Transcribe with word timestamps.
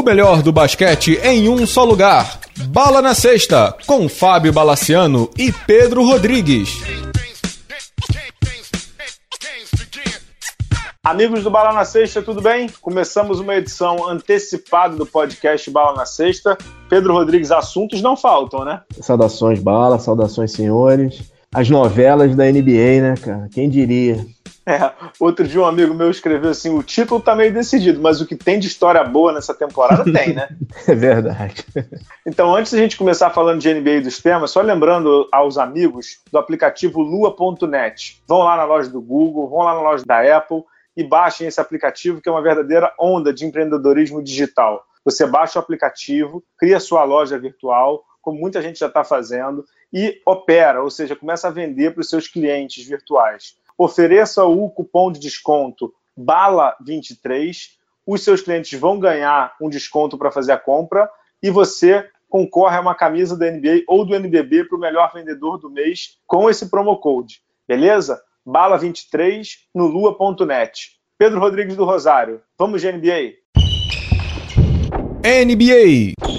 O 0.00 0.02
melhor 0.02 0.40
do 0.40 0.50
basquete 0.50 1.20
em 1.22 1.46
um 1.50 1.66
só 1.66 1.84
lugar. 1.84 2.40
Bala 2.68 3.02
na 3.02 3.14
Sexta, 3.14 3.76
com 3.86 4.08
Fábio 4.08 4.50
Balaciano 4.50 5.28
e 5.36 5.52
Pedro 5.52 6.02
Rodrigues. 6.02 6.70
Amigos 11.04 11.42
do 11.42 11.50
Bala 11.50 11.74
na 11.74 11.84
Sexta, 11.84 12.22
tudo 12.22 12.40
bem? 12.40 12.70
Começamos 12.80 13.40
uma 13.40 13.54
edição 13.56 14.08
antecipada 14.08 14.96
do 14.96 15.04
podcast 15.04 15.70
Bala 15.70 15.94
na 15.94 16.06
Sexta. 16.06 16.56
Pedro 16.88 17.12
Rodrigues, 17.12 17.50
assuntos 17.50 18.00
não 18.00 18.16
faltam, 18.16 18.64
né? 18.64 18.80
Saudações, 19.02 19.60
Bala, 19.60 19.98
saudações, 19.98 20.50
senhores. 20.52 21.30
As 21.52 21.68
novelas 21.68 22.36
da 22.36 22.44
NBA, 22.44 23.00
né, 23.02 23.14
cara? 23.20 23.48
Quem 23.52 23.68
diria? 23.68 24.24
É, 24.64 24.92
outro 25.18 25.48
dia 25.48 25.60
um 25.60 25.64
amigo 25.64 25.92
meu 25.92 26.08
escreveu 26.08 26.50
assim: 26.50 26.70
o 26.70 26.80
título 26.80 27.20
tá 27.20 27.34
meio 27.34 27.52
decidido, 27.52 28.00
mas 28.00 28.20
o 28.20 28.26
que 28.26 28.36
tem 28.36 28.60
de 28.60 28.68
história 28.68 29.02
boa 29.02 29.32
nessa 29.32 29.52
temporada 29.52 30.04
tem, 30.04 30.32
né? 30.32 30.48
é 30.86 30.94
verdade. 30.94 31.64
Então, 32.24 32.54
antes 32.54 32.70
de 32.70 32.78
a 32.78 32.80
gente 32.80 32.96
começar 32.96 33.30
falando 33.30 33.60
de 33.60 33.74
NBA 33.74 33.90
e 33.90 34.00
dos 34.02 34.20
temas, 34.20 34.52
só 34.52 34.60
lembrando 34.60 35.28
aos 35.32 35.58
amigos 35.58 36.20
do 36.30 36.38
aplicativo 36.38 37.00
Lua.net. 37.00 38.22
Vão 38.28 38.44
lá 38.44 38.56
na 38.56 38.64
loja 38.64 38.88
do 38.88 39.00
Google, 39.00 39.48
vão 39.48 39.64
lá 39.64 39.74
na 39.74 39.82
loja 39.82 40.04
da 40.06 40.36
Apple 40.36 40.62
e 40.96 41.02
baixem 41.02 41.48
esse 41.48 41.60
aplicativo, 41.60 42.20
que 42.20 42.28
é 42.28 42.32
uma 42.32 42.42
verdadeira 42.42 42.92
onda 42.96 43.32
de 43.32 43.44
empreendedorismo 43.44 44.22
digital. 44.22 44.84
Você 45.04 45.26
baixa 45.26 45.58
o 45.58 45.62
aplicativo, 45.62 46.44
cria 46.56 46.78
sua 46.78 47.02
loja 47.02 47.36
virtual, 47.38 48.04
como 48.22 48.38
muita 48.38 48.62
gente 48.62 48.78
já 48.78 48.86
está 48.86 49.02
fazendo, 49.02 49.64
e 49.92 50.20
opera, 50.26 50.82
ou 50.82 50.90
seja, 50.90 51.16
começa 51.16 51.48
a 51.48 51.50
vender 51.50 51.92
para 51.92 52.00
os 52.00 52.08
seus 52.08 52.28
clientes 52.28 52.86
virtuais 52.86 53.60
ofereça 53.82 54.44
o 54.44 54.68
cupom 54.68 55.10
de 55.10 55.18
desconto 55.18 55.94
BALA23, 56.18 57.56
os 58.06 58.22
seus 58.22 58.42
clientes 58.42 58.78
vão 58.78 58.98
ganhar 58.98 59.54
um 59.58 59.70
desconto 59.70 60.18
para 60.18 60.30
fazer 60.30 60.52
a 60.52 60.58
compra 60.58 61.08
e 61.42 61.48
você 61.48 62.06
concorre 62.28 62.76
a 62.76 62.80
uma 62.80 62.94
camisa 62.94 63.38
da 63.38 63.50
NBA 63.50 63.84
ou 63.88 64.04
do 64.04 64.14
NBB 64.14 64.64
para 64.64 64.76
o 64.76 64.80
melhor 64.80 65.10
vendedor 65.14 65.58
do 65.58 65.70
mês 65.70 66.18
com 66.26 66.50
esse 66.50 66.68
promo 66.68 66.94
code, 66.98 67.40
beleza? 67.66 68.20
Bala23 68.46 69.46
no 69.74 69.86
lua.net. 69.86 70.90
Pedro 71.16 71.40
Rodrigues 71.40 71.76
do 71.76 71.86
Rosário, 71.86 72.42
vamos 72.58 72.82
de 72.82 72.92
NBA? 72.92 73.40
NBA 75.24 76.29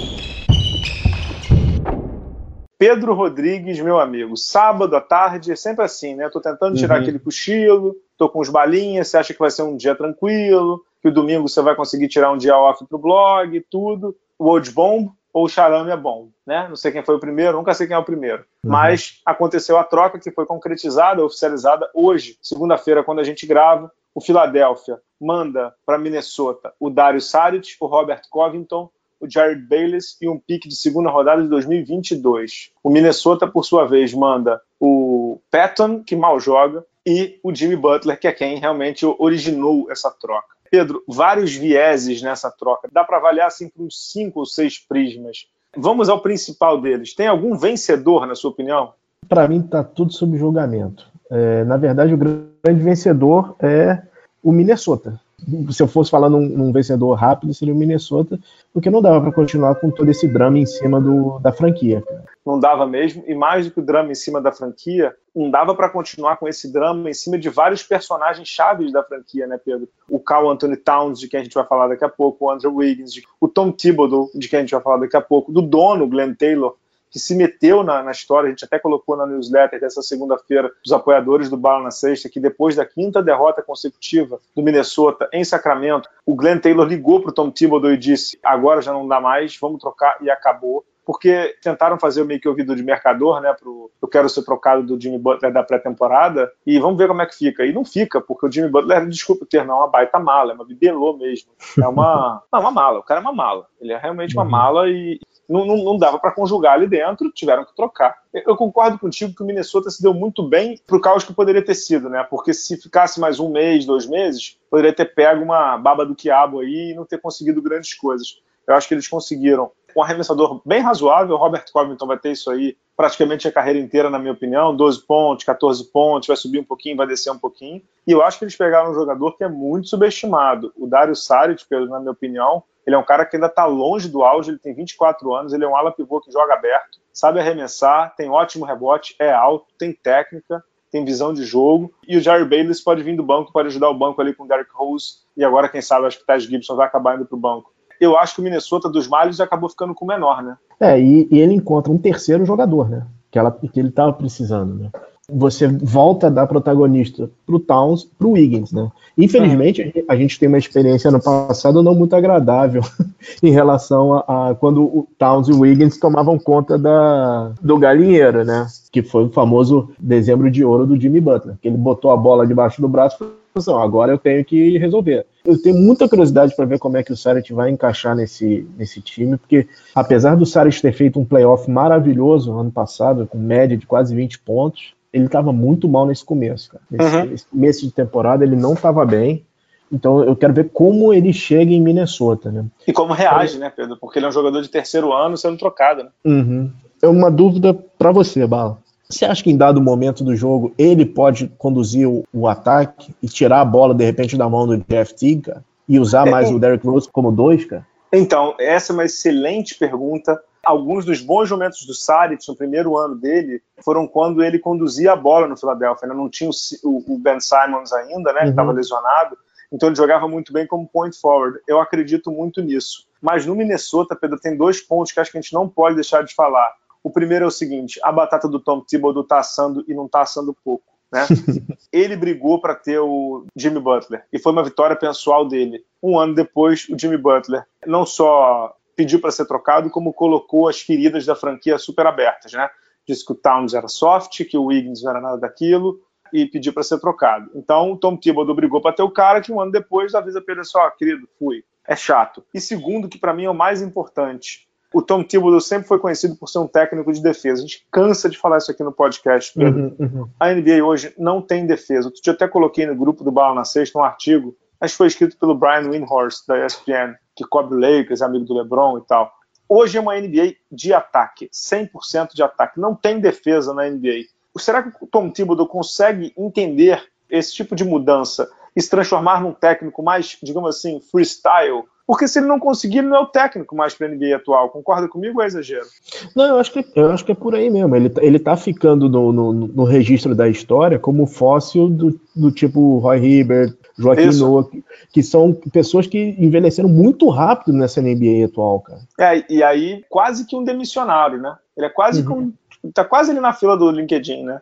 Pedro 2.82 3.14
Rodrigues, 3.14 3.78
meu 3.78 4.00
amigo, 4.00 4.36
sábado 4.36 4.96
à 4.96 5.00
tarde, 5.00 5.52
é 5.52 5.54
sempre 5.54 5.84
assim, 5.84 6.16
né? 6.16 6.28
Tô 6.28 6.40
tentando 6.40 6.76
tirar 6.76 6.96
uhum. 6.96 7.02
aquele 7.02 7.20
cochilo, 7.20 7.94
tô 8.18 8.28
com 8.28 8.40
os 8.40 8.48
balinhas, 8.48 9.06
você 9.06 9.18
acha 9.18 9.32
que 9.32 9.38
vai 9.38 9.52
ser 9.52 9.62
um 9.62 9.76
dia 9.76 9.94
tranquilo, 9.94 10.84
que 11.00 11.06
o 11.06 11.14
domingo 11.14 11.48
você 11.48 11.62
vai 11.62 11.76
conseguir 11.76 12.08
tirar 12.08 12.32
um 12.32 12.36
dia 12.36 12.58
off 12.58 12.84
pro 12.86 12.98
blog, 12.98 13.64
tudo. 13.70 14.16
O 14.36 14.46
Old 14.48 14.68
Bomb 14.72 15.12
ou 15.32 15.44
o 15.44 15.48
Charame 15.48 15.92
é 15.92 15.96
bom, 15.96 16.30
né? 16.44 16.66
Não 16.68 16.74
sei 16.74 16.90
quem 16.90 17.04
foi 17.04 17.14
o 17.14 17.20
primeiro, 17.20 17.56
nunca 17.56 17.72
sei 17.72 17.86
quem 17.86 17.94
é 17.94 17.98
o 18.00 18.04
primeiro. 18.04 18.44
Uhum. 18.64 18.72
Mas 18.72 19.20
aconteceu 19.24 19.78
a 19.78 19.84
troca 19.84 20.18
que 20.18 20.32
foi 20.32 20.44
concretizada, 20.44 21.24
oficializada 21.24 21.88
hoje, 21.94 22.36
segunda-feira, 22.42 23.04
quando 23.04 23.20
a 23.20 23.24
gente 23.24 23.46
grava. 23.46 23.92
O 24.12 24.20
Philadelphia 24.20 25.00
manda 25.20 25.72
para 25.86 25.98
Minnesota 25.98 26.72
o 26.80 26.90
Dario 26.90 27.20
Saric, 27.20 27.76
o 27.78 27.86
Robert 27.86 28.22
Covington, 28.28 28.90
o 29.22 29.30
Jared 29.30 29.62
Bayless 29.62 30.16
e 30.20 30.28
um 30.28 30.38
pique 30.38 30.68
de 30.68 30.74
segunda 30.74 31.08
rodada 31.08 31.42
de 31.42 31.48
2022. 31.48 32.72
O 32.82 32.90
Minnesota, 32.90 33.46
por 33.46 33.64
sua 33.64 33.86
vez, 33.86 34.12
manda 34.12 34.60
o 34.80 35.38
Patton, 35.50 36.02
que 36.02 36.16
mal 36.16 36.40
joga, 36.40 36.84
e 37.06 37.38
o 37.42 37.54
Jimmy 37.54 37.76
Butler, 37.76 38.18
que 38.18 38.26
é 38.26 38.32
quem 38.32 38.58
realmente 38.58 39.06
originou 39.06 39.90
essa 39.90 40.10
troca. 40.10 40.48
Pedro, 40.68 41.02
vários 41.06 41.54
vieses 41.54 42.20
nessa 42.20 42.50
troca. 42.50 42.88
Dá 42.90 43.04
para 43.04 43.18
avaliar 43.18 43.46
assim 43.46 43.68
por 43.68 43.84
uns 43.84 44.10
cinco 44.10 44.40
ou 44.40 44.46
seis 44.46 44.78
prismas. 44.78 45.46
Vamos 45.76 46.08
ao 46.08 46.20
principal 46.20 46.80
deles. 46.80 47.14
Tem 47.14 47.28
algum 47.28 47.56
vencedor, 47.56 48.26
na 48.26 48.34
sua 48.34 48.50
opinião? 48.50 48.92
Para 49.28 49.46
mim, 49.46 49.60
está 49.60 49.84
tudo 49.84 50.12
sob 50.12 50.36
julgamento. 50.36 51.06
É, 51.30 51.64
na 51.64 51.76
verdade, 51.76 52.12
o 52.12 52.18
grande 52.18 52.82
vencedor 52.82 53.54
é 53.60 54.02
o 54.42 54.50
Minnesota 54.50 55.20
se 55.70 55.82
eu 55.82 55.88
fosse 55.88 56.10
falar 56.10 56.28
num, 56.28 56.72
vencedor 56.72 57.14
rápido, 57.14 57.54
seria 57.54 57.74
o 57.74 57.76
Minnesota, 57.76 58.38
porque 58.72 58.90
não 58.90 59.02
dava 59.02 59.20
para 59.20 59.32
continuar 59.32 59.74
com 59.76 59.90
todo 59.90 60.08
esse 60.10 60.28
drama 60.28 60.58
em 60.58 60.66
cima 60.66 61.00
do, 61.00 61.38
da 61.40 61.52
franquia. 61.52 62.02
Não 62.44 62.58
dava 62.58 62.86
mesmo, 62.86 63.22
e 63.26 63.34
mais 63.34 63.66
do 63.66 63.72
que 63.72 63.80
o 63.80 63.84
drama 63.84 64.10
em 64.10 64.16
cima 64.16 64.40
da 64.40 64.50
franquia, 64.50 65.14
não 65.34 65.50
dava 65.50 65.74
para 65.74 65.88
continuar 65.88 66.36
com 66.36 66.48
esse 66.48 66.72
drama 66.72 67.08
em 67.08 67.14
cima 67.14 67.38
de 67.38 67.48
vários 67.48 67.82
personagens 67.82 68.48
chaves 68.48 68.92
da 68.92 69.02
franquia, 69.02 69.46
né, 69.46 69.58
Pedro? 69.64 69.88
O 70.10 70.18
Carl 70.18 70.50
Anthony 70.50 70.76
Towns, 70.76 71.20
de 71.20 71.28
quem 71.28 71.40
a 71.40 71.42
gente 71.44 71.54
vai 71.54 71.66
falar 71.66 71.88
daqui 71.88 72.04
a 72.04 72.08
pouco, 72.08 72.46
o 72.46 72.50
Andrew 72.50 72.74
Wiggins, 72.74 73.12
o 73.40 73.46
Tom 73.46 73.70
Thibodeau, 73.70 74.28
de 74.34 74.48
quem 74.48 74.58
a 74.58 74.62
gente 74.62 74.72
vai 74.72 74.82
falar 74.82 74.98
daqui 74.98 75.16
a 75.16 75.20
pouco, 75.20 75.52
do 75.52 75.62
dono, 75.62 76.08
Glenn 76.08 76.34
Taylor, 76.34 76.76
que 77.12 77.18
se 77.18 77.34
meteu 77.34 77.82
na, 77.82 78.02
na, 78.02 78.10
história, 78.10 78.46
a 78.46 78.50
gente 78.50 78.64
até 78.64 78.78
colocou 78.78 79.16
na 79.16 79.26
newsletter 79.26 79.78
dessa 79.78 80.00
segunda-feira 80.00 80.72
dos 80.82 80.92
apoiadores 80.92 81.50
do 81.50 81.58
Bala 81.58 81.84
na 81.84 81.90
Sexta, 81.90 82.28
que 82.28 82.40
depois 82.40 82.74
da 82.74 82.86
quinta 82.86 83.22
derrota 83.22 83.62
consecutiva 83.62 84.40
do 84.56 84.62
Minnesota 84.62 85.28
em 85.30 85.44
Sacramento, 85.44 86.08
o 86.24 86.34
Glenn 86.34 86.58
Taylor 86.58 86.86
ligou 86.86 87.20
para 87.20 87.30
o 87.30 87.34
Tom 87.34 87.50
Thibodeau 87.50 87.92
e 87.92 87.98
disse: 87.98 88.38
agora 88.42 88.80
já 88.80 88.92
não 88.92 89.06
dá 89.06 89.20
mais, 89.20 89.58
vamos 89.60 89.80
trocar, 89.80 90.16
e 90.22 90.30
acabou 90.30 90.84
porque 91.04 91.56
tentaram 91.62 91.98
fazer 91.98 92.22
o 92.22 92.24
meio 92.24 92.40
que 92.40 92.48
ouvido 92.48 92.74
de 92.76 92.82
mercador, 92.82 93.40
né, 93.40 93.52
pro 93.52 93.90
eu 94.00 94.08
quero 94.08 94.28
ser 94.28 94.42
trocado 94.42 94.82
do 94.82 95.00
Jimmy 95.00 95.18
Butler 95.18 95.52
da 95.52 95.62
pré-temporada, 95.62 96.50
e 96.66 96.78
vamos 96.78 96.98
ver 96.98 97.08
como 97.08 97.22
é 97.22 97.26
que 97.26 97.36
fica. 97.36 97.64
E 97.64 97.72
não 97.72 97.84
fica, 97.84 98.20
porque 98.20 98.46
o 98.46 98.50
Jimmy 98.50 98.68
Butler, 98.68 99.08
desculpa 99.08 99.44
o 99.44 99.46
termo, 99.46 99.72
é 99.72 99.74
uma 99.74 99.88
baita 99.88 100.18
mala, 100.18 100.52
é 100.52 100.54
uma 100.54 100.64
bibelô 100.64 101.16
mesmo. 101.16 101.52
É 101.80 101.86
uma, 101.86 102.42
não, 102.52 102.60
uma 102.60 102.70
mala, 102.70 102.98
o 102.98 103.02
cara 103.02 103.20
é 103.20 103.22
uma 103.22 103.32
mala. 103.32 103.66
Ele 103.80 103.92
é 103.92 103.98
realmente 103.98 104.34
uma 104.34 104.44
uhum. 104.44 104.50
mala 104.50 104.88
e, 104.88 105.20
não, 105.48 105.66
não, 105.66 105.76
não 105.84 105.98
dava 105.98 106.18
para 106.18 106.32
conjugar 106.32 106.74
ali 106.74 106.86
dentro, 106.86 107.30
tiveram 107.30 107.64
que 107.64 107.74
trocar. 107.74 108.16
Eu 108.32 108.56
concordo 108.56 108.98
contigo 108.98 109.34
que 109.34 109.42
o 109.42 109.46
Minnesota 109.46 109.90
se 109.90 110.02
deu 110.02 110.14
muito 110.14 110.42
bem 110.42 110.80
pro 110.86 111.00
caos 111.00 111.24
que 111.24 111.34
poderia 111.34 111.64
ter 111.64 111.74
sido, 111.74 112.08
né? 112.08 112.26
Porque 112.28 112.54
se 112.54 112.80
ficasse 112.80 113.20
mais 113.20 113.38
um 113.38 113.50
mês, 113.50 113.84
dois 113.84 114.06
meses, 114.06 114.58
poderia 114.70 114.92
ter 114.92 115.14
pego 115.14 115.44
uma 115.44 115.76
baba 115.76 116.06
do 116.06 116.14
quiabo 116.14 116.60
aí 116.60 116.90
e 116.90 116.94
não 116.94 117.04
ter 117.04 117.20
conseguido 117.20 117.60
grandes 117.60 117.94
coisas. 117.94 118.40
Eu 118.66 118.74
acho 118.74 118.88
que 118.88 118.94
eles 118.94 119.08
conseguiram. 119.08 119.70
Um 119.96 120.02
arremessador 120.02 120.60
bem 120.64 120.80
razoável, 120.80 121.36
Robert 121.36 121.64
Covington 121.72 122.06
vai 122.06 122.18
ter 122.18 122.32
isso 122.32 122.50
aí 122.50 122.76
praticamente 122.96 123.48
a 123.48 123.52
carreira 123.52 123.78
inteira, 123.78 124.10
na 124.10 124.18
minha 124.18 124.32
opinião, 124.32 124.76
12 124.76 125.06
pontos, 125.06 125.44
14 125.44 125.90
pontos, 125.90 126.28
vai 126.28 126.36
subir 126.36 126.58
um 126.58 126.64
pouquinho, 126.64 126.96
vai 126.96 127.06
descer 127.06 127.30
um 127.30 127.38
pouquinho. 127.38 127.82
E 128.06 128.12
eu 128.12 128.22
acho 128.22 128.38
que 128.38 128.44
eles 128.44 128.56
pegaram 128.56 128.90
um 128.90 128.94
jogador 128.94 129.36
que 129.36 129.44
é 129.44 129.48
muito 129.48 129.88
subestimado. 129.88 130.72
O 130.76 130.86
Dario 130.86 131.16
Saric, 131.16 131.64
na 131.88 131.98
minha 131.98 132.12
opinião, 132.12 132.62
ele 132.86 132.96
é 132.96 132.98
um 132.98 133.04
cara 133.04 133.24
que 133.24 133.36
ainda 133.36 133.46
está 133.46 133.64
longe 133.64 134.08
do 134.08 134.22
auge, 134.22 134.50
ele 134.50 134.58
tem 134.58 134.74
24 134.74 135.34
anos, 135.34 135.52
ele 135.52 135.64
é 135.64 135.68
um 135.68 135.76
ala 135.76 135.92
pivô 135.92 136.20
que 136.20 136.32
joga 136.32 136.54
aberto, 136.54 136.98
sabe 137.12 137.38
arremessar, 137.38 138.14
tem 138.16 138.28
ótimo 138.28 138.64
rebote, 138.64 139.14
é 139.18 139.32
alto, 139.32 139.66
tem 139.78 139.92
técnica, 139.92 140.62
tem 140.90 141.04
visão 141.04 141.32
de 141.32 141.44
jogo. 141.44 141.92
E 142.06 142.16
o 142.16 142.20
Jerry 142.20 142.44
Bayless 142.44 142.82
pode 142.82 143.02
vir 143.02 143.16
do 143.16 143.22
banco, 143.22 143.52
pode 143.52 143.68
ajudar 143.68 143.88
o 143.88 143.94
banco 143.94 144.20
ali 144.20 144.34
com 144.34 144.44
o 144.44 144.48
Derrick 144.48 144.70
Rose. 144.74 145.22
E 145.36 145.44
agora, 145.44 145.68
quem 145.68 145.80
sabe, 145.80 146.06
acho 146.06 146.18
que 146.18 146.24
o 146.24 146.26
Taj 146.26 146.46
Gibson 146.46 146.76
vai 146.76 146.86
acabar 146.86 147.16
indo 147.16 147.24
para 147.24 147.36
o 147.36 147.40
banco. 147.40 147.72
Eu 148.02 148.18
acho 148.18 148.34
que 148.34 148.40
o 148.40 148.44
Minnesota 148.44 148.88
dos 148.88 149.06
Males 149.06 149.40
acabou 149.40 149.68
ficando 149.68 149.94
com 149.94 150.04
o 150.04 150.08
menor, 150.08 150.42
né? 150.42 150.56
É, 150.80 151.00
e, 151.00 151.28
e 151.30 151.38
ele 151.38 151.54
encontra 151.54 151.92
um 151.92 151.98
terceiro 151.98 152.44
jogador, 152.44 152.88
né? 152.88 153.06
Que, 153.30 153.38
ela, 153.38 153.50
que 153.50 153.78
ele 153.78 153.88
estava 153.88 154.12
precisando, 154.12 154.74
né? 154.74 154.90
você 155.32 155.66
volta 155.66 156.26
a 156.26 156.30
dar 156.30 156.46
protagonista 156.46 157.30
pro 157.46 157.58
Towns, 157.58 158.04
pro 158.04 158.32
Wiggins, 158.32 158.72
né? 158.72 158.90
Infelizmente, 159.16 160.04
a 160.08 160.16
gente 160.16 160.38
tem 160.38 160.48
uma 160.48 160.58
experiência 160.58 161.10
no 161.10 161.22
passado 161.22 161.82
não 161.82 161.94
muito 161.94 162.14
agradável 162.14 162.82
em 163.42 163.50
relação 163.50 164.14
a, 164.14 164.50
a, 164.50 164.54
quando 164.54 164.82
o 164.82 165.08
Towns 165.18 165.48
e 165.48 165.52
o 165.52 165.60
Wiggins 165.60 165.96
tomavam 165.98 166.38
conta 166.38 166.76
da, 166.76 167.52
do 167.62 167.78
galinheiro, 167.78 168.44
né? 168.44 168.66
Que 168.90 169.02
foi 169.02 169.24
o 169.24 169.30
famoso 169.30 169.90
dezembro 169.98 170.50
de 170.50 170.64
ouro 170.64 170.86
do 170.86 171.00
Jimmy 171.00 171.20
Butler, 171.20 171.56
que 171.60 171.68
ele 171.68 171.76
botou 171.76 172.10
a 172.10 172.16
bola 172.16 172.46
debaixo 172.46 172.82
do 172.82 172.88
braço 172.88 173.24
e 173.24 173.41
assim, 173.58 173.72
agora 173.72 174.12
eu 174.12 174.18
tenho 174.18 174.44
que 174.44 174.78
resolver. 174.78 175.26
Eu 175.44 175.60
tenho 175.60 175.76
muita 175.76 176.08
curiosidade 176.08 176.54
para 176.54 176.64
ver 176.64 176.78
como 176.78 176.96
é 176.96 177.02
que 177.02 177.12
o 177.12 177.16
Saric 177.16 177.52
vai 177.52 177.70
encaixar 177.70 178.14
nesse, 178.14 178.66
nesse 178.76 179.00
time, 179.00 179.36
porque 179.36 179.66
apesar 179.94 180.36
do 180.36 180.46
Saric 180.46 180.80
ter 180.80 180.92
feito 180.92 181.18
um 181.18 181.24
playoff 181.24 181.70
maravilhoso 181.70 182.52
ano 182.52 182.70
passado, 182.70 183.26
com 183.26 183.38
média 183.38 183.76
de 183.76 183.86
quase 183.86 184.14
20 184.14 184.40
pontos, 184.40 184.94
ele 185.12 185.26
estava 185.26 185.52
muito 185.52 185.88
mal 185.88 186.06
nesse 186.06 186.24
começo, 186.24 186.70
cara. 186.70 186.82
Nesse, 186.90 187.16
uhum. 187.16 187.24
nesse 187.26 187.46
começo 187.46 187.86
de 187.86 187.92
temporada 187.92 188.44
ele 188.44 188.56
não 188.56 188.74
estava 188.74 189.04
bem. 189.04 189.44
Então 189.92 190.24
eu 190.24 190.34
quero 190.34 190.54
ver 190.54 190.70
como 190.70 191.12
ele 191.12 191.32
chega 191.32 191.70
em 191.70 191.82
Minnesota, 191.82 192.50
né? 192.50 192.64
E 192.86 192.92
como 192.92 193.12
reage, 193.12 193.58
né, 193.58 193.70
Pedro? 193.74 193.98
Porque 194.00 194.18
ele 194.18 194.26
é 194.26 194.28
um 194.28 194.32
jogador 194.32 194.62
de 194.62 194.68
terceiro 194.68 195.12
ano 195.12 195.36
sendo 195.36 195.58
trocado, 195.58 196.04
né? 196.04 196.10
Uhum. 196.24 196.70
É 197.02 197.08
uma 197.08 197.30
dúvida 197.30 197.74
para 197.74 198.10
você, 198.10 198.46
Bala. 198.46 198.78
Você 199.12 199.24
acha 199.24 199.42
que 199.42 199.50
em 199.50 199.56
dado 199.56 199.80
momento 199.80 200.24
do 200.24 200.34
jogo 200.34 200.72
ele 200.78 201.04
pode 201.04 201.48
conduzir 201.58 202.08
o, 202.08 202.24
o 202.32 202.48
ataque 202.48 203.14
e 203.22 203.28
tirar 203.28 203.60
a 203.60 203.64
bola 203.64 203.94
de 203.94 204.04
repente 204.04 204.36
da 204.36 204.48
mão 204.48 204.66
do 204.66 204.78
Jeff 204.88 205.14
Teague, 205.14 205.42
cara? 205.42 205.64
E 205.88 205.98
usar 205.98 206.24
mais 206.26 206.48
é, 206.48 206.54
o 206.54 206.58
Derrick 206.58 206.86
Rose 206.86 207.08
como 207.10 207.30
dois, 207.30 207.64
cara? 207.64 207.86
Então, 208.12 208.54
essa 208.58 208.92
é 208.92 208.94
uma 208.94 209.04
excelente 209.04 209.74
pergunta. 209.74 210.40
Alguns 210.64 211.04
dos 211.04 211.20
bons 211.20 211.50
momentos 211.50 211.84
do 211.84 211.92
Saric 211.92 212.46
no 212.48 212.56
primeiro 212.56 212.96
ano 212.96 213.16
dele 213.16 213.60
foram 213.84 214.06
quando 214.06 214.42
ele 214.42 214.58
conduzia 214.58 215.12
a 215.12 215.16
bola 215.16 215.48
no 215.48 215.56
Philadelphia. 215.56 216.08
Né? 216.08 216.14
Não 216.14 216.28
tinha 216.28 216.48
o, 216.84 217.18
Ben 217.18 217.40
Simons 217.40 217.92
ainda, 217.92 218.32
né? 218.32 218.40
Uhum. 218.40 218.44
Que 218.44 218.50
estava 218.50 218.72
lesionado. 218.72 219.36
Então 219.72 219.88
ele 219.88 219.96
jogava 219.96 220.28
muito 220.28 220.52
bem 220.52 220.66
como 220.66 220.86
point 220.86 221.18
forward. 221.18 221.58
Eu 221.66 221.80
acredito 221.80 222.30
muito 222.30 222.62
nisso. 222.62 223.06
Mas 223.20 223.46
no 223.46 223.54
Minnesota, 223.54 224.14
Pedro, 224.14 224.38
tem 224.38 224.56
dois 224.56 224.80
pontos 224.80 225.12
que 225.12 225.20
acho 225.20 225.30
que 225.30 225.38
a 225.38 225.40
gente 225.40 225.54
não 225.54 225.68
pode 225.68 225.94
deixar 225.94 226.22
de 226.22 226.34
falar. 226.34 226.72
O 227.02 227.10
primeiro 227.10 227.44
é 227.44 227.48
o 227.48 227.50
seguinte: 227.50 228.00
a 228.02 228.12
batata 228.12 228.48
do 228.48 228.60
Tom 228.60 228.80
Thibodeau 228.80 229.24
tá 229.24 229.38
assando 229.38 229.84
e 229.88 229.94
não 229.94 230.08
tá 230.08 230.22
assando 230.22 230.56
pouco. 230.64 230.84
Né? 231.12 231.26
ele 231.92 232.16
brigou 232.16 232.60
para 232.60 232.74
ter 232.74 232.98
o 232.98 233.44
Jimmy 233.54 233.80
Butler 233.80 234.24
e 234.32 234.38
foi 234.38 234.52
uma 234.52 234.64
vitória 234.64 234.96
pessoal 234.96 235.46
dele. 235.46 235.84
Um 236.02 236.18
ano 236.18 236.34
depois, 236.34 236.88
o 236.88 236.98
Jimmy 236.98 237.18
Butler 237.18 237.66
não 237.86 238.06
só 238.06 238.74
pediu 238.96 239.20
para 239.20 239.30
ser 239.30 239.46
trocado, 239.46 239.90
como 239.90 240.12
colocou 240.12 240.68
as 240.68 240.80
feridas 240.80 241.26
da 241.26 241.34
franquia 241.34 241.78
super 241.78 242.06
abertas, 242.06 242.52
né? 242.52 242.68
Disse 243.06 243.24
que 243.24 243.32
o 243.32 243.36
Towns 243.36 243.74
era 243.74 243.88
soft, 243.88 244.44
que 244.44 244.56
o 244.56 244.64
Wiggins 244.64 245.02
não 245.02 245.10
era 245.10 245.20
nada 245.20 245.38
daquilo 245.38 246.00
e 246.32 246.46
pediu 246.46 246.72
para 246.72 246.82
ser 246.82 246.98
trocado. 246.98 247.50
Então, 247.54 247.92
o 247.92 247.96
Tom 247.96 248.16
Thibodeau 248.16 248.54
brigou 248.54 248.80
para 248.80 248.94
ter 248.94 249.02
o 249.02 249.10
cara 249.10 249.40
que 249.40 249.52
um 249.52 249.60
ano 249.60 249.70
depois 249.70 250.14
avisa 250.14 250.40
para 250.40 250.54
ele 250.54 250.64
só, 250.64 250.88
querido, 250.90 251.28
fui. 251.38 251.64
É 251.86 251.94
chato. 251.94 252.44
E 252.54 252.60
segundo, 252.60 253.08
que 253.08 253.18
para 253.18 253.34
mim 253.34 253.44
é 253.44 253.50
o 253.50 253.54
mais 253.54 253.82
importante, 253.82 254.66
o 254.92 255.02
Tom 255.02 255.22
Thibodeau 255.22 255.60
sempre 255.60 255.88
foi 255.88 255.98
conhecido 255.98 256.36
por 256.36 256.48
ser 256.48 256.58
um 256.58 256.66
técnico 256.66 257.12
de 257.12 257.22
defesa. 257.22 257.62
A 257.62 257.66
gente 257.66 257.86
cansa 257.90 258.28
de 258.28 258.38
falar 258.38 258.58
isso 258.58 258.70
aqui 258.70 258.82
no 258.82 258.92
podcast, 258.92 259.52
Pedro. 259.54 259.80
Uhum, 259.80 259.96
uhum. 259.98 260.28
A 260.38 260.52
NBA 260.52 260.84
hoje 260.84 261.14
não 261.18 261.40
tem 261.40 261.66
defesa. 261.66 262.12
Eu 262.24 262.32
até 262.32 262.46
coloquei 262.46 262.86
no 262.86 262.94
grupo 262.94 263.24
do 263.24 263.32
Bala 263.32 263.54
na 263.54 263.64
Sexta 263.64 263.98
um 263.98 264.04
artigo, 264.04 264.56
acho 264.80 264.94
que 264.94 264.98
foi 264.98 265.06
escrito 265.06 265.36
pelo 265.38 265.54
Brian 265.54 265.88
Windhorst, 265.90 266.46
da 266.46 266.64
ESPN, 266.64 267.14
que 267.34 267.44
cobre 267.44 267.74
o 267.74 267.78
Lakers, 267.78 268.22
amigo 268.22 268.44
do 268.44 268.54
LeBron 268.54 268.98
e 268.98 269.02
tal. 269.02 269.32
Hoje 269.68 269.96
é 269.96 270.00
uma 270.00 270.18
NBA 270.20 270.54
de 270.70 270.92
ataque, 270.92 271.48
100% 271.52 272.34
de 272.34 272.42
ataque. 272.42 272.78
Não 272.78 272.94
tem 272.94 273.18
defesa 273.20 273.72
na 273.72 273.88
NBA. 273.88 274.26
Será 274.58 274.82
que 274.82 275.02
o 275.02 275.06
Tom 275.06 275.30
Thibodeau 275.30 275.66
consegue 275.66 276.32
entender 276.36 277.02
esse 277.30 277.54
tipo 277.54 277.74
de 277.74 277.84
mudança 277.84 278.50
e 278.76 278.82
se 278.82 278.90
transformar 278.90 279.40
num 279.40 279.52
técnico 279.52 280.02
mais, 280.02 280.36
digamos 280.42 280.76
assim, 280.76 281.00
freestyle, 281.00 281.84
porque 282.06 282.26
se 282.26 282.38
ele 282.38 282.46
não 282.46 282.58
conseguir, 282.58 282.98
ele 282.98 283.08
não 283.08 283.16
é 283.16 283.20
o 283.20 283.26
técnico 283.26 283.76
mais 283.76 283.94
para 283.94 284.06
a 284.06 284.10
NBA 284.10 284.36
atual. 284.36 284.70
Concorda 284.70 285.08
comigo 285.08 285.38
ou 285.38 285.44
é 285.44 285.46
exagero? 285.46 285.86
Não, 286.34 286.44
eu 286.44 286.58
acho 286.58 286.72
que, 286.72 286.84
eu 286.94 287.10
acho 287.10 287.24
que 287.24 287.32
é 287.32 287.34
por 287.34 287.54
aí 287.54 287.70
mesmo. 287.70 287.94
Ele, 287.94 288.12
ele 288.20 288.38
tá 288.38 288.56
ficando 288.56 289.08
no, 289.08 289.32
no, 289.32 289.52
no 289.52 289.84
registro 289.84 290.34
da 290.34 290.48
história 290.48 290.98
como 290.98 291.26
fóssil 291.26 291.88
do, 291.88 292.20
do 292.34 292.50
tipo 292.50 292.98
Roy 292.98 293.18
Hibbert, 293.18 293.74
Joaquim 293.98 294.28
Isso. 294.28 294.46
Noah, 294.46 294.68
que, 294.68 294.84
que, 295.12 295.22
são 295.22 295.52
pessoas 295.72 296.06
que 296.06 296.36
envelheceram 296.38 296.88
muito 296.88 297.28
rápido 297.28 297.72
nessa 297.72 298.00
NBA 298.00 298.46
atual, 298.46 298.80
cara. 298.80 299.00
É, 299.18 299.44
e 299.48 299.62
aí 299.62 300.04
quase 300.08 300.46
que 300.46 300.56
um 300.56 300.64
demissionário, 300.64 301.40
né? 301.40 301.54
Ele 301.76 301.86
é 301.86 301.90
quase 301.90 302.26
uhum. 302.26 302.52
tá 302.92 303.04
quase 303.04 303.30
ali 303.30 303.40
na 303.40 303.52
fila 303.52 303.76
do 303.76 303.90
LinkedIn, 303.90 304.44
né? 304.44 304.60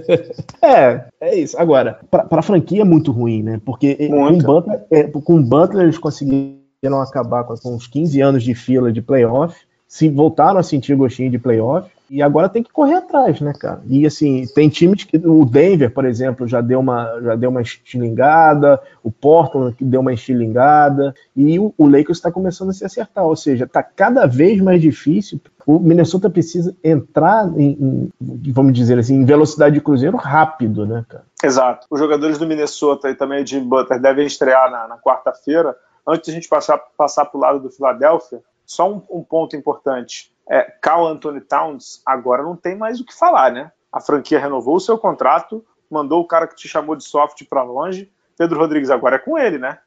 é, 0.62 1.04
é 1.20 1.34
isso. 1.36 1.58
Agora, 1.58 2.00
para 2.10 2.26
a 2.30 2.42
franquia 2.42 2.82
é 2.82 2.84
muito 2.84 3.12
ruim, 3.12 3.42
né? 3.42 3.60
Porque 3.64 4.08
com 4.08 4.26
o 4.28 4.38
Butler, 4.38 4.82
é, 4.90 5.04
com 5.04 5.42
Butler 5.42 5.84
eles 5.84 5.98
conseguiram 5.98 6.59
conseguiram 6.80 7.02
acabar 7.02 7.44
com, 7.44 7.54
com 7.56 7.74
uns 7.74 7.86
15 7.86 8.20
anos 8.20 8.42
de 8.42 8.54
fila 8.54 8.90
de 8.90 9.02
playoff, 9.02 9.54
se 9.86 10.08
voltaram 10.08 10.58
a 10.58 10.62
sentir 10.62 10.94
gostinho 10.94 11.30
de 11.30 11.38
playoff, 11.38 11.90
e 12.08 12.22
agora 12.22 12.48
tem 12.48 12.62
que 12.62 12.72
correr 12.72 12.96
atrás, 12.96 13.40
né, 13.40 13.52
cara? 13.52 13.82
E 13.86 14.04
assim, 14.04 14.44
tem 14.52 14.68
times 14.68 15.04
que. 15.04 15.16
O 15.16 15.44
Denver, 15.44 15.92
por 15.92 16.04
exemplo, 16.04 16.48
já 16.48 16.60
deu 16.60 16.80
uma, 16.80 17.20
já 17.22 17.36
deu 17.36 17.50
uma 17.50 17.62
estilingada, 17.62 18.80
o 19.00 19.12
Portland 19.12 19.76
deu 19.80 20.00
uma 20.00 20.12
estilingada, 20.12 21.14
e 21.36 21.56
o, 21.56 21.72
o 21.78 21.86
Lakers 21.86 22.18
está 22.18 22.32
começando 22.32 22.70
a 22.70 22.72
se 22.72 22.84
acertar. 22.84 23.24
Ou 23.24 23.36
seja, 23.36 23.64
está 23.64 23.80
cada 23.80 24.26
vez 24.26 24.60
mais 24.60 24.80
difícil. 24.80 25.40
O 25.64 25.78
Minnesota 25.78 26.28
precisa 26.28 26.74
entrar 26.82 27.46
em, 27.56 27.78
em, 27.80 28.12
vamos 28.50 28.72
dizer 28.72 28.98
assim, 28.98 29.14
em 29.14 29.24
velocidade 29.24 29.76
de 29.76 29.80
cruzeiro 29.80 30.16
rápido, 30.16 30.84
né, 30.84 31.04
cara? 31.08 31.24
Exato. 31.44 31.86
Os 31.88 32.00
jogadores 32.00 32.38
do 32.38 32.46
Minnesota 32.46 33.08
e 33.08 33.14
também 33.14 33.44
de 33.44 33.60
Butler 33.60 34.00
devem 34.00 34.26
estrear 34.26 34.68
na, 34.68 34.88
na 34.88 34.98
quarta-feira 34.98 35.76
Antes 36.06 36.26
de 36.26 36.30
a 36.30 36.34
gente 36.34 36.48
passar, 36.48 36.78
passar 36.96 37.26
para 37.26 37.38
o 37.38 37.40
lado 37.40 37.60
do 37.60 37.70
Philadelphia, 37.70 38.42
só 38.64 38.90
um, 38.90 39.02
um 39.10 39.22
ponto 39.22 39.56
importante. 39.56 40.32
É, 40.48 40.62
Carl 40.80 41.06
Anthony 41.06 41.40
Towns 41.40 42.02
agora 42.04 42.42
não 42.42 42.56
tem 42.56 42.76
mais 42.76 43.00
o 43.00 43.04
que 43.04 43.16
falar, 43.16 43.52
né? 43.52 43.70
A 43.92 44.00
franquia 44.00 44.38
renovou 44.38 44.76
o 44.76 44.80
seu 44.80 44.96
contrato, 44.96 45.64
mandou 45.90 46.20
o 46.20 46.26
cara 46.26 46.46
que 46.46 46.56
te 46.56 46.68
chamou 46.68 46.94
de 46.94 47.04
soft 47.04 47.44
para 47.48 47.62
longe. 47.62 48.10
Pedro 48.38 48.58
Rodrigues 48.58 48.90
agora 48.90 49.16
é 49.16 49.18
com 49.18 49.36
ele, 49.36 49.58
né? 49.58 49.78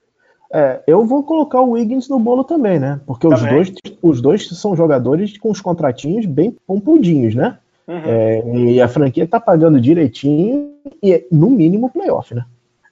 É, 0.51 0.83
eu 0.85 1.03
vou 1.03 1.23
colocar 1.23 1.61
o 1.61 1.71
Wiggins 1.71 2.07
no 2.07 2.19
bolo 2.19 2.43
também, 2.43 2.77
né? 2.77 3.01
Porque 3.07 3.27
também. 3.27 3.61
os 3.61 3.69
dois, 3.71 3.97
os 4.01 4.21
dois 4.21 4.47
são 4.49 4.75
jogadores 4.75 5.37
com 5.37 5.49
os 5.49 5.59
contratinhos 5.59 6.25
bem 6.25 6.55
pompudinhos, 6.67 7.33
né? 7.33 7.57
Uhum. 7.87 8.01
É, 8.05 8.55
e 8.55 8.81
a 8.81 8.87
franquia 8.87 9.27
tá 9.27 9.39
pagando 9.39 9.81
direitinho 9.81 10.73
e 11.01 11.25
no 11.31 11.49
mínimo 11.49 11.89
playoff, 11.89 12.35
né? 12.35 12.45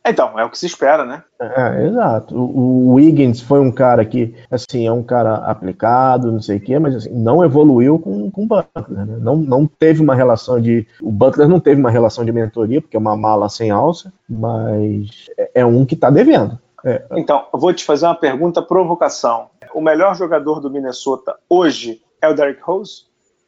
Então, 0.05 0.39
é 0.39 0.43
o 0.43 0.49
que 0.49 0.57
se 0.57 0.65
espera, 0.65 1.05
né? 1.05 1.23
É, 1.39 1.85
exato. 1.85 2.35
O, 2.35 2.89
o 2.89 2.93
Wiggins 2.93 3.39
foi 3.39 3.59
um 3.59 3.71
cara 3.71 4.03
que, 4.03 4.35
assim, 4.49 4.87
é 4.87 4.91
um 4.91 5.03
cara 5.03 5.35
aplicado, 5.35 6.31
não 6.31 6.41
sei 6.41 6.57
o 6.57 6.59
quê, 6.59 6.79
mas 6.79 6.95
assim, 6.95 7.11
não 7.13 7.43
evoluiu 7.45 7.99
com, 7.99 8.31
com 8.31 8.43
o 8.43 8.47
Butler, 8.47 9.05
né? 9.05 9.17
Não, 9.19 9.35
não 9.35 9.67
teve 9.67 10.01
uma 10.01 10.15
relação 10.15 10.59
de. 10.59 10.87
O 11.01 11.11
Butler 11.11 11.47
não 11.47 11.59
teve 11.59 11.79
uma 11.79 11.91
relação 11.91 12.25
de 12.25 12.31
mentoria, 12.31 12.81
porque 12.81 12.97
é 12.97 12.99
uma 12.99 13.15
mala 13.15 13.47
sem 13.47 13.69
alça, 13.69 14.11
mas 14.27 15.29
é, 15.37 15.51
é 15.55 15.65
um 15.65 15.85
que 15.85 15.93
está 15.93 16.09
devendo. 16.09 16.57
É. 16.83 17.03
Então, 17.11 17.45
eu 17.53 17.59
vou 17.59 17.71
te 17.71 17.85
fazer 17.85 18.07
uma 18.07 18.15
pergunta 18.15 18.61
provocação. 18.61 19.49
O 19.73 19.81
melhor 19.81 20.15
jogador 20.15 20.59
do 20.59 20.69
Minnesota 20.69 21.35
hoje 21.47 22.01
é 22.19 22.27
o 22.27 22.33
Derrick 22.33 22.61
Rose? 22.63 23.03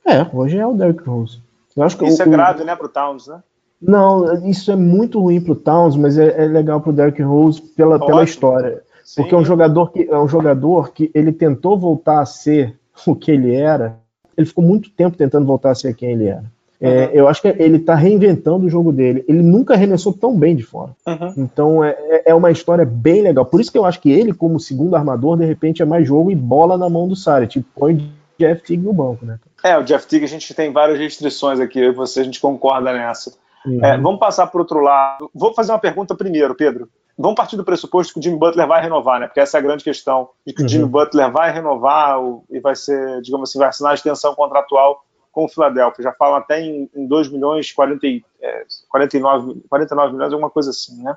É, 0.05 0.25
hoje 0.31 0.57
é 0.57 0.67
o 0.67 0.73
Derrick 0.73 1.03
Rose. 1.03 1.41
Isso 1.75 2.21
o, 2.21 2.25
é 2.25 2.25
grave, 2.27 2.61
o... 2.61 2.65
né, 2.65 2.75
pro 2.75 2.87
Towns, 2.87 3.27
né? 3.27 3.41
Não, 3.85 4.47
isso 4.47 4.71
é 4.71 4.75
muito 4.75 5.19
ruim 5.19 5.41
para 5.41 5.53
o 5.53 5.55
Towns, 5.55 5.95
mas 5.95 6.17
é, 6.17 6.43
é 6.43 6.45
legal 6.47 6.79
para 6.79 6.89
o 6.89 6.93
Derrick 6.93 7.21
Rose 7.21 7.61
pela, 7.61 7.99
pela 7.99 8.23
história. 8.23 8.81
Sim. 9.03 9.21
Porque 9.21 9.35
é 9.35 9.37
um 9.37 9.45
jogador 9.45 9.91
que 9.91 10.07
é 10.09 10.17
um 10.17 10.27
jogador 10.27 10.93
que 10.93 11.11
ele 11.13 11.31
tentou 11.31 11.77
voltar 11.77 12.21
a 12.21 12.25
ser 12.25 12.75
o 13.05 13.15
que 13.15 13.31
ele 13.31 13.53
era. 13.53 13.97
Ele 14.37 14.47
ficou 14.47 14.63
muito 14.63 14.89
tempo 14.89 15.17
tentando 15.17 15.45
voltar 15.45 15.71
a 15.71 15.75
ser 15.75 15.93
quem 15.95 16.11
ele 16.11 16.27
era. 16.27 16.45
Uhum. 16.81 16.89
É, 16.89 17.11
eu 17.13 17.27
acho 17.27 17.41
que 17.41 17.47
ele 17.47 17.77
está 17.77 17.95
reinventando 17.95 18.65
o 18.65 18.69
jogo 18.69 18.91
dele. 18.91 19.23
Ele 19.27 19.41
nunca 19.41 19.73
arremessou 19.73 20.11
tão 20.11 20.37
bem 20.37 20.55
de 20.55 20.63
fora. 20.63 20.91
Uhum. 21.07 21.33
Então 21.37 21.83
é, 21.83 21.91
é, 21.91 22.31
é 22.31 22.33
uma 22.33 22.51
história 22.51 22.85
bem 22.85 23.21
legal. 23.21 23.45
Por 23.45 23.61
isso 23.61 23.71
que 23.71 23.77
eu 23.77 23.85
acho 23.85 24.01
que 24.01 24.11
ele, 24.11 24.33
como 24.33 24.59
segundo 24.59 24.95
armador, 24.95 25.37
de 25.37 25.45
repente 25.45 25.81
é 25.81 25.85
mais 25.85 26.07
jogo 26.07 26.31
e 26.31 26.35
bola 26.35 26.77
na 26.77 26.89
mão 26.89 27.07
do 27.07 27.15
Saric. 27.15 27.53
Tipo, 27.53 27.67
põe 27.75 28.11
Jeff 28.39 28.63
Teague 28.63 28.83
no 28.83 28.93
banco, 28.93 29.25
né? 29.25 29.39
É, 29.63 29.77
o 29.77 29.83
Jeff 29.83 30.05
Teague 30.07 30.25
a 30.25 30.29
gente 30.29 30.53
tem 30.53 30.71
várias 30.71 30.99
restrições 30.99 31.59
aqui, 31.59 31.79
eu 31.79 31.91
e 31.91 31.95
você, 31.95 32.19
a 32.19 32.23
gente 32.23 32.41
concorda 32.41 32.91
nessa. 32.91 33.31
Uhum. 33.65 33.83
É, 33.83 33.97
vamos 33.97 34.19
passar 34.19 34.47
para 34.47 34.61
outro 34.61 34.79
lado. 34.79 35.29
Vou 35.33 35.53
fazer 35.53 35.71
uma 35.71 35.79
pergunta 35.79 36.15
primeiro, 36.15 36.55
Pedro. 36.55 36.89
Vamos 37.17 37.35
partir 37.35 37.55
do 37.55 37.63
pressuposto 37.63 38.13
que 38.13 38.19
o 38.19 38.23
Jimmy 38.23 38.37
Butler 38.37 38.67
vai 38.67 38.81
renovar, 38.81 39.19
né? 39.19 39.27
Porque 39.27 39.39
essa 39.39 39.57
é 39.57 39.59
a 39.59 39.63
grande 39.63 39.83
questão, 39.83 40.29
de 40.45 40.53
que 40.53 40.61
uhum. 40.61 40.65
o 40.65 40.69
Jimmy 40.69 40.85
Butler 40.85 41.31
vai 41.31 41.51
renovar 41.51 42.17
e 42.49 42.59
vai 42.59 42.75
ser, 42.75 43.21
digamos 43.21 43.49
assim, 43.49 43.59
vai 43.59 43.67
assinar 43.67 43.91
a 43.91 43.95
extensão 43.95 44.33
contratual 44.33 45.03
com 45.31 45.45
o 45.45 45.47
Philadelphia. 45.47 46.03
Já 46.03 46.13
falam 46.13 46.37
até 46.37 46.61
em, 46.61 46.89
em 46.95 47.05
2 47.05 47.29
milhões 47.29 47.71
40, 47.71 48.07
é, 48.41 48.65
49, 48.89 49.61
49 49.69 50.13
milhões, 50.13 50.33
alguma 50.33 50.49
coisa 50.49 50.71
assim, 50.71 51.03
né? 51.03 51.15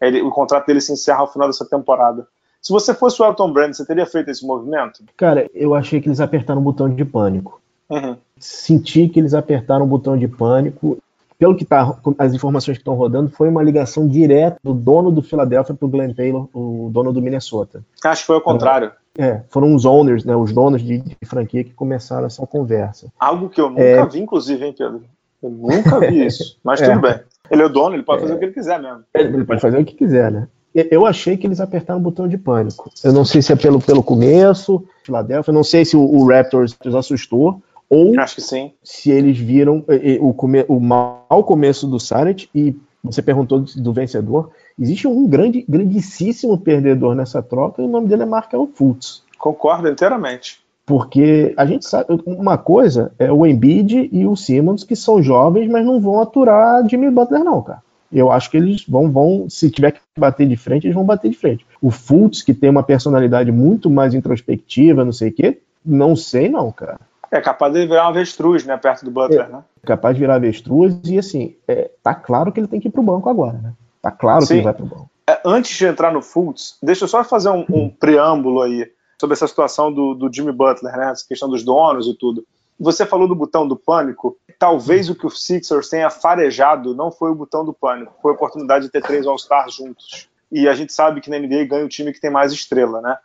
Ele, 0.00 0.20
o 0.20 0.30
contrato 0.30 0.66
dele 0.66 0.80
se 0.80 0.92
encerra 0.92 1.20
ao 1.20 1.32
final 1.32 1.46
dessa 1.46 1.64
temporada. 1.64 2.26
Se 2.60 2.72
você 2.72 2.94
fosse 2.94 3.20
o 3.20 3.24
Elton 3.24 3.52
Brand, 3.52 3.72
você 3.72 3.84
teria 3.84 4.06
feito 4.06 4.30
esse 4.30 4.46
movimento? 4.46 5.02
Cara, 5.16 5.50
eu 5.52 5.74
achei 5.74 6.00
que 6.00 6.08
eles 6.08 6.20
apertaram 6.20 6.60
o 6.60 6.64
botão 6.64 6.88
de 6.88 7.04
pânico. 7.04 7.60
Uhum. 7.90 8.16
Senti 8.38 9.08
que 9.08 9.18
eles 9.18 9.34
apertaram 9.34 9.84
o 9.84 9.88
botão 9.88 10.16
de 10.16 10.28
pânico 10.28 11.01
pelo 11.42 11.56
que 11.56 11.64
tá, 11.64 11.98
as 12.18 12.32
informações 12.32 12.76
que 12.76 12.82
estão 12.82 12.94
rodando, 12.94 13.28
foi 13.28 13.48
uma 13.48 13.64
ligação 13.64 14.06
direta 14.06 14.58
do 14.62 14.72
dono 14.72 15.10
do 15.10 15.20
Philadelphia 15.20 15.74
para 15.74 15.84
o 15.84 15.88
Glenn 15.88 16.14
Taylor, 16.14 16.48
o 16.54 16.88
dono 16.92 17.12
do 17.12 17.20
Minnesota. 17.20 17.82
Acho 18.04 18.20
que 18.20 18.26
foi 18.28 18.36
o 18.36 18.40
contrário. 18.40 18.92
É, 19.18 19.40
foram 19.48 19.74
os 19.74 19.84
owners, 19.84 20.24
né, 20.24 20.36
os 20.36 20.52
donos 20.52 20.80
de, 20.80 20.98
de 20.98 21.16
franquia 21.24 21.64
que 21.64 21.72
começaram 21.72 22.26
essa 22.26 22.46
conversa. 22.46 23.08
Algo 23.18 23.48
que 23.48 23.60
eu 23.60 23.70
nunca 23.70 23.82
é... 23.82 24.06
vi, 24.06 24.20
inclusive, 24.20 24.64
hein, 24.64 24.72
Pedro? 24.78 25.02
Eu 25.42 25.50
nunca 25.50 25.98
vi 25.98 26.22
isso, 26.24 26.56
mas 26.62 26.80
é. 26.80 26.90
tudo 26.90 27.00
bem. 27.00 27.18
Ele 27.50 27.62
é 27.62 27.66
o 27.66 27.68
dono, 27.68 27.96
ele 27.96 28.04
pode 28.04 28.20
fazer 28.20 28.34
o 28.34 28.38
que 28.38 28.44
ele 28.44 28.52
quiser 28.52 28.80
mesmo. 28.80 29.02
Ele 29.12 29.44
pode 29.44 29.60
fazer 29.60 29.80
o 29.80 29.84
que 29.84 29.94
quiser, 29.94 30.30
né? 30.30 30.46
Eu 30.72 31.04
achei 31.04 31.36
que 31.36 31.44
eles 31.44 31.60
apertaram 31.60 31.98
o 31.98 32.02
botão 32.04 32.28
de 32.28 32.38
pânico. 32.38 32.88
Eu 33.02 33.12
não 33.12 33.24
sei 33.24 33.42
se 33.42 33.52
é 33.52 33.56
pelo, 33.56 33.80
pelo 33.80 34.02
começo, 34.04 34.84
Philadelphia, 35.02 35.50
eu 35.50 35.54
não 35.54 35.64
sei 35.64 35.84
se 35.84 35.96
o, 35.96 36.02
o 36.02 36.24
Raptors 36.28 36.76
assustou, 36.96 37.60
ou 37.94 38.18
Acho 38.18 38.36
que 38.36 38.40
sim. 38.40 38.72
se 38.82 39.10
eles 39.10 39.36
viram 39.36 39.84
eh, 39.86 40.14
eh, 40.14 40.18
o, 40.18 40.32
come, 40.32 40.64
o 40.66 40.80
mau 40.80 41.44
começo 41.44 41.86
do 41.86 42.00
Saret 42.00 42.48
e 42.54 42.74
você 43.04 43.20
perguntou 43.20 43.60
do 43.60 43.92
vencedor, 43.92 44.50
existe 44.80 45.06
um 45.06 45.28
grande, 45.28 45.62
grandíssimo 45.68 46.56
perdedor 46.56 47.14
nessa 47.14 47.42
troca 47.42 47.82
e 47.82 47.84
o 47.84 47.88
nome 47.88 48.08
dele 48.08 48.22
é 48.22 48.26
Markel 48.26 48.66
Fultz. 48.74 49.22
Concordo 49.38 49.90
inteiramente. 49.90 50.62
Porque 50.86 51.52
a 51.54 51.66
gente 51.66 51.84
sabe, 51.84 52.06
uma 52.24 52.56
coisa 52.56 53.12
é 53.18 53.30
o 53.30 53.44
Embiid 53.44 54.08
e 54.10 54.24
o 54.24 54.34
Simmons, 54.36 54.84
que 54.84 54.96
são 54.96 55.22
jovens, 55.22 55.68
mas 55.68 55.84
não 55.84 56.00
vão 56.00 56.18
aturar 56.18 56.88
Jimmy 56.88 57.10
Butler, 57.10 57.44
não, 57.44 57.60
cara. 57.60 57.82
Eu 58.10 58.32
acho 58.32 58.50
que 58.50 58.56
eles 58.56 58.86
vão, 58.88 59.10
vão, 59.10 59.50
se 59.50 59.70
tiver 59.70 59.90
que 59.90 60.00
bater 60.18 60.48
de 60.48 60.56
frente, 60.56 60.86
eles 60.86 60.94
vão 60.94 61.04
bater 61.04 61.30
de 61.30 61.36
frente. 61.36 61.66
O 61.80 61.90
Fultz, 61.90 62.40
que 62.40 62.54
tem 62.54 62.70
uma 62.70 62.82
personalidade 62.82 63.52
muito 63.52 63.90
mais 63.90 64.14
introspectiva, 64.14 65.04
não 65.04 65.12
sei 65.12 65.28
o 65.28 65.32
quê, 65.32 65.58
não 65.84 66.16
sei 66.16 66.48
não, 66.48 66.72
cara. 66.72 66.98
É 67.32 67.40
capaz 67.40 67.72
de 67.72 67.86
virar 67.86 68.04
um 68.04 68.10
avestruz, 68.10 68.66
né? 68.66 68.76
Perto 68.76 69.06
do 69.06 69.10
Butler, 69.10 69.46
é, 69.46 69.48
né? 69.48 69.64
Capaz 69.86 70.14
de 70.14 70.20
virar 70.20 70.34
avestruz 70.34 70.94
e 71.04 71.18
assim, 71.18 71.56
é, 71.66 71.90
tá 72.02 72.14
claro 72.14 72.52
que 72.52 72.60
ele 72.60 72.68
tem 72.68 72.78
que 72.78 72.88
ir 72.88 72.90
pro 72.90 73.02
banco 73.02 73.30
agora, 73.30 73.56
né? 73.56 73.72
Tá 74.02 74.10
claro 74.10 74.42
Sim. 74.42 74.48
que 74.48 74.54
ele 74.54 74.62
vai 74.62 74.74
pro 74.74 74.84
banco. 74.84 75.10
É, 75.26 75.40
antes 75.42 75.76
de 75.76 75.86
entrar 75.86 76.12
no 76.12 76.20
Fultz, 76.20 76.76
deixa 76.82 77.04
eu 77.04 77.08
só 77.08 77.24
fazer 77.24 77.48
um, 77.48 77.64
um 77.70 77.88
preâmbulo 77.88 78.60
aí. 78.60 78.90
sobre 79.18 79.32
essa 79.32 79.46
situação 79.46 79.90
do, 79.90 80.12
do 80.12 80.30
Jimmy 80.30 80.52
Butler, 80.52 80.94
né? 80.94 81.10
Essa 81.10 81.26
questão 81.26 81.48
dos 81.48 81.64
donos 81.64 82.06
e 82.06 82.14
tudo. 82.14 82.44
Você 82.78 83.06
falou 83.06 83.26
do 83.26 83.34
botão 83.34 83.66
do 83.66 83.76
pânico. 83.76 84.36
Talvez 84.58 85.08
o 85.08 85.14
que 85.14 85.26
o 85.26 85.30
Sixers 85.30 85.88
tenha 85.88 86.10
farejado 86.10 86.94
não 86.94 87.10
foi 87.10 87.30
o 87.30 87.34
botão 87.34 87.64
do 87.64 87.72
pânico, 87.72 88.12
foi 88.20 88.32
a 88.32 88.34
oportunidade 88.34 88.84
de 88.84 88.90
ter 88.90 89.02
três 89.02 89.26
All-Stars 89.26 89.74
juntos. 89.74 90.28
E 90.50 90.68
a 90.68 90.74
gente 90.74 90.92
sabe 90.92 91.20
que 91.22 91.30
na 91.30 91.38
NBA 91.38 91.64
ganha 91.64 91.84
o 91.84 91.88
time 91.88 92.12
que 92.12 92.20
tem 92.20 92.30
mais 92.30 92.52
estrela, 92.52 93.00
né? 93.00 93.16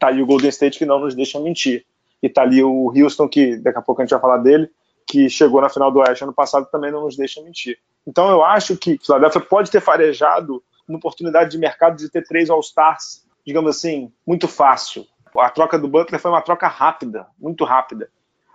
Tá 0.00 0.08
ali 0.08 0.20
o 0.20 0.26
Golden 0.26 0.48
State 0.48 0.78
que 0.78 0.86
não 0.86 0.98
nos 0.98 1.14
deixa 1.14 1.38
mentir. 1.38 1.84
E 2.22 2.28
tá 2.28 2.42
ali 2.42 2.62
o 2.62 2.92
Houston, 2.96 3.28
que 3.28 3.56
daqui 3.56 3.78
a 3.78 3.82
pouco 3.82 4.00
a 4.00 4.04
gente 4.04 4.12
vai 4.12 4.20
falar 4.20 4.38
dele, 4.38 4.70
que 5.06 5.28
chegou 5.28 5.60
na 5.60 5.68
final 5.68 5.90
do 5.90 5.98
Oeste 5.98 6.24
ano 6.24 6.32
passado 6.32 6.68
também 6.70 6.92
não 6.92 7.02
nos 7.02 7.16
deixa 7.16 7.42
mentir. 7.42 7.78
Então 8.06 8.30
eu 8.30 8.44
acho 8.44 8.76
que 8.76 8.98
Philadelphia 9.04 9.40
pode 9.40 9.70
ter 9.70 9.80
farejado 9.80 10.62
uma 10.86 10.98
oportunidade 10.98 11.50
de 11.50 11.58
mercado 11.58 11.96
de 11.96 12.08
ter 12.08 12.24
três 12.24 12.50
All-Stars, 12.50 13.24
digamos 13.44 13.70
assim, 13.76 14.12
muito 14.26 14.46
fácil. 14.46 15.06
A 15.36 15.50
troca 15.50 15.78
do 15.78 15.88
Butler 15.88 16.20
foi 16.20 16.30
uma 16.30 16.42
troca 16.42 16.68
rápida, 16.68 17.26
muito 17.38 17.64
rápida. 17.64 18.10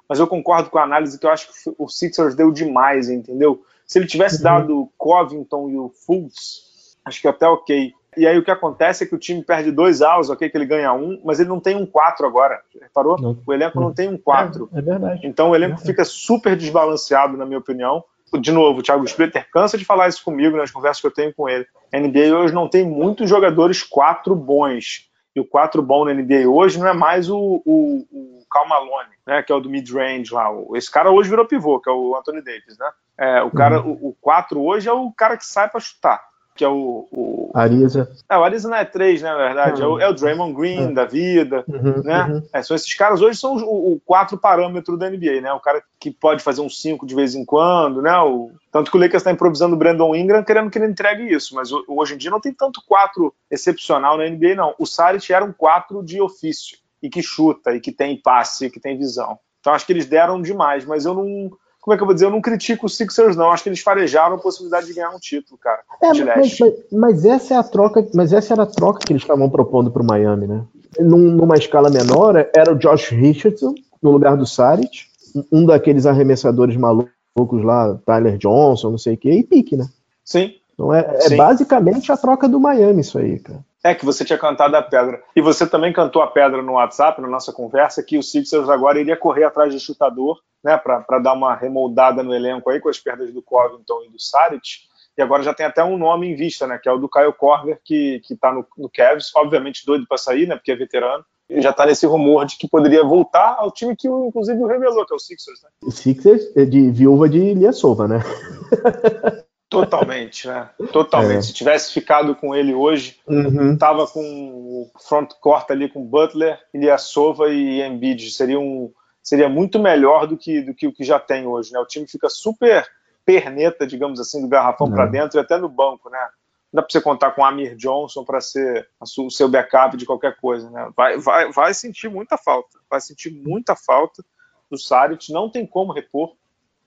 Mas 0.08 0.20
eu 0.20 0.28
concordo 0.28 0.70
com 0.70 0.78
a 0.78 0.84
análise 0.84 1.20
que 1.20 1.26
eu 1.26 1.32
acho 1.32 1.48
que 1.48 1.76
o 1.78 1.88
Sixers 1.90 2.36
deu 2.36 2.52
demais, 2.52 3.10
entendeu? 3.10 3.64
Se 3.86 4.00
ele 4.00 4.08
tivesse 4.08 4.38
uhum. 4.38 4.44
dado 4.44 4.92
Covington 4.98 5.70
e 5.70 5.78
o 5.78 5.90
Fultz, 5.90 6.96
acho 7.04 7.22
que 7.22 7.28
até 7.28 7.48
ok. 7.48 7.94
E 8.18 8.28
aí 8.28 8.38
o 8.38 8.44
que 8.44 8.52
acontece 8.52 9.04
é 9.04 9.08
que 9.08 9.16
o 9.16 9.20
time 9.20 9.44
perde 9.44 9.72
dois 9.72 10.02
alvos, 10.02 10.30
ok, 10.30 10.50
que 10.50 10.58
ele 10.58 10.66
ganha 10.66 10.92
um, 10.94 11.22
mas 11.24 11.40
ele 11.40 11.50
não 11.50 11.60
tem 11.60 11.76
um 11.76 11.86
4 11.86 12.26
agora. 12.26 12.62
Reparou? 12.82 13.20
Não. 13.22 13.38
O 13.46 13.54
elenco 13.54 13.80
não 13.80 13.94
tem 13.94 14.10
um 14.10 14.18
4. 14.18 14.70
É, 14.74 14.80
é 14.80 14.82
verdade. 14.82 15.22
Então 15.24 15.52
o 15.52 15.56
elenco 15.56 15.80
é 15.82 15.86
fica 15.86 16.04
super 16.04 16.56
desbalanceado, 16.56 17.38
na 17.38 17.46
minha 17.46 17.60
opinião 17.60 18.04
de 18.34 18.52
novo, 18.52 18.80
o 18.80 18.84
Thiago 18.84 19.06
Splitter 19.06 19.48
cansa 19.52 19.78
de 19.78 19.86
falar 19.86 20.10
isso 20.10 20.24
comigo 20.24 20.58
nas 20.58 20.72
conversas 20.72 21.00
que 21.00 21.08
eu 21.08 21.12
tenho 21.12 21.34
com 21.34 21.48
ele. 21.48 21.66
A 21.94 22.00
NBA 22.00 22.36
hoje 22.36 22.54
não 22.54 22.68
tem 22.68 22.86
muitos 22.86 23.30
jogadores 23.30 23.82
quatro 23.82 24.36
bons. 24.36 25.08
E 25.34 25.40
o 25.40 25.46
quatro 25.46 25.82
bom 25.82 26.04
na 26.04 26.14
NBA 26.14 26.50
hoje 26.50 26.80
não 26.80 26.88
é 26.88 26.94
mais 26.94 27.30
o, 27.30 27.62
o, 27.64 28.06
o 28.12 28.44
Cal 28.52 28.68
Malone, 28.68 29.12
né, 29.26 29.44
que 29.44 29.52
é 29.52 29.56
o 29.56 29.60
do 29.60 29.70
mid-range 29.70 30.34
lá. 30.34 30.50
Esse 30.74 30.92
cara 30.92 31.12
hoje 31.12 31.30
virou 31.30 31.46
pivô, 31.46 31.80
que 31.80 31.90
é 31.90 31.94
o 31.94 32.16
Anthony 32.18 32.42
Davis, 32.42 32.78
né? 32.78 32.90
É, 33.18 33.44
o 33.44 33.52
cara, 33.52 33.82
uhum. 33.82 33.98
o, 34.02 34.10
o 34.10 34.18
quatro 34.20 34.62
hoje 34.62 34.90
é 34.90 34.92
o 34.92 35.12
cara 35.12 35.38
que 35.38 35.46
sai 35.46 35.70
para 35.70 35.80
chutar 35.80 36.22
que 36.58 36.66
é 36.66 36.68
o. 36.68 37.08
o... 37.12 37.52
Ariza. 37.54 38.10
É, 38.30 38.38
o 38.38 38.44
Ariza 38.44 38.68
não 38.68 38.76
é 38.76 38.84
três, 38.84 39.22
né, 39.22 39.30
na 39.30 39.38
verdade. 39.38 39.82
É, 39.82 39.86
o, 39.86 40.00
é 40.00 40.10
o 40.10 40.14
Draymond 40.14 40.54
Green 40.54 40.90
é. 40.90 40.92
da 40.92 41.06
vida, 41.06 41.64
uhum, 41.68 42.04
né? 42.04 42.24
Uhum. 42.24 42.44
É, 42.52 42.62
são 42.62 42.76
esses 42.76 42.94
caras 42.96 43.22
hoje 43.22 43.38
são 43.38 43.56
o, 43.56 43.94
o, 43.94 44.00
quatro 44.04 44.38
parâmetros 44.38 44.98
da 44.98 45.10
NBA, 45.10 45.42
né? 45.42 45.54
O 45.54 45.60
cara 45.60 45.82
que 46.00 46.12
pode 46.12 46.44
fazer 46.44 46.62
um 46.62 46.70
cinco 46.70 47.06
de 47.06 47.16
vez 47.16 47.36
em 47.36 47.46
quando, 47.46 48.02
né? 48.02 48.18
O, 48.20 48.52
tanto 48.72 48.92
que 48.92 48.98
o 48.98 49.00
Lakers 49.00 49.22
está 49.22 49.32
improvisando 49.32 49.76
o 49.76 49.78
Brandon 49.80 50.16
Ingram 50.16 50.44
querendo 50.44 50.70
que 50.70 50.78
ele 50.78 50.88
entregue 50.88 51.32
isso, 51.34 51.56
mas 51.56 51.70
hoje 51.88 52.16
em 52.16 52.18
dia 52.18 52.32
não 52.32 52.42
tem 52.42 52.54
tanto 52.54 52.82
quatro 52.86 53.34
excepcional 53.50 54.18
na 54.18 54.28
NBA, 54.28 54.56
não. 54.56 54.74
O 54.80 54.86
Saric 54.86 55.32
era 55.32 55.46
um 55.46 55.54
quatro 55.54 56.04
de 56.04 56.20
ofício, 56.20 56.78
e 57.02 57.10
que 57.10 57.22
chuta, 57.22 57.76
e 57.76 57.80
que 57.80 57.92
tem 57.92 58.20
passe, 58.20 58.66
e 58.66 58.70
que 58.70 58.80
tem 58.80 58.98
visão. 58.98 59.40
Então 59.60 59.74
acho 59.74 59.86
que 59.86 59.94
eles 59.94 60.06
deram 60.06 60.42
demais, 60.42 60.86
mas 60.86 61.06
eu 61.06 61.14
não 61.14 61.52
como 61.88 61.94
é 61.94 61.98
que 61.98 62.04
eu 62.04 62.06
vou 62.06 62.14
dizer? 62.14 62.26
Eu 62.26 62.32
não 62.32 62.42
critico 62.42 62.86
os 62.86 62.98
Sixers, 62.98 63.38
não. 63.38 63.50
Acho 63.50 63.64
que 63.64 63.70
eles 63.70 63.80
farejaram 63.80 64.36
a 64.36 64.38
possibilidade 64.38 64.88
de 64.88 64.94
ganhar 64.94 65.10
um 65.10 65.20
título, 65.20 65.58
cara. 65.58 65.80
É, 66.04 66.08
mas, 66.10 66.60
mas, 66.60 66.74
mas, 66.92 67.24
essa 67.24 67.54
é 67.54 67.58
a 67.58 67.64
troca, 67.64 68.06
mas 68.14 68.34
essa 68.34 68.54
era 68.54 68.64
a 68.64 68.66
troca 68.66 69.00
que 69.00 69.14
eles 69.14 69.22
estavam 69.22 69.50
propondo 69.50 69.90
para 69.90 70.04
o 70.04 70.06
Miami, 70.06 70.48
né? 70.48 70.66
Num, 71.00 71.32
numa 71.32 71.56
escala 71.56 71.90
menor, 71.90 72.46
era 72.54 72.74
o 72.74 72.78
Josh 72.78 73.12
Richardson 73.12 73.74
no 74.04 74.12
lugar 74.12 74.36
do 74.36 74.46
Saric, 74.46 75.06
um 75.50 75.66
daqueles 75.66 76.06
arremessadores 76.06 76.76
malucos 76.76 77.64
lá, 77.64 77.98
Tyler 78.06 78.38
Johnson, 78.38 78.92
não 78.92 78.98
sei 78.98 79.14
o 79.14 79.18
quê, 79.18 79.32
e 79.32 79.44
pique, 79.44 79.78
né? 79.78 79.88
Sim. 80.26 80.56
Então 80.74 80.94
é, 80.94 81.20
é 81.22 81.38
basicamente 81.38 82.12
a 82.12 82.18
troca 82.18 82.50
do 82.50 82.60
Miami, 82.60 83.00
isso 83.00 83.18
aí, 83.18 83.40
cara. 83.40 83.64
É 83.84 83.94
que 83.94 84.06
você 84.06 84.26
tinha 84.26 84.40
cantado 84.40 84.76
a 84.76 84.82
pedra. 84.82 85.22
E 85.36 85.42
você 85.42 85.68
também 85.68 85.94
cantou 85.94 86.22
a 86.22 86.28
pedra 86.28 86.62
no 86.62 86.74
WhatsApp, 86.74 87.22
na 87.22 87.28
nossa 87.28 87.54
conversa, 87.54 88.04
que 88.04 88.18
o 88.18 88.24
Sixers 88.24 88.70
agora 88.70 89.00
iria 89.00 89.16
correr 89.16 89.44
atrás 89.44 89.72
de 89.72 89.80
chutador, 89.80 90.40
né, 90.64 90.78
para 90.78 91.20
dar 91.20 91.34
uma 91.34 91.56
remoldada 91.56 92.24
no 92.24 92.34
elenco 92.34 92.70
aí 92.70 92.80
com 92.80 92.90
as 92.90 93.00
perdas 93.00 93.32
do 93.32 93.42
Covington 93.42 94.04
e 94.06 94.10
do 94.10 94.20
Saric. 94.20 94.88
E 95.18 95.22
agora 95.22 95.42
já 95.42 95.54
tem 95.54 95.66
até 95.66 95.84
um 95.84 95.98
nome 95.98 96.28
em 96.28 96.36
vista, 96.36 96.68
né, 96.68 96.78
que 96.78 96.88
é 96.88 96.92
o 96.92 96.98
do 96.98 97.10
Kyle 97.10 97.34
Korver, 97.34 97.80
que, 97.84 98.20
que 98.24 98.36
tá 98.36 98.52
no, 98.52 98.66
no 98.78 98.90
Cavs, 98.90 99.32
obviamente 99.36 99.86
doido 99.86 100.06
para 100.08 100.18
sair, 100.18 100.48
né, 100.48 100.56
porque 100.56 100.72
é 100.72 100.76
veterano. 100.76 101.24
E 101.50 101.62
já 101.62 101.70
está 101.70 101.86
nesse 101.86 102.06
rumor 102.06 102.46
de 102.46 102.58
que 102.58 102.68
poderia 102.68 103.04
voltar 103.04 103.56
ao 103.58 103.72
time 103.72 103.96
que, 103.96 104.08
inclusive, 104.08 104.62
o 104.62 104.68
revelou, 104.68 105.06
que 105.06 105.14
é 105.14 105.16
o 105.16 105.20
Sixers. 105.20 105.62
Né? 105.64 105.70
Sixers 105.90 106.56
é 106.58 106.66
de 106.66 106.92
viúva 106.92 107.30
de 107.30 107.40
Ilyasova, 107.40 108.06
né? 108.06 108.20
Totalmente, 109.70 110.48
né? 110.48 110.70
Totalmente. 110.94 111.40
É. 111.40 111.42
Se 111.42 111.54
tivesse 111.54 111.94
ficado 111.94 112.36
com 112.36 112.56
ele 112.56 112.74
hoje, 112.74 113.20
uhum. 113.28 113.78
tava 113.78 114.08
com 114.08 114.22
o 114.22 114.92
front 115.08 115.32
court 115.42 115.70
ali 115.70 115.90
com 115.90 116.06
Butler, 116.06 116.58
Ilyasova 116.74 117.50
e 117.50 117.82
Embiid. 117.82 118.32
Seria, 118.32 118.60
um, 118.60 118.92
seria 119.22 119.50
muito 119.50 119.78
melhor 119.78 120.26
do 120.26 120.38
que, 120.38 120.62
do 120.62 120.74
que 120.74 120.88
o 120.88 120.94
que 120.94 121.04
já 121.04 121.20
tem 121.20 121.46
hoje, 121.46 121.74
né? 121.74 121.80
O 121.80 121.86
time 121.86 122.08
fica 122.08 122.30
super 122.30 122.88
perneta, 123.26 123.86
digamos 123.86 124.22
assim, 124.22 124.42
do 124.42 124.48
garrafão 124.48 124.90
para 124.90 125.06
dentro 125.06 125.38
e 125.38 125.42
até 125.42 125.58
no 125.58 125.68
banco, 125.68 126.10
né? 126.10 126.30
Não 126.72 126.78
dá 126.78 126.82
para 126.82 126.92
você 126.92 127.02
contar 127.02 127.32
com 127.32 127.44
Amir 127.44 127.76
Johnson 127.76 128.24
para 128.24 128.40
ser 128.40 128.88
o 129.20 129.30
seu 129.30 129.50
backup 129.50 129.98
de 129.98 130.06
qualquer 130.06 130.38
coisa, 130.38 130.70
né? 130.70 130.90
Vai, 130.96 131.18
vai, 131.18 131.52
vai 131.52 131.74
sentir 131.74 132.10
muita 132.10 132.38
falta. 132.38 132.80
Vai 132.90 133.02
sentir 133.02 133.32
muita 133.32 133.76
falta 133.76 134.24
do 134.72 134.78
Saric. 134.78 135.32
Não 135.32 135.50
tem 135.50 135.66
como 135.66 135.92
repor 135.92 136.36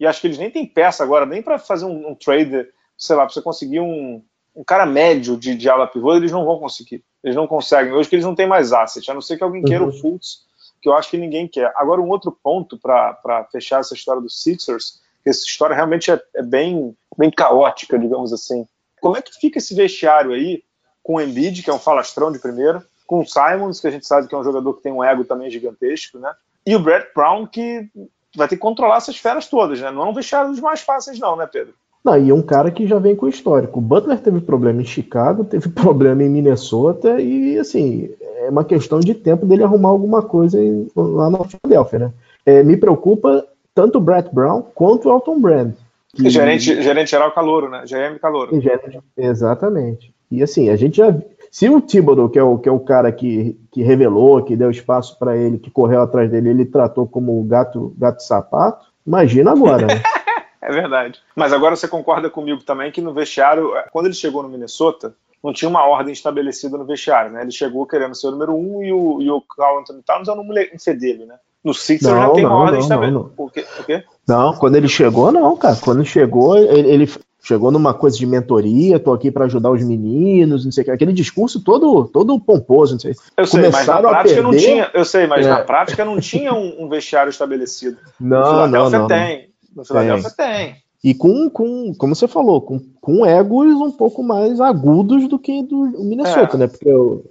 e 0.00 0.06
acho 0.06 0.20
que 0.20 0.26
eles 0.26 0.38
nem 0.38 0.50
têm 0.50 0.66
peça 0.66 1.04
agora, 1.04 1.26
nem 1.26 1.42
para 1.42 1.58
fazer 1.58 1.84
um, 1.84 2.08
um 2.08 2.14
trader, 2.14 2.72
sei 2.96 3.14
lá, 3.14 3.26
para 3.26 3.34
você 3.34 3.42
conseguir 3.42 3.80
um, 3.80 4.22
um 4.56 4.64
cara 4.64 4.86
médio 4.86 5.36
de, 5.36 5.54
de 5.54 5.68
ala 5.68 5.86
pivô, 5.86 6.16
eles 6.16 6.32
não 6.32 6.46
vão 6.46 6.58
conseguir. 6.58 7.04
Eles 7.22 7.36
não 7.36 7.46
conseguem. 7.46 7.92
Hoje 7.92 8.08
que 8.08 8.14
eles 8.16 8.24
não 8.24 8.34
têm 8.34 8.46
mais 8.46 8.72
asset, 8.72 9.10
a 9.10 9.14
não 9.14 9.20
ser 9.20 9.36
que 9.36 9.44
alguém 9.44 9.62
queira 9.62 9.84
uhum. 9.84 9.90
o 9.90 9.92
Fultz, 9.92 10.46
que 10.80 10.88
eu 10.88 10.94
acho 10.94 11.10
que 11.10 11.18
ninguém 11.18 11.46
quer. 11.46 11.70
Agora, 11.76 12.00
um 12.00 12.08
outro 12.08 12.32
ponto 12.32 12.78
para 12.78 13.46
fechar 13.52 13.80
essa 13.80 13.92
história 13.92 14.22
dos 14.22 14.42
Sixers, 14.42 15.00
que 15.22 15.28
essa 15.28 15.44
história 15.44 15.76
realmente 15.76 16.10
é, 16.10 16.18
é, 16.34 16.42
bem, 16.42 16.96
bem 17.18 17.30
caótica, 17.30 17.98
digamos 17.98 18.32
assim. 18.32 18.66
Como 19.02 19.18
é 19.18 19.22
que 19.22 19.34
fica 19.38 19.58
esse 19.58 19.74
vestiário 19.74 20.32
aí 20.32 20.62
com 21.02 21.16
o 21.16 21.20
Embiid, 21.20 21.62
que 21.62 21.68
é 21.68 21.74
um 21.74 21.78
falastrão 21.78 22.32
de 22.32 22.38
primeira, 22.38 22.82
com 23.06 23.20
o 23.20 23.26
Simons, 23.26 23.80
que 23.80 23.86
a 23.86 23.90
gente 23.90 24.06
sabe 24.06 24.28
que 24.28 24.34
é 24.34 24.38
um 24.38 24.44
jogador 24.44 24.72
que 24.74 24.82
tem 24.82 24.92
um 24.92 25.04
ego 25.04 25.24
também 25.24 25.50
gigantesco, 25.50 26.18
né? 26.18 26.32
E 26.64 26.74
o 26.74 26.78
Brett 26.78 27.08
Brown, 27.14 27.46
que 27.46 27.90
vai 28.36 28.48
ter 28.48 28.56
que 28.56 28.62
controlar 28.62 28.96
essas 28.96 29.16
feras 29.16 29.46
todas, 29.46 29.80
né? 29.80 29.90
Não 29.90 30.02
é 30.02 30.10
um 30.10 30.14
vestiário 30.14 30.50
dos 30.50 30.60
mais 30.60 30.80
fáceis, 30.80 31.18
não, 31.18 31.36
né, 31.36 31.46
Pedro? 31.46 31.74
Não, 32.04 32.18
e 32.18 32.30
é 32.30 32.34
um 32.34 32.42
cara 32.42 32.70
que 32.70 32.86
já 32.86 32.98
vem 32.98 33.14
com 33.14 33.28
histórico. 33.28 33.78
O 33.78 33.82
Butler 33.82 34.18
teve 34.18 34.40
problema 34.40 34.80
em 34.80 34.86
Chicago, 34.86 35.44
teve 35.44 35.68
problema 35.70 36.22
em 36.22 36.28
Minnesota, 36.28 37.20
e 37.20 37.58
assim, 37.58 38.10
é 38.20 38.48
uma 38.48 38.64
questão 38.64 39.00
de 39.00 39.14
tempo 39.14 39.44
dele 39.44 39.64
arrumar 39.64 39.90
alguma 39.90 40.22
coisa 40.22 40.62
em, 40.62 40.90
lá 40.96 41.30
na 41.30 41.44
Philadelphia, 41.44 41.98
né? 41.98 42.12
É, 42.46 42.62
me 42.62 42.76
preocupa 42.76 43.46
tanto 43.74 43.98
o 43.98 44.00
Brett 44.00 44.34
Brown 44.34 44.62
quanto 44.74 45.08
o 45.08 45.12
Elton 45.12 45.40
Brand. 45.40 45.72
Que... 46.14 46.28
Gerente, 46.28 46.82
gerente 46.82 47.10
geral 47.10 47.32
Calouro, 47.32 47.68
né? 47.68 47.84
GM 47.86 48.18
Calouro. 48.18 48.60
Gerente, 48.60 48.98
exatamente. 49.16 50.12
E 50.30 50.42
assim, 50.42 50.70
a 50.70 50.76
gente 50.76 50.96
já 50.96 51.14
se 51.50 51.68
o 51.68 51.80
Thibodeau, 51.80 52.28
que 52.28 52.38
é 52.38 52.42
o, 52.42 52.58
que 52.58 52.68
é 52.68 52.72
o 52.72 52.80
cara 52.80 53.10
que, 53.10 53.58
que 53.72 53.82
revelou, 53.82 54.42
que 54.44 54.56
deu 54.56 54.70
espaço 54.70 55.18
para 55.18 55.36
ele, 55.36 55.58
que 55.58 55.70
correu 55.70 56.00
atrás 56.00 56.30
dele, 56.30 56.50
ele 56.50 56.64
tratou 56.64 57.08
como 57.08 57.42
gato, 57.44 57.92
gato 57.98 58.22
sapato, 58.22 58.86
imagina 59.04 59.50
agora, 59.50 59.86
né? 59.86 60.02
é 60.62 60.70
verdade. 60.70 61.20
Mas 61.34 61.52
agora 61.52 61.74
você 61.74 61.88
concorda 61.88 62.30
comigo 62.30 62.62
também 62.62 62.92
que 62.92 63.00
no 63.00 63.12
vestiário, 63.12 63.72
quando 63.92 64.06
ele 64.06 64.14
chegou 64.14 64.42
no 64.42 64.48
Minnesota, 64.48 65.14
não 65.42 65.52
tinha 65.52 65.68
uma 65.68 65.84
ordem 65.86 66.12
estabelecida 66.12 66.78
no 66.78 66.84
vestiário, 66.84 67.32
né? 67.32 67.42
Ele 67.42 67.50
chegou 67.50 67.86
querendo 67.86 68.14
ser 68.14 68.28
o 68.28 68.32
número 68.32 68.54
um 68.54 68.82
e 68.82 68.92
o, 68.92 69.20
e 69.20 69.30
o 69.30 69.40
Carl 69.40 69.80
Anthony 69.80 70.02
Towns 70.02 70.28
é 70.28 70.32
o 70.32 70.36
número 70.36 70.60
um 70.60 70.98
dele, 70.98 71.24
né? 71.24 71.34
No 71.64 71.74
Sixers 71.74 72.16
já 72.16 72.30
tem 72.30 72.46
uma 72.46 72.56
ordem 72.56 72.80
estabelecida. 72.80 73.30
Por 73.36 73.52
quê? 73.52 73.66
Por 73.76 73.86
quê? 73.86 74.04
Não, 74.26 74.54
quando 74.54 74.76
ele 74.76 74.88
chegou, 74.88 75.32
não, 75.32 75.56
cara. 75.56 75.76
Quando 75.76 76.04
chegou, 76.04 76.56
ele, 76.56 76.88
ele 76.88 77.06
chegou 77.42 77.70
numa 77.70 77.94
coisa 77.94 78.16
de 78.16 78.26
mentoria, 78.26 78.98
tô 78.98 79.12
aqui 79.12 79.30
para 79.30 79.46
ajudar 79.46 79.70
os 79.70 79.82
meninos, 79.82 80.64
não 80.64 80.72
sei 80.72 80.82
o 80.82 80.84
que, 80.84 80.90
aquele 80.90 81.12
discurso 81.12 81.62
todo, 81.62 82.06
todo 82.08 82.38
pomposo, 82.40 82.92
não 82.92 83.00
sei. 83.00 83.14
Eu 83.36 83.46
sei, 83.46 83.60
Começaram 83.60 84.02
mas 84.02 84.02
na 84.02 84.08
prática 84.10 84.34
perder... 84.34 84.42
não 84.42 84.56
tinha, 84.56 84.90
eu 84.94 85.04
sei, 85.04 85.26
mas 85.26 85.46
é. 85.46 85.48
na 85.48 85.60
prática 85.62 86.04
não 86.04 86.20
tinha 86.20 86.52
um, 86.52 86.84
um 86.84 86.88
vestiário 86.88 87.30
estabelecido. 87.30 87.98
Não, 88.20 88.38
no 88.38 88.44
Filadélfia 88.44 88.98
não, 88.98 89.00
não, 89.00 89.08
tem. 89.08 89.50
No 89.74 89.84
Filadélfia 89.84 90.30
tem. 90.30 90.46
tem. 90.46 90.89
E 91.02 91.14
com, 91.14 91.48
com, 91.48 91.94
como 91.94 92.14
você 92.14 92.28
falou, 92.28 92.60
com, 92.60 92.78
com 93.00 93.24
egos 93.24 93.80
um 93.80 93.90
pouco 93.90 94.22
mais 94.22 94.60
agudos 94.60 95.26
do 95.28 95.38
que 95.38 95.62
do 95.62 95.86
Minnesota, 95.98 96.56
é. 96.56 96.60
né? 96.60 96.66
Porque 96.66 96.88
eu, 96.88 97.24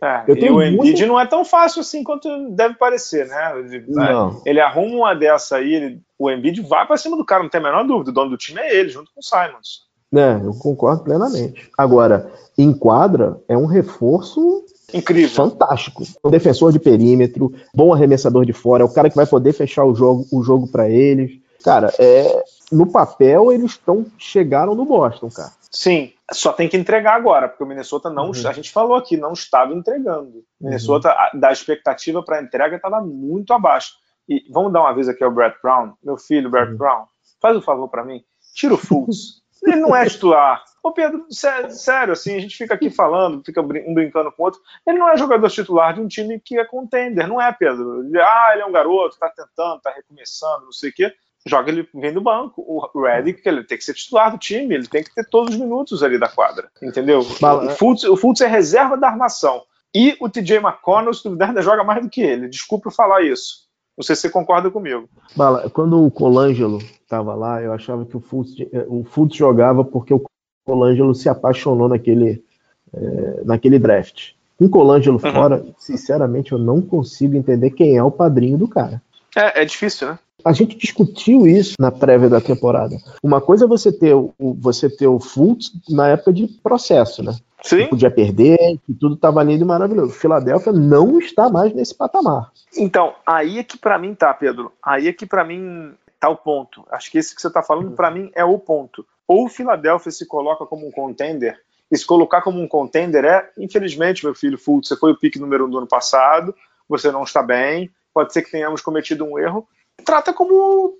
é, 0.00 0.24
eu 0.28 0.36
e 0.36 0.50
o 0.50 0.62
Embiid 0.62 1.00
muito... 1.00 1.06
não 1.06 1.18
é 1.18 1.26
tão 1.26 1.44
fácil 1.44 1.80
assim 1.80 2.04
quanto 2.04 2.28
deve 2.50 2.74
parecer, 2.74 3.26
né? 3.26 3.82
Não. 3.88 4.40
Ele 4.46 4.60
arruma 4.60 4.94
uma 4.94 5.14
dessa 5.14 5.56
aí, 5.56 5.74
ele, 5.74 6.00
o 6.16 6.30
Embiid 6.30 6.60
vai 6.62 6.86
para 6.86 6.96
cima 6.96 7.16
do 7.16 7.24
cara, 7.24 7.42
não 7.42 7.50
tem 7.50 7.60
a 7.60 7.64
menor 7.64 7.84
dúvida. 7.84 8.10
O 8.10 8.14
dono 8.14 8.30
do 8.30 8.36
time 8.36 8.60
é 8.60 8.76
ele, 8.76 8.90
junto 8.90 9.10
com 9.12 9.20
o 9.20 9.22
Simons. 9.22 9.86
É, 10.14 10.46
eu 10.46 10.54
concordo 10.54 11.02
plenamente. 11.02 11.68
Agora, 11.76 12.30
em 12.56 12.72
quadra, 12.72 13.40
é 13.48 13.58
um 13.58 13.66
reforço 13.66 14.64
incrível, 14.94 15.30
fantástico. 15.30 16.04
Um 16.24 16.30
defensor 16.30 16.72
de 16.72 16.78
perímetro, 16.78 17.52
bom 17.74 17.92
arremessador 17.92 18.46
de 18.46 18.52
fora, 18.52 18.82
é 18.82 18.86
o 18.86 18.92
cara 18.92 19.10
que 19.10 19.16
vai 19.16 19.26
poder 19.26 19.52
fechar 19.52 19.84
o 19.84 19.94
jogo, 19.94 20.24
o 20.30 20.42
jogo 20.42 20.68
para 20.68 20.88
eles. 20.88 21.32
Cara, 21.64 21.92
é, 21.98 22.44
no 22.70 22.90
papel 22.90 23.52
eles 23.52 23.72
estão 23.72 24.06
chegaram 24.18 24.74
no 24.74 24.84
Boston, 24.84 25.30
cara. 25.30 25.52
Sim, 25.70 26.12
só 26.32 26.52
tem 26.52 26.68
que 26.68 26.76
entregar 26.76 27.14
agora, 27.14 27.48
porque 27.48 27.62
o 27.62 27.66
Minnesota 27.66 28.10
não, 28.10 28.26
uhum. 28.26 28.48
a 28.48 28.52
gente 28.52 28.72
falou 28.72 28.96
aqui, 28.96 29.16
não 29.16 29.32
estava 29.32 29.72
entregando. 29.72 30.44
O 30.60 30.64
Minnesota, 30.64 31.10
uhum. 31.10 31.40
da 31.40 31.52
expectativa 31.52 32.22
para 32.22 32.42
entrega, 32.42 32.76
estava 32.76 33.00
muito 33.00 33.52
abaixo. 33.52 33.94
E 34.28 34.44
vamos 34.50 34.72
dar 34.72 34.80
uma 34.80 34.92
vez 34.92 35.08
aqui 35.08 35.22
ao 35.22 35.30
Brett 35.30 35.56
Brown, 35.62 35.92
meu 36.02 36.16
filho 36.16 36.50
Brett 36.50 36.72
uhum. 36.72 36.78
Brown, 36.78 37.04
faz 37.40 37.56
um 37.56 37.62
favor 37.62 37.88
para 37.88 38.04
mim, 38.04 38.24
tira 38.54 38.74
o 38.74 38.78
Fultz. 38.78 39.44
Ele 39.62 39.76
não 39.76 39.96
é 39.96 40.06
titular. 40.06 40.62
Ô 40.82 40.92
Pedro, 40.92 41.26
sério, 41.30 41.70
sério, 41.70 42.12
assim, 42.12 42.36
a 42.36 42.38
gente 42.38 42.56
fica 42.56 42.74
aqui 42.74 42.88
falando, 42.88 43.42
fica 43.44 43.60
um 43.60 43.94
brincando 43.94 44.30
com 44.30 44.42
o 44.42 44.44
outro. 44.46 44.60
Ele 44.86 44.98
não 44.98 45.08
é 45.08 45.16
jogador 45.16 45.50
titular 45.50 45.94
de 45.94 46.00
um 46.00 46.06
time 46.06 46.38
que 46.38 46.58
é 46.58 46.64
contender, 46.64 47.26
não 47.26 47.40
é, 47.40 47.52
Pedro? 47.52 48.04
Ele, 48.04 48.20
ah, 48.20 48.50
ele 48.52 48.62
é 48.62 48.66
um 48.66 48.70
garoto, 48.70 49.18
tá 49.18 49.28
tentando, 49.28 49.80
tá 49.80 49.90
recomeçando, 49.90 50.66
não 50.66 50.72
sei 50.72 50.90
o 50.90 50.92
quê 50.92 51.12
joga 51.46 51.70
ele 51.70 51.88
vem 51.94 52.12
do 52.12 52.20
banco. 52.20 52.62
O 52.66 53.02
Redick, 53.02 53.40
ele 53.46 53.64
tem 53.64 53.78
que 53.78 53.84
ser 53.84 53.94
titular 53.94 54.32
do 54.32 54.38
time, 54.38 54.74
ele 54.74 54.86
tem 54.86 55.02
que 55.02 55.14
ter 55.14 55.24
todos 55.28 55.54
os 55.54 55.60
minutos 55.60 56.02
ali 56.02 56.18
da 56.18 56.28
quadra, 56.28 56.68
entendeu? 56.82 57.20
O 57.20 57.70
Fultz, 57.70 58.04
o 58.04 58.16
Fultz 58.16 58.40
é 58.40 58.46
reserva 58.46 58.96
da 58.96 59.08
armação. 59.08 59.62
E 59.94 60.16
o 60.20 60.28
TJ 60.28 60.58
McConnell, 60.58 61.14
se 61.14 61.24
duvidar, 61.24 61.48
ainda 61.48 61.62
joga 61.62 61.84
mais 61.84 62.02
do 62.02 62.10
que 62.10 62.20
ele. 62.20 62.48
Desculpe 62.48 62.90
falar 62.90 63.22
isso. 63.22 63.66
Não 63.96 64.04
sei 64.04 64.14
se 64.14 64.22
você 64.22 64.30
concorda 64.30 64.70
comigo. 64.70 65.08
Bala, 65.34 65.70
quando 65.70 66.04
o 66.04 66.10
Colangelo 66.10 66.78
estava 66.78 67.34
lá, 67.34 67.62
eu 67.62 67.72
achava 67.72 68.04
que 68.04 68.16
o 68.16 68.20
Fultz, 68.20 68.52
o 68.88 69.04
Fultz 69.04 69.36
jogava 69.36 69.82
porque 69.82 70.12
o 70.12 70.22
Colangelo 70.66 71.14
se 71.14 71.28
apaixonou 71.28 71.88
naquele, 71.88 72.44
é, 72.92 73.44
naquele 73.44 73.78
draft. 73.78 74.32
Com 74.58 74.66
o 74.66 74.70
Colangelo 74.70 75.20
uhum. 75.24 75.32
fora, 75.32 75.64
sinceramente, 75.78 76.52
eu 76.52 76.58
não 76.58 76.82
consigo 76.82 77.36
entender 77.36 77.70
quem 77.70 77.96
é 77.96 78.02
o 78.02 78.10
padrinho 78.10 78.58
do 78.58 78.68
cara. 78.68 79.00
É, 79.34 79.62
é 79.62 79.64
difícil, 79.64 80.08
né? 80.08 80.18
A 80.44 80.52
gente 80.52 80.76
discutiu 80.76 81.46
isso 81.46 81.74
na 81.78 81.90
prévia 81.90 82.28
da 82.28 82.40
temporada. 82.40 82.96
Uma 83.22 83.40
coisa 83.40 83.64
é 83.64 83.68
você 83.68 83.92
ter 83.92 84.14
o, 84.14 84.32
você 84.38 84.88
ter 84.88 85.06
o 85.06 85.18
Fultz 85.18 85.72
na 85.88 86.08
época 86.08 86.32
de 86.32 86.46
processo, 86.46 87.22
né? 87.22 87.34
Sim. 87.62 87.88
Podia 87.88 88.10
perder, 88.10 88.78
que 88.84 88.94
tudo 88.94 89.14
estava 89.14 89.42
lindo 89.42 89.64
e 89.64 89.66
maravilhoso. 89.66 90.12
Filadélfia 90.12 90.72
não 90.72 91.18
está 91.18 91.48
mais 91.48 91.74
nesse 91.74 91.94
patamar. 91.94 92.52
Então, 92.76 93.14
aí 93.26 93.58
é 93.58 93.64
que 93.64 93.76
para 93.76 93.98
mim 93.98 94.14
tá, 94.14 94.32
Pedro. 94.32 94.72
Aí 94.82 95.08
é 95.08 95.12
que 95.12 95.26
para 95.26 95.44
mim 95.44 95.92
tá 96.20 96.28
o 96.28 96.36
ponto. 96.36 96.84
Acho 96.90 97.10
que 97.10 97.18
esse 97.18 97.34
que 97.34 97.40
você 97.40 97.48
está 97.48 97.62
falando 97.62 97.92
para 97.92 98.10
mim 98.10 98.30
é 98.34 98.44
o 98.44 98.58
ponto. 98.58 99.04
Ou 99.26 99.46
o 99.46 99.48
Filadélfia 99.48 100.12
se 100.12 100.26
coloca 100.26 100.64
como 100.64 100.86
um 100.86 100.92
contender, 100.92 101.58
e 101.90 101.96
se 101.96 102.06
colocar 102.06 102.42
como 102.42 102.60
um 102.60 102.68
contender 102.68 103.24
é, 103.24 103.50
infelizmente, 103.58 104.24
meu 104.24 104.34
filho 104.34 104.58
Fultz, 104.58 104.88
você 104.88 104.96
foi 104.96 105.12
o 105.12 105.18
pique 105.18 105.38
número 105.38 105.66
um 105.66 105.70
do 105.70 105.78
ano 105.78 105.86
passado, 105.86 106.54
você 106.88 107.10
não 107.10 107.22
está 107.22 107.42
bem, 107.42 107.90
pode 108.12 108.32
ser 108.32 108.42
que 108.42 108.50
tenhamos 108.50 108.80
cometido 108.80 109.24
um 109.24 109.38
erro, 109.38 109.66
trata 110.04 110.32
como. 110.32 110.94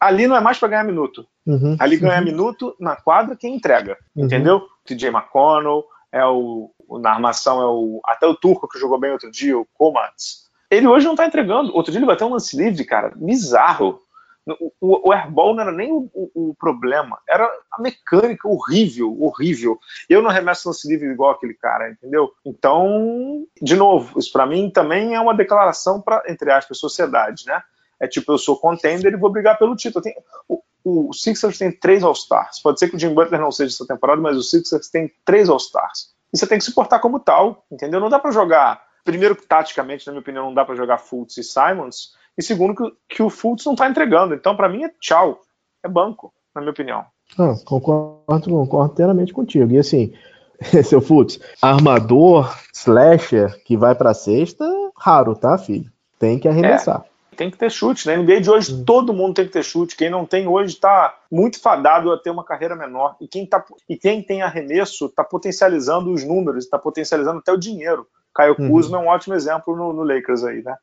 Ali 0.00 0.26
não 0.26 0.36
é 0.36 0.40
mais 0.40 0.58
para 0.58 0.68
ganhar 0.68 0.84
minuto. 0.84 1.26
Uhum, 1.46 1.76
ali 1.78 1.96
ganhar 1.96 2.18
uhum. 2.18 2.24
minuto 2.24 2.76
na 2.78 2.96
quadra 2.96 3.36
quem 3.36 3.56
entrega. 3.56 3.96
Uhum. 4.14 4.26
Entendeu? 4.26 4.66
TJ 4.84 5.08
McConnell, 5.08 5.84
é 6.12 6.24
o, 6.24 6.70
na 7.00 7.10
armação 7.10 7.60
é 7.60 7.66
o. 7.66 8.00
Até 8.04 8.26
o 8.26 8.34
Turco 8.34 8.68
que 8.68 8.78
jogou 8.78 8.98
bem 8.98 9.12
outro 9.12 9.30
dia, 9.30 9.58
o 9.58 9.66
Komats. 9.74 10.48
Ele 10.70 10.86
hoje 10.86 11.06
não 11.06 11.16
tá 11.16 11.26
entregando. 11.26 11.74
Outro 11.74 11.90
dia 11.90 11.98
ele 11.98 12.06
bateu 12.06 12.26
um 12.26 12.32
lance 12.32 12.56
livre, 12.56 12.84
cara, 12.84 13.12
bizarro. 13.16 14.02
O, 14.46 14.72
o, 14.80 15.08
o 15.08 15.12
airball 15.12 15.54
não 15.54 15.62
era 15.62 15.72
nem 15.72 15.92
o, 15.92 16.08
o, 16.14 16.50
o, 16.50 16.54
problema, 16.54 17.18
era 17.28 17.44
a 17.70 17.82
mecânica 17.82 18.48
horrível, 18.48 19.14
horrível. 19.20 19.78
Eu 20.08 20.22
não 20.22 20.30
remesso 20.30 20.68
lance 20.68 20.88
livre 20.88 21.06
igual 21.06 21.32
aquele 21.32 21.52
cara, 21.52 21.90
entendeu? 21.90 22.32
Então, 22.42 23.44
de 23.60 23.76
novo, 23.76 24.18
isso 24.18 24.32
para 24.32 24.46
mim 24.46 24.70
também 24.70 25.14
é 25.14 25.20
uma 25.20 25.34
declaração 25.34 26.00
para, 26.00 26.22
entre 26.26 26.50
aspas, 26.50 26.78
sociedade, 26.78 27.44
né? 27.46 27.62
É 28.00 28.06
tipo, 28.06 28.32
eu 28.32 28.38
sou 28.38 28.56
contender 28.56 29.12
e 29.12 29.16
vou 29.16 29.30
brigar 29.30 29.58
pelo 29.58 29.74
título. 29.74 30.02
Tem, 30.02 30.14
o, 30.48 30.62
o 30.84 31.12
Sixers 31.12 31.58
tem 31.58 31.72
três 31.72 32.02
All-Stars. 32.02 32.60
Pode 32.60 32.78
ser 32.78 32.88
que 32.88 32.96
o 32.96 32.98
Jim 32.98 33.14
Butler 33.14 33.40
não 33.40 33.50
seja 33.50 33.74
essa 33.74 33.86
temporada, 33.86 34.20
mas 34.20 34.36
o 34.36 34.42
Sixers 34.42 34.88
tem 34.88 35.12
três 35.24 35.48
All-Stars. 35.48 36.14
E 36.32 36.38
você 36.38 36.46
tem 36.46 36.58
que 36.58 36.64
se 36.64 36.74
portar 36.74 37.00
como 37.00 37.18
tal, 37.18 37.64
entendeu? 37.70 38.00
Não 38.00 38.10
dá 38.10 38.18
para 38.18 38.30
jogar. 38.30 38.82
Primeiro, 39.04 39.34
taticamente, 39.34 40.06
na 40.06 40.12
minha 40.12 40.20
opinião, 40.20 40.46
não 40.46 40.54
dá 40.54 40.64
para 40.64 40.74
jogar 40.74 40.98
Fultz 40.98 41.38
e 41.38 41.42
Simons. 41.42 42.14
E 42.36 42.42
segundo, 42.42 42.74
que, 42.74 43.16
que 43.16 43.22
o 43.22 43.30
Fultz 43.30 43.64
não 43.64 43.74
tá 43.74 43.88
entregando. 43.88 44.34
Então, 44.34 44.54
para 44.54 44.68
mim, 44.68 44.84
é 44.84 44.90
tchau. 45.00 45.40
É 45.82 45.88
banco, 45.88 46.32
na 46.54 46.60
minha 46.60 46.70
opinião. 46.70 47.04
Ah, 47.38 47.54
concordo, 47.64 48.50
concordo 48.50 48.92
inteiramente 48.92 49.32
contigo. 49.32 49.72
E 49.72 49.78
assim, 49.78 50.12
seu 50.84 51.00
Fultz, 51.00 51.40
armador, 51.62 52.54
slasher, 52.74 53.62
que 53.64 53.76
vai 53.76 53.94
pra 53.94 54.12
sexta, 54.12 54.64
raro, 54.96 55.34
tá, 55.34 55.56
filho? 55.56 55.90
Tem 56.18 56.38
que 56.38 56.48
arremessar. 56.48 57.04
É 57.04 57.17
tem 57.38 57.48
que 57.48 57.56
ter 57.56 57.70
chute. 57.70 58.04
Na 58.04 58.16
né? 58.16 58.22
NBA 58.22 58.40
de 58.40 58.50
hoje, 58.50 58.84
todo 58.84 59.14
mundo 59.14 59.34
tem 59.34 59.46
que 59.46 59.52
ter 59.52 59.62
chute. 59.62 59.96
Quem 59.96 60.10
não 60.10 60.26
tem 60.26 60.48
hoje 60.48 60.74
está 60.74 61.16
muito 61.30 61.60
fadado 61.60 62.10
a 62.10 62.18
ter 62.18 62.30
uma 62.30 62.42
carreira 62.42 62.74
menor. 62.74 63.16
E 63.20 63.28
quem, 63.28 63.46
tá, 63.46 63.64
e 63.88 63.96
quem 63.96 64.20
tem 64.20 64.42
arremesso 64.42 65.06
está 65.06 65.22
potencializando 65.22 66.12
os 66.12 66.24
números, 66.24 66.64
está 66.64 66.76
potencializando 66.76 67.38
até 67.38 67.52
o 67.52 67.56
dinheiro. 67.56 68.08
Caio 68.34 68.56
uhum. 68.58 68.68
Kuzma 68.68 68.98
é 68.98 69.00
um 69.00 69.06
ótimo 69.06 69.36
exemplo 69.36 69.76
no, 69.76 69.92
no 69.92 70.02
Lakers 70.02 70.42
aí, 70.42 70.64
né? 70.64 70.76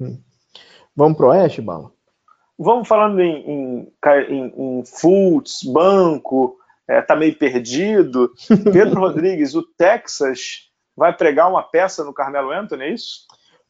Hum. 0.00 0.18
Vamos 0.94 1.16
pro 1.16 1.28
Oeste, 1.28 1.62
Bala? 1.62 1.92
Vamos 2.58 2.88
falando 2.88 3.20
em, 3.20 3.36
em, 3.48 3.92
em, 4.28 4.80
em 4.80 4.84
Fultz, 4.84 5.60
banco, 5.64 6.56
é, 6.88 7.00
tá 7.00 7.14
meio 7.14 7.36
perdido. 7.38 8.32
Pedro 8.72 9.00
Rodrigues, 9.00 9.54
o 9.54 9.62
Texas 9.62 10.68
vai 10.96 11.16
pregar 11.16 11.48
uma 11.48 11.62
peça 11.62 12.02
no 12.02 12.12
Carmelo 12.12 12.50
Anthony, 12.50 12.82
é 12.82 12.92
isso? 12.92 13.20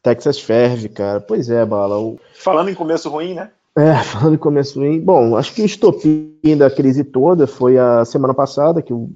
Texas 0.03 0.39
ferve, 0.39 0.89
cara. 0.89 1.21
Pois 1.21 1.49
é, 1.49 1.65
Bala. 1.65 1.97
O... 1.97 2.19
Falando 2.35 2.69
em 2.69 2.75
começo 2.75 3.09
ruim, 3.09 3.33
né? 3.33 3.49
É, 3.75 3.95
falando 4.03 4.35
em 4.35 4.37
começo 4.37 4.79
ruim. 4.79 4.99
Bom, 4.99 5.37
acho 5.37 5.53
que 5.53 5.61
o 5.61 5.65
estopim 5.65 6.57
da 6.57 6.69
crise 6.69 7.05
toda 7.05 7.47
foi 7.47 7.77
a 7.77 8.03
semana 8.03 8.33
passada, 8.33 8.81
que 8.81 8.93
o 8.93 9.09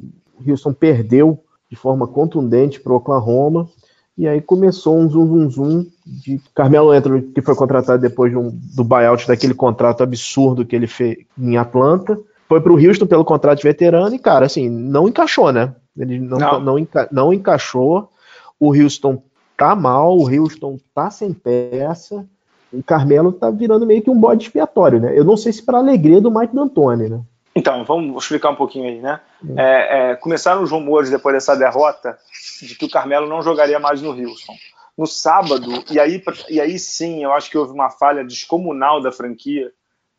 Houston 0.48 0.74
perdeu 0.74 1.44
de 1.70 1.76
forma 1.76 2.08
contundente 2.08 2.80
para 2.80 2.94
o 2.94 2.96
Oklahoma. 2.96 3.68
E 4.18 4.28
aí 4.28 4.42
começou 4.42 4.98
um 4.98 5.08
zoom, 5.08 5.28
zoom, 5.28 5.50
zoom 5.50 5.86
de 6.04 6.42
Carmelo 6.56 6.90
Anthony, 6.90 7.22
que 7.22 7.42
foi 7.42 7.54
contratado 7.54 8.02
depois 8.02 8.32
de 8.32 8.38
um, 8.38 8.50
do 8.76 8.84
buyout 8.84 9.28
daquele 9.28 9.54
contrato 9.54 10.02
absurdo 10.02 10.66
que 10.66 10.76
ele 10.76 10.88
fez 10.88 11.18
em 11.38 11.58
Atlanta. 11.58 12.18
Foi 12.48 12.60
para 12.62 12.72
o 12.72 12.84
Houston 12.84 13.06
pelo 13.06 13.26
contrato 13.26 13.58
de 13.58 13.64
veterano 13.64 14.16
e, 14.16 14.20
cara, 14.20 14.46
assim, 14.46 14.70
não 14.70 15.08
encaixou, 15.08 15.52
né? 15.52 15.76
Ele 15.96 16.18
não, 16.18 16.38
não. 16.38 16.60
não, 16.60 16.80
enca 16.80 17.08
não 17.12 17.34
encaixou. 17.34 18.10
O 18.60 18.74
Houston 18.74 19.22
tá 19.58 19.76
mal, 19.76 20.16
o 20.16 20.30
Houston 20.30 20.78
tá 20.94 21.10
sem 21.10 21.34
peça, 21.34 22.26
o 22.72 22.84
Carmelo 22.84 23.32
tá 23.32 23.50
virando 23.50 23.86
meio 23.86 24.02
que 24.02 24.10
um 24.10 24.20
bode 24.20 24.44
expiatório, 24.44 25.00
né? 25.00 25.18
Eu 25.18 25.24
não 25.24 25.36
sei 25.36 25.52
se 25.52 25.64
para 25.64 25.80
alegria 25.80 26.22
do 26.22 26.32
Mike 26.32 26.56
D'Antoni, 26.56 27.10
né? 27.10 27.22
Então, 27.56 27.84
vamos 27.84 28.24
explicar 28.24 28.52
um 28.52 28.56
pouquinho 28.56 28.86
aí, 28.86 29.02
né? 29.02 29.20
Hum. 29.44 29.56
É, 29.58 30.12
é, 30.12 30.16
começaram 30.16 30.62
os 30.62 30.70
rumores 30.70 31.10
depois 31.10 31.34
dessa 31.34 31.56
derrota 31.56 32.16
de 32.62 32.76
que 32.76 32.86
o 32.86 32.90
Carmelo 32.90 33.28
não 33.28 33.42
jogaria 33.42 33.80
mais 33.80 34.00
no 34.00 34.12
Houston. 34.12 34.54
No 34.96 35.08
sábado, 35.08 35.84
e 35.92 36.00
aí, 36.00 36.24
e 36.50 36.62
aí 36.62 36.78
sim, 36.78 37.24
eu 37.24 37.34
acho 37.34 37.50
que 37.50 37.58
houve 37.58 37.72
uma 37.72 37.90
falha 37.90 38.24
descomunal 38.24 39.02
da 39.02 39.12
franquia. 39.12 39.72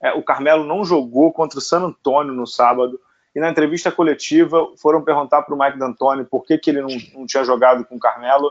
É, 0.03 0.12
o 0.12 0.22
Carmelo 0.22 0.64
não 0.64 0.85
jogou 0.85 1.33
contra 1.33 1.59
o 1.59 1.62
San 1.62 1.85
Antonio 1.85 2.33
no 2.33 2.46
sábado. 2.46 2.98
E 3.35 3.40
na 3.40 3.51
entrevista 3.51 3.92
coletiva 3.92 4.66
foram 4.77 5.03
perguntar 5.03 5.42
para 5.42 5.55
o 5.55 5.59
Mike 5.59 5.79
D'Antoni 5.79 6.24
por 6.24 6.44
que, 6.44 6.59
que 6.59 6.70
ele 6.70 6.81
não, 6.81 6.88
não 7.14 7.27
tinha 7.27 7.44
jogado 7.44 7.85
com 7.85 7.96
o 7.96 8.01
Carmelo. 8.01 8.51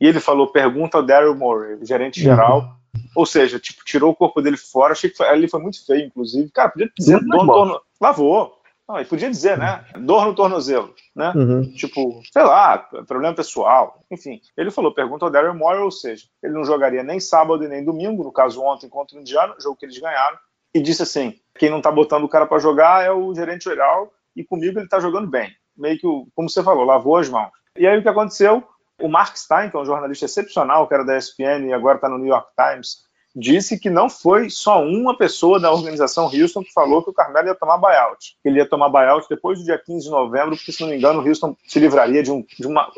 E 0.00 0.06
ele 0.06 0.20
falou: 0.20 0.50
pergunta 0.50 0.96
ao 0.96 1.02
Daryl 1.02 1.36
Morey, 1.36 1.78
gerente 1.82 2.20
geral. 2.20 2.60
Uhum. 2.60 3.00
Ou 3.16 3.26
seja, 3.26 3.58
tipo, 3.60 3.84
tirou 3.84 4.10
o 4.10 4.16
corpo 4.16 4.40
dele 4.40 4.56
fora. 4.56 4.92
Achei 4.92 5.10
que 5.10 5.16
foi, 5.16 5.28
ali 5.28 5.48
foi 5.48 5.60
muito 5.60 5.84
feio, 5.84 6.06
inclusive. 6.06 6.50
Cara, 6.50 6.70
podia 6.70 6.90
dizer, 6.96 7.20
dor 7.20 7.46
no 7.46 7.52
torno... 7.52 7.80
lavou. 8.00 8.56
Não, 8.88 8.96
ele 8.96 9.08
podia 9.08 9.30
dizer, 9.30 9.56
né? 9.56 9.84
Dor 10.00 10.26
no 10.26 10.34
tornozelo, 10.34 10.92
né? 11.14 11.32
Uhum. 11.36 11.62
Tipo, 11.74 12.20
sei 12.32 12.42
lá, 12.42 12.78
problema 13.06 13.32
pessoal. 13.34 14.02
Enfim, 14.10 14.40
ele 14.56 14.70
falou: 14.70 14.92
pergunta 14.92 15.24
ao 15.24 15.30
Daryl 15.30 15.54
Morey, 15.54 15.82
ou 15.82 15.92
seja, 15.92 16.26
ele 16.42 16.54
não 16.54 16.64
jogaria 16.64 17.02
nem 17.02 17.20
sábado 17.20 17.62
e 17.62 17.68
nem 17.68 17.84
domingo, 17.84 18.24
no 18.24 18.32
caso 18.32 18.60
ontem 18.62 18.88
contra 18.88 19.16
o 19.16 19.20
Indiana, 19.20 19.54
jogo 19.60 19.76
que 19.76 19.86
eles 19.86 19.98
ganharam. 19.98 20.36
E 20.74 20.80
disse 20.80 21.02
assim: 21.02 21.38
quem 21.56 21.70
não 21.70 21.80
tá 21.80 21.92
botando 21.92 22.24
o 22.24 22.28
cara 22.28 22.46
para 22.46 22.58
jogar 22.58 23.04
é 23.04 23.12
o 23.12 23.32
gerente 23.32 23.64
geral, 23.64 24.12
e 24.34 24.42
comigo 24.42 24.78
ele 24.78 24.88
tá 24.88 24.98
jogando 24.98 25.28
bem. 25.28 25.54
Meio 25.76 25.96
que, 25.96 26.06
como 26.34 26.48
você 26.48 26.62
falou, 26.62 26.84
lavou 26.84 27.16
as 27.16 27.28
mãos. 27.28 27.50
E 27.78 27.86
aí 27.86 27.96
o 27.96 28.02
que 28.02 28.08
aconteceu? 28.08 28.64
O 29.00 29.08
Mark 29.08 29.36
Stein, 29.36 29.70
que 29.70 29.76
é 29.76 29.80
um 29.80 29.84
jornalista 29.84 30.24
excepcional, 30.24 30.86
que 30.86 30.94
era 30.94 31.04
da 31.04 31.16
ESPN 31.16 31.66
e 31.68 31.72
agora 31.72 31.96
está 31.96 32.08
no 32.08 32.18
New 32.18 32.28
York 32.28 32.48
Times, 32.56 33.08
disse 33.34 33.78
que 33.78 33.88
não 33.88 34.10
foi 34.10 34.50
só 34.50 34.82
uma 34.82 35.16
pessoa 35.16 35.60
da 35.60 35.72
organização 35.72 36.24
Houston 36.24 36.62
que 36.62 36.72
falou 36.72 37.02
que 37.02 37.10
o 37.10 37.12
Carmelo 37.12 37.48
ia 37.48 37.54
tomar 37.54 37.78
buyout. 37.78 38.36
Ele 38.44 38.58
ia 38.58 38.68
tomar 38.68 38.88
buyout 38.88 39.26
depois 39.28 39.58
do 39.58 39.64
dia 39.64 39.78
15 39.78 40.04
de 40.04 40.10
novembro, 40.10 40.56
porque, 40.56 40.72
se 40.72 40.80
não 40.80 40.88
me 40.88 40.96
engano, 40.96 41.20
o 41.20 41.26
Houston 41.26 41.56
se 41.66 41.78
livraria 41.78 42.22
de, 42.22 42.30
um, 42.32 42.44
de 42.58 42.66
uma. 42.66 42.90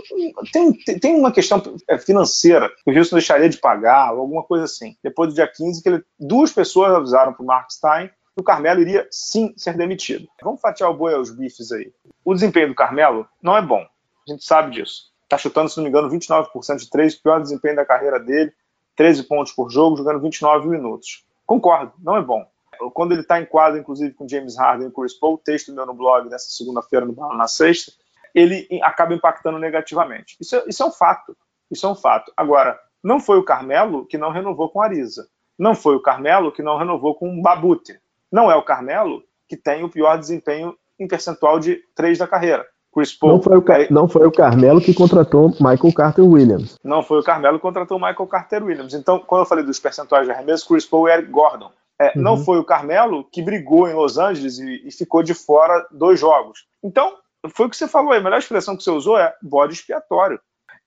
Tem, 0.52 0.72
tem 0.72 1.14
uma 1.14 1.32
questão 1.32 1.62
é, 1.88 1.98
financeira 1.98 2.70
que 2.84 2.90
o 2.90 2.96
Houston 2.96 3.16
deixaria 3.16 3.48
de 3.48 3.58
pagar, 3.58 4.08
alguma 4.08 4.42
coisa 4.42 4.64
assim. 4.64 4.96
Depois 5.02 5.30
do 5.30 5.34
dia 5.34 5.46
15, 5.46 5.82
que 5.82 5.88
ele, 5.88 6.02
duas 6.18 6.52
pessoas 6.52 6.94
avisaram 6.94 7.32
para 7.32 7.42
o 7.42 7.46
Mark 7.46 7.70
Stein 7.70 8.10
que 8.34 8.40
o 8.40 8.44
Carmelo 8.44 8.80
iria 8.80 9.06
sim 9.10 9.52
ser 9.58 9.76
demitido. 9.76 10.26
Vamos 10.42 10.60
fatiar 10.60 10.90
o 10.90 10.94
boi 10.94 11.12
aos 11.12 11.30
bifes 11.30 11.70
aí. 11.70 11.92
O 12.24 12.32
desempenho 12.32 12.68
do 12.68 12.74
Carmelo 12.74 13.28
não 13.42 13.54
é 13.54 13.60
bom. 13.60 13.82
A 14.26 14.30
gente 14.30 14.42
sabe 14.42 14.70
disso. 14.70 15.11
Está 15.32 15.38
chutando, 15.38 15.70
se 15.70 15.78
não 15.78 15.84
me 15.84 15.88
engano, 15.88 16.10
29% 16.10 16.76
de 16.76 16.90
três, 16.90 17.14
pior 17.14 17.40
desempenho 17.40 17.74
da 17.74 17.86
carreira 17.86 18.20
dele, 18.20 18.52
13 18.94 19.22
pontos 19.22 19.50
por 19.54 19.70
jogo, 19.70 19.96
jogando 19.96 20.20
29 20.20 20.68
minutos. 20.68 21.24
Concordo, 21.46 21.94
não 22.00 22.18
é 22.18 22.20
bom. 22.20 22.46
quando 22.92 23.12
ele 23.12 23.22
está 23.22 23.40
em 23.40 23.46
quadro, 23.46 23.80
inclusive 23.80 24.12
com 24.12 24.28
James 24.28 24.58
Harden 24.58 24.88
e 24.88 24.90
Chris 24.90 25.14
Paul, 25.14 25.38
texto 25.38 25.72
meu 25.72 25.86
no 25.86 25.94
blog 25.94 26.28
nessa 26.28 26.50
segunda-feira, 26.50 27.06
na 27.34 27.48
sexta, 27.48 27.92
ele 28.34 28.68
acaba 28.82 29.14
impactando 29.14 29.58
negativamente. 29.58 30.36
Isso 30.38 30.54
é, 30.54 30.64
isso 30.66 30.82
é 30.82 30.86
um 30.86 30.92
fato. 30.92 31.34
Isso 31.70 31.86
é 31.86 31.88
um 31.88 31.94
fato. 31.94 32.30
Agora, 32.36 32.78
não 33.02 33.18
foi 33.18 33.38
o 33.38 33.42
Carmelo 33.42 34.04
que 34.04 34.18
não 34.18 34.32
renovou 34.32 34.68
com 34.68 34.82
a 34.82 34.84
Ariza. 34.84 35.30
Não 35.58 35.74
foi 35.74 35.96
o 35.96 36.02
Carmelo 36.02 36.52
que 36.52 36.62
não 36.62 36.76
renovou 36.76 37.14
com 37.14 37.38
o 37.38 37.40
Babute. 37.40 37.98
Não 38.30 38.50
é 38.50 38.54
o 38.54 38.62
Carmelo 38.62 39.24
que 39.48 39.56
tem 39.56 39.82
o 39.82 39.88
pior 39.88 40.18
desempenho 40.18 40.76
em 41.00 41.08
percentual 41.08 41.58
de 41.58 41.76
três 41.94 42.18
da 42.18 42.28
carreira. 42.28 42.68
Chris 42.92 43.14
Paul. 43.14 43.32
Não 43.32 43.42
foi, 43.42 43.58
o, 43.58 43.64
não 43.90 44.08
foi 44.08 44.26
o 44.26 44.32
Carmelo 44.32 44.80
que 44.80 44.92
contratou 44.92 45.48
Michael 45.60 45.94
Carter 45.94 46.24
Williams. 46.24 46.78
Não 46.84 47.02
foi 47.02 47.20
o 47.20 47.22
Carmelo 47.22 47.58
que 47.58 47.62
contratou 47.62 47.98
Michael 47.98 48.26
Carter 48.26 48.62
Williams. 48.62 48.92
Então, 48.92 49.18
quando 49.18 49.42
eu 49.42 49.46
falei 49.46 49.64
dos 49.64 49.78
percentuais 49.78 50.26
de 50.26 50.32
arremesso, 50.32 50.68
Chris 50.68 50.84
Paul 50.84 51.08
e 51.08 51.12
Eric 51.12 51.30
Gordon. 51.30 51.70
É, 52.00 52.12
uhum. 52.16 52.22
Não 52.22 52.36
foi 52.36 52.58
o 52.58 52.64
Carmelo 52.64 53.24
que 53.30 53.42
brigou 53.42 53.88
em 53.88 53.94
Los 53.94 54.18
Angeles 54.18 54.58
e, 54.58 54.86
e, 54.86 54.92
ficou 54.92 55.22
de 55.22 55.34
fora 55.34 55.86
dois 55.90 56.18
jogos. 56.18 56.66
Então, 56.82 57.16
foi 57.54 57.66
o 57.66 57.70
que 57.70 57.76
você 57.76 57.88
falou 57.88 58.12
aí. 58.12 58.18
A 58.18 58.22
melhor 58.22 58.38
expressão 58.38 58.76
que 58.76 58.82
você 58.82 58.90
usou 58.90 59.18
é 59.18 59.32
bode 59.42 59.74
expiatório. 59.74 60.40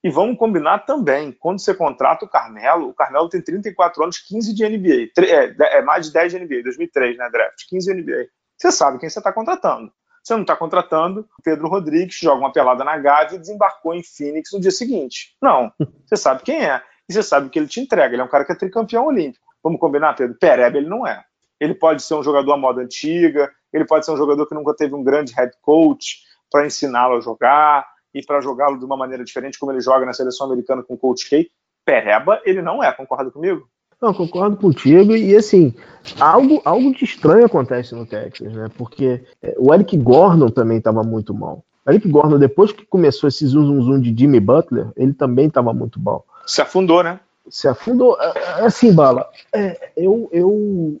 E 0.04 0.10
vamos 0.10 0.38
combinar 0.38 0.80
também, 0.80 1.32
quando 1.32 1.58
você 1.58 1.74
contrata 1.74 2.24
o 2.24 2.28
Carmelo, 2.28 2.90
o 2.90 2.94
Carmelo 2.94 3.28
tem 3.28 3.40
34 3.40 4.02
anos, 4.02 4.18
15 4.18 4.54
de 4.54 4.68
NBA. 4.68 5.10
É, 5.18 5.78
é 5.78 5.82
mais 5.82 6.06
de 6.06 6.12
10 6.12 6.32
de 6.32 6.38
NBA, 6.38 6.62
2003, 6.62 7.16
né, 7.16 7.28
draft? 7.30 7.62
15 7.68 7.94
de 7.94 8.02
NBA. 8.02 8.26
Você 8.56 8.70
sabe 8.70 8.98
quem 8.98 9.08
você 9.08 9.18
está 9.18 9.32
contratando. 9.32 9.90
Você 10.26 10.34
não 10.34 10.40
está 10.40 10.56
contratando 10.56 11.24
Pedro 11.44 11.68
Rodrigues, 11.68 12.16
joga 12.16 12.40
uma 12.40 12.52
pelada 12.52 12.82
na 12.82 12.98
Gávea 12.98 13.36
e 13.36 13.38
desembarcou 13.38 13.94
em 13.94 14.02
Phoenix 14.02 14.52
no 14.52 14.58
dia 14.58 14.72
seguinte. 14.72 15.36
Não. 15.40 15.72
Você 16.04 16.16
sabe 16.16 16.42
quem 16.42 16.66
é. 16.68 16.82
E 17.08 17.12
você 17.12 17.22
sabe 17.22 17.46
o 17.46 17.50
que 17.50 17.56
ele 17.56 17.68
te 17.68 17.78
entrega. 17.78 18.12
Ele 18.12 18.22
é 18.22 18.24
um 18.24 18.28
cara 18.28 18.44
que 18.44 18.50
é 18.50 18.56
tricampeão 18.56 19.06
olímpico. 19.06 19.46
Vamos 19.62 19.78
combinar, 19.78 20.14
Pedro? 20.14 20.36
Pereba 20.36 20.78
ele 20.78 20.88
não 20.88 21.06
é. 21.06 21.22
Ele 21.60 21.72
pode 21.72 22.02
ser 22.02 22.14
um 22.14 22.24
jogador 22.24 22.54
à 22.54 22.56
moda 22.56 22.82
antiga, 22.82 23.48
ele 23.72 23.84
pode 23.84 24.04
ser 24.04 24.10
um 24.10 24.16
jogador 24.16 24.44
que 24.48 24.54
nunca 24.56 24.74
teve 24.74 24.96
um 24.96 25.04
grande 25.04 25.32
head 25.32 25.52
coach 25.62 26.24
para 26.50 26.66
ensiná-lo 26.66 27.18
a 27.18 27.20
jogar 27.20 27.86
e 28.12 28.20
para 28.20 28.40
jogá-lo 28.40 28.80
de 28.80 28.84
uma 28.84 28.96
maneira 28.96 29.22
diferente, 29.22 29.60
como 29.60 29.70
ele 29.70 29.80
joga 29.80 30.04
na 30.04 30.12
seleção 30.12 30.48
americana 30.48 30.82
com 30.82 30.94
o 30.94 30.98
Coach 30.98 31.30
K. 31.30 31.48
Pereba, 31.84 32.42
ele 32.44 32.60
não 32.60 32.82
é, 32.82 32.92
concorda 32.92 33.30
comigo? 33.30 33.68
Não, 34.00 34.12
concordo 34.12 34.56
contigo. 34.56 35.16
E 35.16 35.34
assim, 35.34 35.74
algo, 36.20 36.60
algo 36.64 36.94
de 36.94 37.04
estranho 37.04 37.46
acontece 37.46 37.94
no 37.94 38.06
Texas, 38.06 38.52
né? 38.52 38.68
Porque 38.76 39.22
é, 39.42 39.54
o 39.58 39.72
Eric 39.72 39.96
Gordon 39.96 40.48
também 40.48 40.78
estava 40.78 41.02
muito 41.02 41.32
mal. 41.32 41.64
O 41.86 41.90
Eric 41.90 42.08
Gordon, 42.08 42.38
depois 42.38 42.72
que 42.72 42.84
começou 42.84 43.28
esse 43.28 43.46
zoom, 43.46 43.66
zoom, 43.66 43.82
zoom 43.82 44.00
de 44.00 44.14
Jimmy 44.16 44.40
Butler, 44.40 44.88
ele 44.96 45.14
também 45.14 45.46
estava 45.46 45.72
muito 45.72 46.00
mal. 46.00 46.24
Se 46.46 46.60
afundou, 46.60 47.02
né? 47.02 47.20
Se 47.48 47.68
afundou. 47.68 48.16
É, 48.20 48.38
é, 48.38 48.66
assim, 48.66 48.92
Bala, 48.92 49.28
é, 49.54 49.92
eu, 49.96 50.28
eu, 50.32 51.00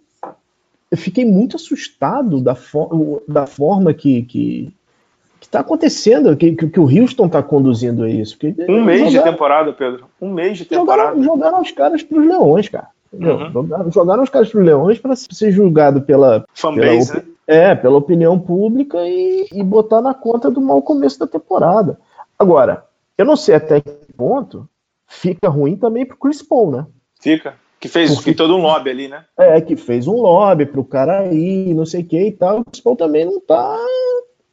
eu 0.90 0.96
fiquei 0.96 1.24
muito 1.24 1.56
assustado 1.56 2.40
da, 2.40 2.54
for, 2.54 3.22
da 3.28 3.46
forma 3.46 3.92
que, 3.92 4.22
que 4.22 4.75
está 5.56 5.60
acontecendo, 5.60 6.36
que, 6.36 6.52
que, 6.52 6.68
que, 6.68 6.80
o 6.80 6.84
Houston 6.84 7.26
está 7.26 7.42
conduzindo 7.42 8.04
a 8.04 8.10
isso. 8.10 8.38
Porque 8.38 8.54
um 8.68 8.84
mês 8.84 9.10
jogaram, 9.10 9.24
de 9.24 9.30
temporada, 9.30 9.72
Pedro. 9.72 10.04
Um 10.20 10.30
mês 10.32 10.58
de 10.58 10.64
temporada. 10.64 11.10
Jogaram, 11.10 11.24
jogaram 11.24 11.60
os 11.60 11.70
caras 11.70 12.02
para 12.02 12.18
os 12.18 12.26
Leões, 12.26 12.68
cara. 12.68 12.88
Uhum. 13.12 13.50
Jogaram, 13.50 13.90
jogaram, 13.90 14.22
os 14.22 14.30
caras 14.30 14.50
para 14.50 14.60
os 14.60 14.66
Leões 14.66 14.98
para 14.98 15.16
ser 15.16 15.50
julgado 15.50 16.02
pela. 16.02 16.44
Fanbase, 16.52 17.12
pela, 17.12 17.24
né? 17.24 17.30
É, 17.46 17.74
pela 17.74 17.96
opinião 17.96 18.38
pública 18.38 18.98
e, 19.06 19.46
e 19.52 19.62
botar 19.62 20.02
na 20.02 20.12
conta 20.12 20.50
do 20.50 20.60
mau 20.60 20.82
começo 20.82 21.18
da 21.18 21.26
temporada. 21.26 21.98
Agora, 22.38 22.84
eu 23.16 23.24
não 23.24 23.36
sei 23.36 23.54
até 23.54 23.80
que 23.80 23.90
ponto 24.16 24.68
fica 25.06 25.48
ruim 25.48 25.76
também 25.76 26.04
pro 26.04 26.16
Chris 26.16 26.42
Paul, 26.42 26.70
né? 26.70 26.86
Fica. 27.20 27.54
Que 27.78 27.88
fez 27.88 28.14
Porque, 28.14 28.34
todo 28.34 28.56
um 28.56 28.62
lobby 28.62 28.90
ali, 28.90 29.06
né? 29.06 29.24
É, 29.38 29.60
que 29.60 29.76
fez 29.76 30.08
um 30.08 30.16
lobby 30.16 30.66
pro 30.66 30.82
cara 30.82 31.26
ir, 31.32 31.74
não 31.74 31.86
sei 31.86 32.02
o 32.02 32.04
que 32.04 32.20
e 32.20 32.32
tal. 32.32 32.60
O 32.60 32.64
Chris 32.64 32.80
Paul 32.80 32.96
também 32.96 33.24
não 33.24 33.38
tá 33.38 33.78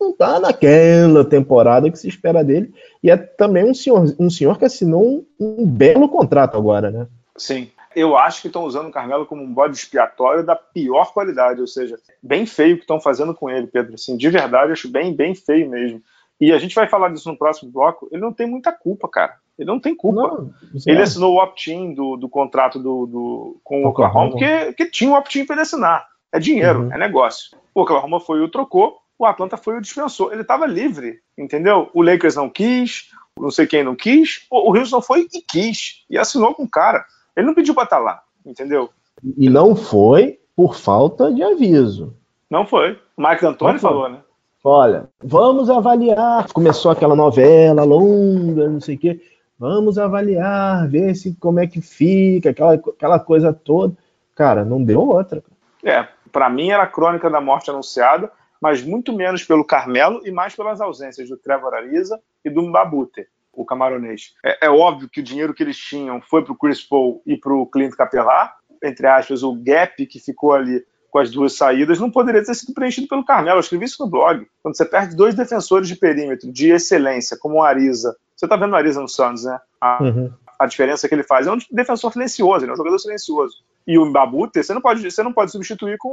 não 0.03 0.11
está 0.11 0.39
naquela 0.39 1.23
temporada 1.23 1.89
que 1.89 1.97
se 1.97 2.07
espera 2.07 2.43
dele. 2.43 2.73
E 3.01 3.09
é 3.09 3.17
também 3.17 3.63
um 3.63 3.73
senhor, 3.73 4.15
um 4.19 4.29
senhor 4.29 4.57
que 4.57 4.65
assinou 4.65 5.03
um, 5.03 5.25
um 5.39 5.65
belo 5.65 6.09
contrato 6.09 6.57
agora, 6.57 6.91
né? 6.91 7.07
Sim. 7.37 7.69
Eu 7.95 8.17
acho 8.17 8.41
que 8.41 8.47
estão 8.47 8.63
usando 8.63 8.87
o 8.87 8.91
Carmelo 8.91 9.25
como 9.25 9.43
um 9.43 9.53
bode 9.53 9.77
expiatório 9.77 10.43
da 10.43 10.55
pior 10.55 11.13
qualidade, 11.13 11.61
ou 11.61 11.67
seja, 11.67 11.95
bem 12.21 12.45
feio 12.45 12.73
o 12.73 12.77
que 12.77 12.83
estão 12.83 12.99
fazendo 12.99 13.35
com 13.35 13.49
ele, 13.49 13.67
Pedro. 13.67 13.93
Assim, 13.93 14.17
de 14.17 14.29
verdade, 14.29 14.71
acho 14.71 14.89
bem, 14.89 15.15
bem 15.15 15.35
feio 15.35 15.69
mesmo. 15.69 16.01
E 16.41 16.51
a 16.51 16.57
gente 16.57 16.73
vai 16.73 16.87
falar 16.87 17.09
disso 17.09 17.29
no 17.29 17.37
próximo 17.37 17.71
bloco. 17.71 18.09
Ele 18.11 18.21
não 18.21 18.33
tem 18.33 18.47
muita 18.47 18.71
culpa, 18.71 19.07
cara. 19.07 19.35
Ele 19.57 19.67
não 19.67 19.79
tem 19.79 19.95
culpa. 19.95 20.21
Não, 20.21 20.53
ele 20.87 20.99
é. 20.99 21.03
assinou 21.03 21.35
o 21.35 21.43
opt-in 21.43 21.93
do, 21.93 22.17
do 22.17 22.27
contrato 22.27 22.79
do, 22.79 23.05
do, 23.05 23.61
com 23.63 23.83
o 23.83 23.87
Oklahoma, 23.89 24.31
porque, 24.31 24.65
porque 24.67 24.89
tinha 24.89 25.11
um 25.11 25.15
opt-in 25.15 25.45
para 25.45 25.55
ele 25.55 25.61
assinar. 25.61 26.07
É 26.33 26.39
dinheiro, 26.39 26.85
uhum. 26.85 26.93
é 26.93 26.97
negócio. 26.97 27.55
O 27.75 27.81
Oklahoma 27.81 28.19
foi 28.19 28.39
e 28.39 28.41
o 28.41 28.49
trocou 28.49 29.02
o 29.23 29.27
Atlanta 29.27 29.57
foi 29.57 29.77
o 29.77 29.81
dispensou. 29.81 30.31
Ele 30.31 30.41
estava 30.41 30.65
livre, 30.65 31.19
entendeu? 31.37 31.89
O 31.93 32.01
Lakers 32.01 32.35
não 32.35 32.49
quis, 32.49 33.09
não 33.37 33.51
sei 33.51 33.65
quem 33.65 33.83
não 33.83 33.95
quis, 33.95 34.45
o 34.49 34.75
Houston 34.75 35.01
foi 35.01 35.27
e 35.33 35.41
quis, 35.41 36.05
e 36.09 36.17
assinou 36.17 36.53
com 36.53 36.63
o 36.63 36.69
cara. 36.69 37.05
Ele 37.35 37.47
não 37.47 37.53
pediu 37.53 37.73
para 37.73 37.85
estar 37.85 37.97
tá 37.97 38.03
lá, 38.03 38.23
entendeu? 38.45 38.89
E 39.37 39.49
não 39.49 39.75
foi 39.75 40.39
por 40.55 40.75
falta 40.75 41.31
de 41.33 41.41
aviso. 41.41 42.15
Não 42.49 42.65
foi. 42.65 42.99
O 43.17 43.27
Mike 43.27 43.45
Antônio 43.45 43.79
falou, 43.79 44.09
né? 44.09 44.19
Olha, 44.63 45.09
vamos 45.21 45.69
avaliar. 45.69 46.47
Começou 46.53 46.91
aquela 46.91 47.15
novela 47.15 47.83
longa, 47.83 48.69
não 48.69 48.79
sei 48.79 48.95
o 48.95 48.99
quê. 48.99 49.21
Vamos 49.57 49.97
avaliar, 49.97 50.87
ver 50.87 51.15
se 51.15 51.35
como 51.39 51.59
é 51.59 51.67
que 51.67 51.81
fica, 51.81 52.51
aquela, 52.51 52.73
aquela 52.73 53.19
coisa 53.19 53.51
toda. 53.51 53.95
Cara, 54.35 54.63
não 54.63 54.83
deu 54.83 55.01
outra. 55.01 55.43
É, 55.83 56.07
para 56.31 56.49
mim 56.49 56.69
era 56.69 56.83
a 56.83 56.87
crônica 56.87 57.29
da 57.29 57.41
morte 57.41 57.69
anunciada 57.69 58.31
mas 58.63 58.81
muito 58.81 59.11
menos 59.11 59.43
pelo 59.43 59.65
Carmelo 59.65 60.21
e 60.23 60.31
mais 60.31 60.55
pelas 60.55 60.79
ausências 60.79 61.27
do 61.27 61.35
Trevor 61.35 61.73
Ariza 61.73 62.17
e 62.45 62.49
do 62.49 62.61
Mbabute, 62.61 63.27
o 63.51 63.65
camaronês. 63.65 64.35
É, 64.41 64.67
é 64.67 64.69
óbvio 64.69 65.09
que 65.09 65.19
o 65.19 65.23
dinheiro 65.23 65.53
que 65.53 65.61
eles 65.61 65.77
tinham 65.77 66.21
foi 66.21 66.45
para 66.45 66.53
o 66.53 66.57
Chris 66.57 66.81
Paul 66.81 67.21
e 67.25 67.35
para 67.35 67.53
o 67.53 67.65
Clint 67.65 67.93
Capellar, 67.93 68.55
entre 68.81 69.05
aspas, 69.05 69.43
o 69.43 69.53
gap 69.53 70.05
que 70.05 70.17
ficou 70.17 70.53
ali 70.53 70.81
com 71.11 71.19
as 71.19 71.29
duas 71.29 71.57
saídas 71.57 71.99
não 71.99 72.09
poderia 72.09 72.41
ter 72.41 72.55
sido 72.55 72.73
preenchido 72.73 73.05
pelo 73.05 73.25
Carmelo. 73.25 73.57
Eu 73.57 73.59
escrevi 73.59 73.83
isso 73.83 74.01
no 74.01 74.09
blog. 74.09 74.47
Quando 74.61 74.77
você 74.77 74.85
perde 74.85 75.13
dois 75.13 75.35
defensores 75.35 75.89
de 75.89 75.97
perímetro 75.97 76.49
de 76.49 76.69
excelência, 76.69 77.37
como 77.37 77.55
o 77.55 77.63
Ariza, 77.63 78.15
você 78.33 78.45
está 78.45 78.55
vendo 78.55 78.71
o 78.71 78.75
Ariza 78.77 79.01
no 79.01 79.09
Suns, 79.09 79.43
né? 79.43 79.59
A, 79.81 80.01
uhum. 80.01 80.31
a, 80.57 80.65
diferença 80.67 81.09
que 81.09 81.13
ele 81.13 81.23
faz 81.23 81.47
é 81.47 81.51
um 81.51 81.57
defensor 81.69 82.13
silencioso, 82.13 82.63
ele 82.63 82.71
é 82.71 82.73
um 82.73 82.77
jogador 82.77 82.97
silencioso. 82.97 83.57
E 83.85 83.97
o 83.97 84.05
Mbabute, 84.05 84.63
você 84.63 84.73
não 84.73 84.81
pode, 84.81 85.11
você 85.11 85.21
não 85.21 85.33
pode 85.33 85.51
substituir 85.51 85.97
com 85.97 86.07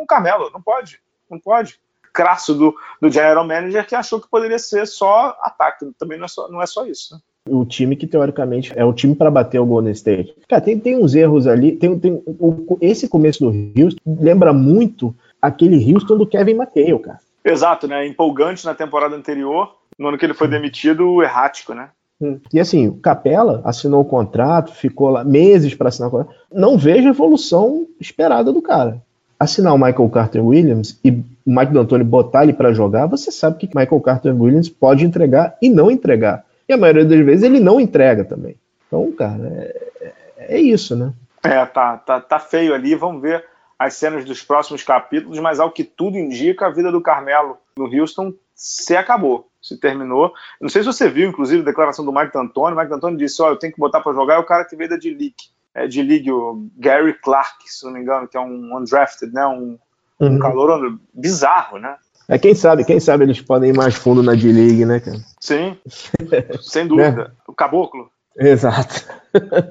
o 0.00 0.06
Carmelo, 0.06 0.48
não 0.52 0.62
pode, 0.62 1.00
não 1.28 1.40
pode 1.40 1.80
crasso 2.12 2.54
do, 2.54 2.74
do 3.00 3.10
general 3.10 3.46
manager 3.46 3.86
que 3.86 3.94
achou 3.94 4.20
que 4.20 4.28
poderia 4.28 4.58
ser 4.58 4.86
só 4.86 5.36
ataque. 5.42 5.86
Também 5.98 6.18
não 6.18 6.24
é 6.24 6.28
só, 6.28 6.48
não 6.48 6.62
é 6.62 6.66
só 6.66 6.86
isso. 6.86 7.14
Né? 7.14 7.20
O 7.48 7.64
time 7.64 7.96
que 7.96 8.06
teoricamente 8.06 8.72
é 8.76 8.84
o 8.84 8.92
time 8.92 9.14
para 9.14 9.30
bater 9.30 9.58
o 9.58 9.66
Golden 9.66 9.92
State. 9.92 10.34
Cara, 10.48 10.60
tem, 10.60 10.78
tem 10.78 10.96
uns 10.96 11.14
erros 11.14 11.46
ali. 11.46 11.72
Tem, 11.72 11.98
tem 11.98 12.22
o, 12.26 12.78
esse 12.80 13.08
começo 13.08 13.40
do 13.40 13.80
Houston 13.80 14.00
lembra 14.06 14.52
muito 14.52 15.14
aquele 15.40 15.92
Houston 15.92 16.18
do 16.18 16.26
Kevin 16.26 16.52
McHale, 16.52 16.98
cara. 16.98 17.18
Exato, 17.44 17.86
né? 17.86 18.06
Empolgante 18.06 18.66
na 18.66 18.74
temporada 18.74 19.16
anterior, 19.16 19.76
no 19.98 20.08
ano 20.08 20.18
que 20.18 20.26
ele 20.26 20.34
foi 20.34 20.48
demitido, 20.48 21.22
errático, 21.22 21.72
né? 21.72 21.88
Hum. 22.20 22.38
E 22.52 22.58
assim, 22.58 22.88
o 22.88 22.96
Capela 22.96 23.62
assinou 23.64 24.00
o 24.00 24.04
contrato, 24.04 24.74
ficou 24.74 25.08
lá 25.08 25.24
meses 25.24 25.74
para 25.74 25.88
assinar 25.88 26.08
o 26.08 26.10
contrato. 26.10 26.36
Não 26.52 26.76
vejo 26.76 27.06
a 27.06 27.10
evolução 27.10 27.86
esperada 28.00 28.52
do 28.52 28.60
cara 28.60 29.00
assinar 29.38 29.72
o 29.72 29.78
Michael 29.78 30.08
Carter 30.10 30.44
Williams 30.44 30.98
e 31.04 31.10
o 31.10 31.24
Mike 31.46 31.72
D'Antoni 31.72 32.04
botar 32.04 32.42
ele 32.42 32.52
para 32.52 32.72
jogar, 32.72 33.06
você 33.06 33.30
sabe 33.30 33.58
que 33.58 33.66
Michael 33.68 34.00
Carter 34.00 34.34
Williams 34.34 34.68
pode 34.68 35.04
entregar 35.04 35.56
e 35.62 35.70
não 35.70 35.90
entregar. 35.90 36.44
E 36.68 36.72
a 36.72 36.76
maioria 36.76 37.04
das 37.04 37.20
vezes 37.20 37.44
ele 37.44 37.60
não 37.60 37.80
entrega 37.80 38.24
também. 38.24 38.56
Então, 38.86 39.10
cara, 39.12 39.46
é, 39.46 39.90
é, 40.00 40.56
é 40.56 40.60
isso, 40.60 40.96
né? 40.96 41.12
É, 41.42 41.64
tá, 41.64 41.96
tá, 41.96 42.20
tá 42.20 42.38
feio 42.38 42.74
ali. 42.74 42.94
Vamos 42.94 43.22
ver 43.22 43.44
as 43.78 43.94
cenas 43.94 44.24
dos 44.24 44.42
próximos 44.42 44.82
capítulos, 44.82 45.38
mas 45.38 45.60
ao 45.60 45.70
que 45.70 45.84
tudo 45.84 46.18
indica, 46.18 46.66
a 46.66 46.70
vida 46.70 46.90
do 46.90 47.00
Carmelo 47.00 47.56
no 47.76 47.86
Houston 47.86 48.34
se 48.54 48.96
acabou, 48.96 49.48
se 49.62 49.78
terminou. 49.78 50.32
Não 50.60 50.68
sei 50.68 50.82
se 50.82 50.86
você 50.86 51.08
viu, 51.08 51.28
inclusive, 51.28 51.62
a 51.62 51.64
declaração 51.64 52.04
do 52.04 52.12
Mike 52.12 52.32
D'Antoni. 52.32 52.74
O 52.74 52.78
Mike 52.78 52.90
D'Antoni 52.90 53.16
disse: 53.16 53.40
Ó, 53.40 53.46
oh, 53.46 53.50
eu 53.50 53.56
tenho 53.56 53.72
que 53.72 53.78
botar 53.78 54.00
para 54.00 54.12
jogar. 54.12 54.34
É 54.34 54.38
o 54.38 54.44
cara 54.44 54.64
que 54.64 54.74
veio 54.74 54.90
da 54.90 54.96
D-League 54.96 55.34
é, 55.74 55.86
de 55.86 56.02
ligue 56.02 56.32
o 56.32 56.68
Gary 56.76 57.14
Clark, 57.14 57.56
se 57.66 57.84
não 57.84 57.92
me 57.92 58.00
engano, 58.00 58.28
que 58.28 58.36
é 58.36 58.40
um 58.40 58.76
undrafted, 58.76 59.32
né? 59.32 59.46
Um, 59.46 59.78
uhum. 60.20 60.36
um 60.36 60.38
calor 60.38 60.98
bizarro, 61.14 61.78
né? 61.78 61.96
É, 62.28 62.38
quem 62.38 62.54
sabe, 62.54 62.84
quem 62.84 63.00
sabe 63.00 63.24
eles 63.24 63.40
podem 63.40 63.70
ir 63.70 63.76
mais 63.76 63.94
fundo 63.94 64.22
na 64.22 64.34
D-League, 64.34 64.84
né, 64.84 65.00
cara? 65.00 65.18
Sim, 65.40 65.78
sem 66.60 66.86
dúvida. 66.86 67.10
Né? 67.10 67.30
O 67.46 67.54
caboclo. 67.54 68.10
Exato. 68.36 69.04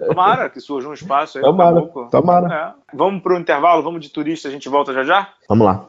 Tomara 0.08 0.50
que 0.50 0.60
surja 0.60 0.90
um 0.90 0.94
espaço 0.94 1.38
aí. 1.38 1.44
Tomara, 1.44 1.82
tomara. 2.12 2.54
É. 2.54 2.96
Vamos 2.96 3.22
para 3.22 3.36
o 3.36 3.40
intervalo, 3.40 3.84
vamos 3.84 4.02
de 4.02 4.10
turista, 4.10 4.50
a 4.50 4.52
gente 4.52 4.68
volta 4.68 4.92
já 4.92 5.04
já? 5.04 5.30
Vamos 5.48 5.66
lá. 5.66 5.88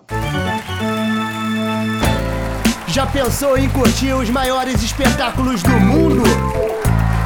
Já 2.86 3.06
pensou 3.06 3.56
em 3.56 3.68
curtir 3.70 4.12
os 4.12 4.30
maiores 4.30 4.82
espetáculos 4.82 5.62
do 5.62 5.70
mundo? 5.70 6.22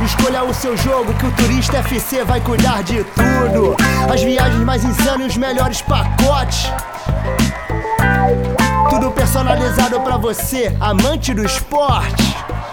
Escolha 0.04 0.42
o 0.42 0.52
seu 0.52 0.76
jogo 0.76 1.14
que 1.14 1.26
o 1.26 1.32
Turista 1.32 1.78
FC 1.78 2.24
vai 2.24 2.40
cuidar 2.40 2.82
de 2.82 3.04
tudo. 3.04 3.76
As 4.12 4.20
viagens 4.20 4.62
mais 4.64 4.84
insanas 4.84 5.26
e 5.26 5.28
os 5.28 5.36
melhores 5.36 5.80
pacotes. 5.80 6.70
Tudo 8.90 9.12
personalizado 9.12 10.00
para 10.00 10.16
você, 10.16 10.76
amante 10.80 11.32
do 11.32 11.44
esporte. 11.44 12.36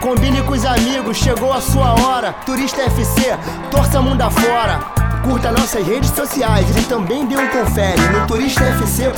Combine 0.00 0.42
com 0.44 0.52
os 0.52 0.64
amigos, 0.64 1.18
chegou 1.18 1.52
a 1.52 1.60
sua 1.60 1.92
hora. 1.92 2.32
Turista 2.46 2.80
FC, 2.80 3.36
torça 3.70 4.00
mundo 4.00 4.22
afora. 4.22 4.78
Curta 5.22 5.52
nossas 5.52 5.86
redes 5.86 6.08
sociais 6.08 6.66
e 6.74 6.88
também 6.88 7.26
dê 7.26 7.36
um 7.36 7.46
confere 7.48 8.00
no 8.10 8.26
turistafc.com.br. 8.26 9.10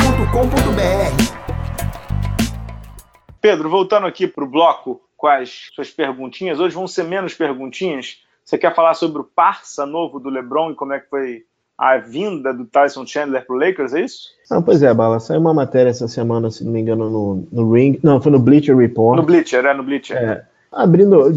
Pedro, 3.40 3.70
voltando 3.70 4.08
aqui 4.08 4.26
para 4.26 4.42
o 4.42 4.46
bloco 4.48 5.00
com 5.16 5.28
as 5.28 5.70
suas 5.72 5.88
perguntinhas, 5.88 6.58
hoje 6.58 6.74
vão 6.74 6.88
ser 6.88 7.04
menos 7.04 7.32
perguntinhas. 7.32 8.18
Você 8.44 8.58
quer 8.58 8.74
falar 8.74 8.94
sobre 8.94 9.22
o 9.22 9.24
parça 9.24 9.86
novo 9.86 10.18
do 10.18 10.28
LeBron 10.28 10.72
e 10.72 10.74
como 10.74 10.92
é 10.94 10.98
que 10.98 11.08
foi 11.08 11.44
a 11.78 11.96
vinda 11.98 12.52
do 12.52 12.64
Tyson 12.64 13.06
Chandler 13.06 13.46
para 13.46 13.54
o 13.54 13.58
Lakers, 13.58 13.94
é 13.94 14.00
isso? 14.00 14.30
Ah, 14.50 14.60
pois 14.60 14.82
é, 14.82 14.92
Bala. 14.92 15.20
Saiu 15.20 15.40
uma 15.40 15.54
matéria 15.54 15.90
essa 15.90 16.08
semana, 16.08 16.50
se 16.50 16.64
não 16.64 16.72
me 16.72 16.80
engano, 16.80 17.08
no, 17.08 17.48
no 17.52 17.72
Ring. 17.72 18.00
Não, 18.02 18.20
foi 18.20 18.32
no 18.32 18.40
Bleacher 18.40 18.76
Report. 18.76 19.16
No 19.16 19.22
Bleacher, 19.22 19.64
é 19.64 19.72
no 19.72 19.84
Bleacher. 19.84 20.16
É, 20.16 20.44
abrindo, 20.72 21.30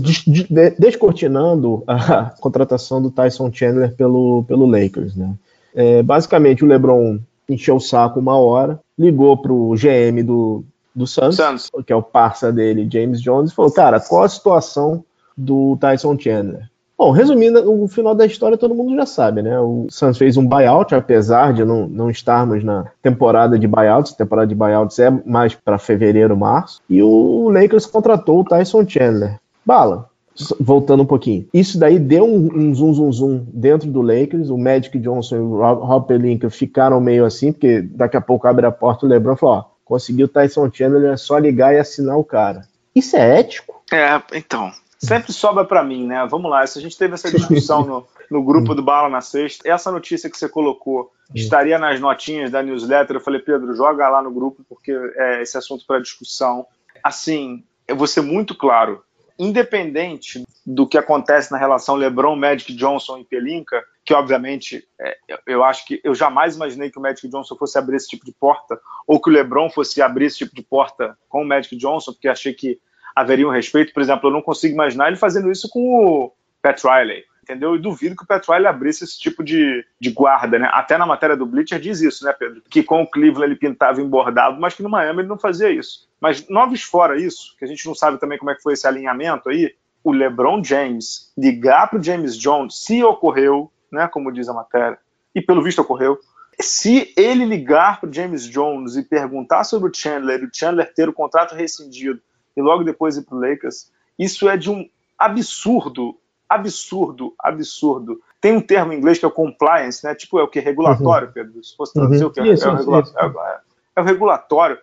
descortinando 0.80 1.84
a 1.86 2.32
contratação 2.39 3.02
do 3.02 3.12
Tyson 3.12 3.52
Chandler 3.52 3.93
pelo, 3.95 4.43
pelo 4.48 4.65
Lakers, 4.65 5.15
né? 5.15 5.34
É, 5.74 6.02
basicamente, 6.02 6.63
o 6.63 6.67
LeBron 6.67 7.19
encheu 7.50 7.76
o 7.76 7.82
saco 7.82 8.19
uma 8.19 8.38
hora, 8.38 8.80
ligou 8.98 9.38
pro 9.38 9.74
GM 9.76 10.24
do, 10.24 10.63
do 10.95 11.06
Suns, 11.06 11.36
Suns, 11.36 11.69
que 11.86 11.91
é 11.91 11.95
o 11.95 12.02
parça 12.02 12.52
dele, 12.52 12.88
James 12.89 13.21
Jones, 13.21 13.52
e 13.52 13.56
falou, 13.56 13.71
cara, 13.71 14.00
qual 14.00 14.24
a 14.24 14.30
situação 14.30 15.04
do 15.38 15.78
Tyson 15.80 16.17
Chandler? 16.17 16.69
Bom, 16.97 17.12
resumindo, 17.12 17.69
o 17.69 17.88
final 17.89 18.15
da 18.15 18.25
história 18.25 18.58
todo 18.58 18.73
mundo 18.73 18.95
já 18.95 19.05
sabe, 19.05 19.41
né? 19.41 19.60
O 19.60 19.86
Suns 19.89 20.17
fez 20.17 20.38
um 20.38 20.47
buyout, 20.47 20.95
apesar 20.95 21.53
de 21.53 21.65
não, 21.65 21.88
não 21.88 22.10
estarmos 22.10 22.63
na 22.63 22.86
temporada 23.01 23.60
de 23.60 23.67
buyouts. 23.67 24.13
A 24.13 24.17
temporada 24.17 24.47
de 24.47 24.55
buyouts 24.55 24.97
é 24.99 25.12
mais 25.25 25.53
para 25.53 25.77
fevereiro, 25.77 26.38
março. 26.38 26.81
E 26.89 27.03
o 27.03 27.49
Lakers 27.49 27.86
contratou 27.86 28.39
o 28.39 28.43
Tyson 28.45 28.88
Chandler. 28.88 29.38
Bala, 29.65 30.10
voltando 30.58 31.03
um 31.03 31.05
pouquinho. 31.05 31.45
Isso 31.53 31.77
daí 31.77 31.99
deu 31.99 32.23
um, 32.23 32.49
um 32.55 32.73
zoom, 32.73 32.93
zoom, 32.93 33.12
zoom 33.12 33.45
dentro 33.53 33.91
do 33.91 34.01
Lakers. 34.01 34.49
O 34.49 34.58
Magic 34.58 34.97
Johnson 34.97 35.36
e 35.36 35.39
o 35.39 35.58
Rob, 35.58 35.86
Rob 35.86 36.08
Pelinka 36.08 36.49
ficaram 36.49 37.01
meio 37.01 37.25
assim, 37.25 37.51
porque 37.51 37.81
daqui 37.81 38.15
a 38.15 38.21
pouco 38.21 38.47
abre 38.47 38.65
a 38.65 38.71
porta 38.71 39.05
o 39.05 39.10
LeBron 39.10 39.36
falou: 39.36 39.55
ó, 39.55 39.63
conseguiu 39.84 40.27
o 40.27 40.29
Tyson 40.29 40.71
Chandler, 40.71 41.12
é 41.12 41.17
só 41.17 41.38
ligar 41.38 41.75
e 41.75 41.79
assinar 41.79 42.17
o 42.17 42.23
cara. 42.23 42.62
Isso 42.95 43.17
é 43.17 43.41
ético? 43.41 43.81
É, 43.91 44.21
então 44.34 44.71
sempre 45.05 45.33
sobra 45.33 45.63
para 45.63 45.83
mim, 45.83 46.05
né? 46.05 46.25
Vamos 46.29 46.49
lá, 46.49 46.65
se 46.65 46.79
a 46.79 46.81
gente 46.81 46.97
teve 46.97 47.13
essa 47.13 47.31
discussão 47.31 47.85
no, 47.85 48.07
no 48.29 48.43
grupo 48.43 48.73
do 48.73 48.83
Bala 48.83 49.09
na 49.09 49.21
sexta, 49.21 49.67
essa 49.69 49.91
notícia 49.91 50.29
que 50.29 50.37
você 50.37 50.49
colocou 50.49 51.11
estaria 51.33 51.79
nas 51.79 51.99
notinhas 51.99 52.51
da 52.51 52.61
newsletter. 52.61 53.15
Eu 53.15 53.21
falei, 53.21 53.39
Pedro, 53.39 53.75
joga 53.75 54.09
lá 54.09 54.21
no 54.21 54.31
grupo, 54.31 54.63
porque 54.67 54.91
é 54.91 55.41
esse 55.41 55.57
assunto 55.57 55.85
para 55.85 56.01
discussão. 56.01 56.65
Assim, 57.03 57.63
eu 57.87 57.95
vou 57.95 58.07
ser 58.07 58.21
muito 58.21 58.55
claro, 58.55 59.03
independente 59.37 60.43
do 60.65 60.87
que 60.87 60.97
acontece 60.97 61.51
na 61.51 61.57
relação 61.57 61.95
LeBron, 61.95 62.35
Magic 62.35 62.73
Johnson 62.75 63.19
e 63.19 63.25
Pelinka, 63.25 63.83
que 64.03 64.13
obviamente 64.13 64.87
é, 64.99 65.17
eu 65.45 65.63
acho 65.63 65.85
que 65.85 66.01
eu 66.03 66.15
jamais 66.15 66.55
imaginei 66.55 66.89
que 66.89 66.97
o 66.97 67.01
Magic 67.01 67.27
Johnson 67.27 67.55
fosse 67.55 67.77
abrir 67.77 67.97
esse 67.97 68.07
tipo 68.07 68.25
de 68.25 68.31
porta, 68.31 68.79
ou 69.05 69.21
que 69.21 69.29
o 69.29 69.33
LeBron 69.33 69.69
fosse 69.69 70.01
abrir 70.01 70.25
esse 70.25 70.39
tipo 70.39 70.55
de 70.55 70.63
porta 70.63 71.17
com 71.29 71.43
o 71.43 71.47
Magic 71.47 71.75
Johnson, 71.75 72.13
porque 72.13 72.27
achei 72.27 72.53
que 72.53 72.79
haveria 73.15 73.47
um 73.47 73.51
respeito. 73.51 73.93
Por 73.93 74.01
exemplo, 74.01 74.28
eu 74.28 74.34
não 74.34 74.41
consigo 74.41 74.73
imaginar 74.73 75.08
ele 75.08 75.15
fazendo 75.15 75.51
isso 75.51 75.69
com 75.69 75.80
o 75.80 76.32
Pat 76.62 76.84
Riley, 76.84 77.23
entendeu? 77.41 77.75
E 77.75 77.80
duvido 77.80 78.15
que 78.15 78.23
o 78.23 78.28
Pat 78.28 78.45
Riley 78.47 78.67
abrisse 78.67 79.04
esse 79.04 79.17
tipo 79.17 79.43
de, 79.43 79.86
de 79.99 80.12
guarda, 80.12 80.60
né? 80.60 80.69
Até 80.73 80.97
na 80.97 81.06
matéria 81.06 81.38
do 81.38 81.45
Bleacher 81.45 81.80
diz 81.80 82.01
isso, 82.01 82.25
né, 82.25 82.34
Pedro? 82.38 82.62
Que 82.69 82.84
com 82.84 83.04
o 83.04 83.10
Cleveland 83.10 83.51
ele 83.51 83.56
pintava 83.56 84.01
embordado, 84.01 84.60
mas 84.60 84.73
que 84.73 84.84
no 84.84 84.89
Miami 84.89 85.21
ele 85.21 85.30
não 85.30 85.39
fazia 85.39 85.69
isso. 85.69 86.10
Mas 86.19 86.47
noves 86.49 86.84
fora 86.84 87.19
isso, 87.19 87.56
que 87.58 87.63
a 87.63 87.67
gente 87.67 87.86
não 87.86 87.95
sabe 87.95 88.19
também 88.19 88.38
como 88.38 88.51
é 88.51 88.56
que 88.56 88.63
foi 88.63 88.73
esse 88.73 88.88
alinhamento 88.88 89.49
aí, 89.49 89.73
o 90.04 90.12
LeBron 90.12 90.63
James 90.63 91.32
ligar 91.38 91.89
para 91.89 91.99
o 91.99 92.04
James 92.04 92.38
Jones, 92.38 92.84
se 92.84 93.04
ocorreu, 93.04 93.71
né, 93.91 94.08
como 94.08 94.32
diz 94.32 94.47
a 94.47 94.54
matéria, 94.54 94.99
e 95.34 95.41
pelo 95.41 95.63
visto 95.63 95.82
ocorreu, 95.82 96.19
se 96.60 97.13
ele 97.17 97.43
ligar 97.43 97.99
para 97.99 98.10
o 98.10 98.13
James 98.13 98.43
Jones 98.47 98.95
e 98.95 99.04
perguntar 99.04 99.63
sobre 99.63 99.89
o 99.89 99.93
Chandler, 99.93 100.43
o 100.43 100.49
Chandler 100.51 100.93
ter 100.93 101.10
o 101.10 101.13
contrato 101.13 101.56
rescindido 101.56 102.21
e 102.55 102.61
logo 102.61 102.83
depois 102.83 103.17
ir 103.17 103.23
para 103.23 103.35
o 103.35 103.39
Lakers, 103.39 103.91
isso 104.17 104.47
é 104.49 104.55
de 104.57 104.69
um 104.69 104.87
absurdo, 105.17 106.17
absurdo, 106.49 107.33
absurdo. 107.39 108.21
Tem 108.39 108.55
um 108.55 108.61
termo 108.61 108.93
em 108.93 108.97
inglês 108.97 109.17
que 109.17 109.25
é 109.25 109.27
o 109.27 109.31
compliance, 109.31 110.05
né? 110.05 110.13
Tipo, 110.15 110.39
é 110.39 110.43
o 110.43 110.47
que? 110.47 110.59
Regulatório, 110.59 111.27
uhum. 111.27 111.33
Pedro? 111.33 111.63
Se 111.63 111.75
fosse 111.75 111.93
traduzir 111.93 112.23
uhum. 112.23 112.29
o 112.29 112.33
que? 112.33 112.39
É, 112.41 112.47
isso, 112.47 112.67
é, 112.67 112.71
o 112.71 112.99
é, 112.99 113.59
é, 113.95 114.01
o 114.01 114.03
regulatório. 114.03 114.77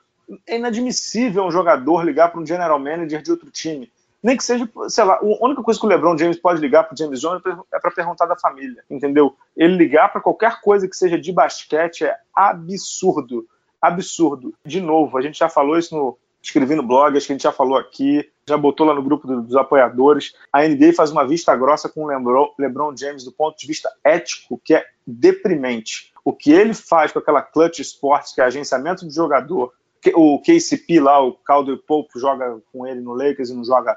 É 0.46 0.56
inadmissível 0.56 1.44
um 1.44 1.50
jogador 1.50 2.04
ligar 2.04 2.30
para 2.30 2.40
um 2.40 2.46
general 2.46 2.78
manager 2.78 3.22
de 3.22 3.30
outro 3.30 3.50
time. 3.50 3.90
Nem 4.22 4.37
que 4.37 4.44
seja, 4.44 4.68
sei 4.88 5.04
lá, 5.04 5.16
a 5.16 5.44
única 5.44 5.62
coisa 5.62 5.80
que 5.80 5.85
o 5.85 5.88
LeBron 5.88 6.16
James 6.16 6.38
pode 6.38 6.61
ligar 6.61 6.85
para 6.85 6.94
o 6.94 6.96
James 6.96 7.20
Jones 7.20 7.42
é 7.74 7.78
para 7.80 7.90
perguntar 7.90 8.26
da 8.26 8.37
família, 8.37 8.85
entendeu? 8.88 9.37
Ele 9.56 9.76
ligar 9.76 10.12
para 10.12 10.20
qualquer 10.20 10.61
coisa 10.61 10.87
que 10.87 10.96
seja 10.96 11.18
de 11.18 11.32
basquete 11.32 12.04
é 12.04 12.16
absurdo. 12.32 13.44
Absurdo. 13.80 14.54
De 14.64 14.80
novo, 14.80 15.18
a 15.18 15.22
gente 15.22 15.37
já 15.37 15.48
falou 15.48 15.76
isso 15.76 15.96
no, 15.96 16.16
escrevi 16.42 16.74
no 16.74 16.83
blog, 16.83 17.16
acho 17.16 17.26
que 17.26 17.33
a 17.33 17.37
gente 17.37 17.42
já 17.42 17.52
falou 17.52 17.78
aqui, 17.78 18.28
já 18.48 18.57
botou 18.57 18.87
lá 18.87 18.94
no 18.94 19.02
grupo 19.02 19.26
dos 19.26 19.57
apoiadores. 19.57 20.35
A 20.52 20.66
NBA 20.66 20.92
faz 20.94 21.11
uma 21.11 21.26
vista 21.26 21.55
grossa 21.55 21.88
com 21.88 22.05
o 22.05 22.07
LeBron, 22.07 22.55
LeBron 22.59 22.96
James 22.96 23.24
do 23.24 23.33
ponto 23.33 23.57
de 23.57 23.66
vista 23.66 23.88
ético, 24.05 24.61
que 24.64 24.74
é 24.74 24.85
deprimente. 25.07 26.12
O 26.24 26.33
que 26.33 26.52
ele 26.52 26.74
faz 26.74 27.12
com 27.12 27.18
aquela 27.18 27.42
Clutch 27.42 27.81
Sports, 27.81 28.35
que 28.35 28.40
é 28.40 28.44
agenciamento 28.44 29.07
de 29.07 29.14
jogador, 29.14 29.72
o 30.14 30.40
KCP 30.40 31.00
lá, 31.00 31.20
o 31.24 31.33
Calder 31.33 31.78
Pope 31.87 32.18
joga 32.18 32.61
com 32.72 32.87
ele 32.87 33.00
no 33.00 33.14
Lakers 33.14 33.50
e 33.50 33.55
não 33.55 33.64
joga 33.64 33.96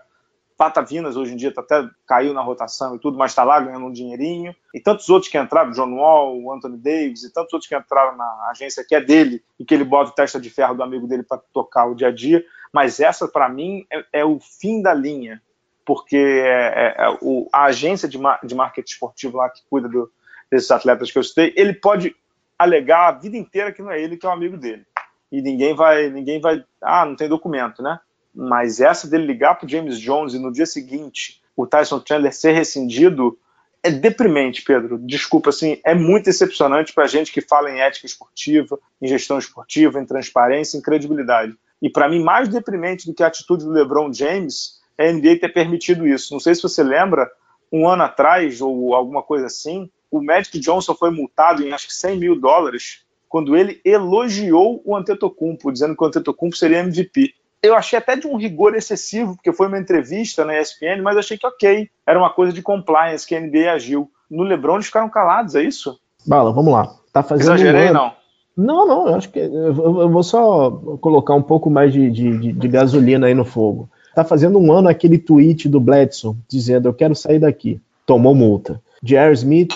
Patavinas 0.58 1.18
hoje 1.18 1.34
em 1.34 1.36
dia 1.36 1.54
tá 1.54 1.62
até 1.62 1.88
caiu 2.08 2.34
na 2.34 2.42
rotação 2.42 2.96
e 2.96 3.00
tudo, 3.00 3.18
mas 3.18 3.32
está 3.32 3.44
lá 3.44 3.60
ganhando 3.60 3.86
um 3.86 3.92
dinheirinho. 3.92 4.56
E 4.74 4.80
tantos 4.80 5.10
outros 5.10 5.30
que 5.30 5.38
entraram, 5.38 5.72
John 5.72 5.94
Wall, 5.96 6.42
o 6.42 6.52
Anthony 6.52 6.78
Davis 6.78 7.24
e 7.24 7.34
tantos 7.34 7.54
outros 7.54 7.68
que 7.68 7.76
entraram 7.76 8.16
na 8.16 8.50
agência 8.50 8.86
que 8.88 8.96
é 8.96 9.02
dele 9.02 9.44
e 9.60 9.66
que 9.66 9.74
ele 9.74 9.84
bota 9.84 10.12
o 10.12 10.14
testa 10.14 10.40
de 10.40 10.50
ferro 10.50 10.76
do 10.76 10.84
amigo 10.84 11.08
dele 11.08 11.24
para 11.24 11.42
tocar 11.54 11.86
o 11.86 11.96
dia 11.96 12.08
a 12.08 12.12
dia. 12.12 12.44
Mas 12.72 13.00
essa, 13.00 13.28
para 13.28 13.50
mim, 13.50 13.86
é, 13.92 14.06
é, 14.14 14.26
o 14.26 14.40
fim 14.40 14.82
da 14.82 14.94
linha, 14.94 15.42
porque 15.86 16.18
é, 16.18 16.96
é, 16.98 17.06
é 17.06 17.18
o, 17.22 17.50
a 17.52 17.66
agência 17.66 18.08
de, 18.08 18.18
mar, 18.18 18.40
de 18.44 18.56
marketing 18.56 18.92
esportivo 18.92 19.38
lá 19.38 19.50
que 19.50 19.62
cuida 19.70 19.90
do, 19.90 20.10
desses 20.50 20.72
atletas 20.72 21.12
que 21.12 21.18
eu 21.18 21.24
citei, 21.24 21.54
ele 21.58 21.74
pode 21.74 22.16
alegar 22.58 23.10
a 23.10 23.12
vida 23.12 23.36
inteira 23.36 23.72
que 23.72 23.82
não 23.82 23.92
é 23.92 24.02
ele 24.02 24.18
que 24.18 24.26
é 24.26 24.30
um 24.30 24.34
amigo 24.34 24.58
dele. 24.58 24.86
E 25.32 25.42
ninguém 25.42 25.74
vai, 25.74 26.10
ninguém 26.10 26.40
vai, 26.40 26.64
ah, 26.82 27.06
não 27.06 27.16
tem 27.16 27.28
documento, 27.28 27.82
né? 27.82 28.00
Mas 28.36 28.82
essa 28.82 29.08
dele 29.08 29.26
ligar 29.26 29.56
para 29.56 29.68
James 29.68 30.00
Jones 30.00 30.34
e 30.34 30.40
no 30.40 30.52
dia 30.52 30.66
seguinte 30.66 31.42
o 31.56 31.66
Tyson 31.66 32.04
Chandler 32.06 32.34
ser 32.34 32.52
rescindido 32.52 33.38
é 33.82 33.92
deprimente, 33.92 34.64
Pedro. 34.64 34.98
Desculpa, 34.98 35.52
assim, 35.52 35.80
é 35.86 35.94
muito 35.94 36.26
decepcionante 36.26 36.92
para 36.92 37.04
a 37.04 37.08
gente 37.08 37.32
que 37.32 37.40
fala 37.40 37.70
em 37.70 37.80
ética 37.80 38.08
esportiva, 38.08 38.80
em 39.00 39.08
gestão 39.08 39.38
esportiva, 39.38 40.00
em 40.02 40.06
transparência, 40.06 40.78
em 40.78 40.82
credibilidade. 40.82 41.56
E 41.82 41.90
para 41.90 42.10
mim, 42.10 42.24
mais 42.24 42.50
deprimente 42.50 43.06
do 43.06 43.14
que 43.14 43.22
a 43.22 43.28
atitude 43.28 43.64
do 43.64 43.72
LeBron 43.72 44.12
James 44.12 44.82
é 44.98 45.10
a 45.10 45.14
NBA 45.14 45.40
ter 45.40 45.54
permitido 45.54 46.08
isso. 46.08 46.34
Não 46.34 46.40
sei 46.40 46.56
se 46.56 46.64
você 46.64 46.82
lembra, 46.82 47.30
um 47.72 47.88
ano 47.88 48.04
atrás 48.04 48.60
ou 48.60 48.96
alguma 48.96 49.22
coisa 49.22 49.46
assim, 49.46 49.90
o 50.10 50.22
Magic 50.22 50.60
Johnson 50.60 50.96
foi 50.96 51.12
multado 51.12 51.64
em 51.64 51.72
acho 51.72 51.88
que 51.88 51.94
100 51.94 52.18
mil 52.18 52.40
dólares 52.40 53.06
quando 53.28 53.56
ele 53.58 53.82
elogiou 53.84 54.82
o 54.86 54.96
Antetokounmpo, 54.96 55.72
dizendo 55.72 55.96
que 55.96 56.04
o 56.04 56.08
Antetokounmpo 56.08 56.56
seria 56.56 56.80
MVP 56.80 57.34
eu 57.66 57.76
achei 57.76 57.98
até 57.98 58.16
de 58.16 58.28
um 58.28 58.38
rigor 58.38 58.76
excessivo, 58.76 59.36
porque 59.36 59.54
foi 59.54 59.68
uma 59.68 59.80
entrevista 59.80 60.46
na 60.46 60.60
ESPN, 60.60 61.02
mas 61.04 61.18
achei 61.18 61.38
que 61.38 61.48
ok, 61.48 61.90
era 62.06 62.20
uma 62.20 62.30
coisa 62.30 62.54
de 62.54 62.62
compliance 62.62 63.26
que 63.26 63.36
a 63.36 63.40
NBA 63.40 63.72
agiu. 63.72 64.10
No 64.30 64.44
LeBron 64.44 64.76
eles 64.76 64.88
ficaram 64.88 65.10
calados, 65.10 65.56
é 65.56 65.64
isso? 65.64 66.00
Bala, 66.26 66.52
vamos 66.52 66.74
lá. 66.74 66.96
Tá 67.14 67.24
fazendo 67.24 67.56
Exagerei, 67.56 67.90
um 67.90 67.94
não? 67.94 68.12
Não, 68.58 68.88
não, 68.88 69.08
eu 69.10 69.16
acho 69.16 69.30
que 69.30 69.40
eu 69.40 70.10
vou 70.10 70.24
só 70.24 70.72
colocar 71.02 71.34
um 71.34 71.42
pouco 71.42 71.70
mais 71.70 71.92
de, 71.92 72.10
de, 72.10 72.54
de, 72.54 72.68
gasolina 72.68 73.28
aí 73.28 73.34
no 73.34 73.44
fogo. 73.44 73.90
Tá 74.16 74.24
fazendo 74.24 74.58
um 74.58 74.72
ano 74.72 74.88
aquele 74.88 75.18
tweet 75.18 75.68
do 75.68 75.80
Bledson 75.80 76.38
dizendo 76.50 76.88
eu 76.88 76.94
quero 76.94 77.14
sair 77.14 77.40
daqui. 77.40 77.82
tomou 78.06 78.34
multa. 78.34 78.82
Jerry 79.04 79.34
Smith 79.34 79.74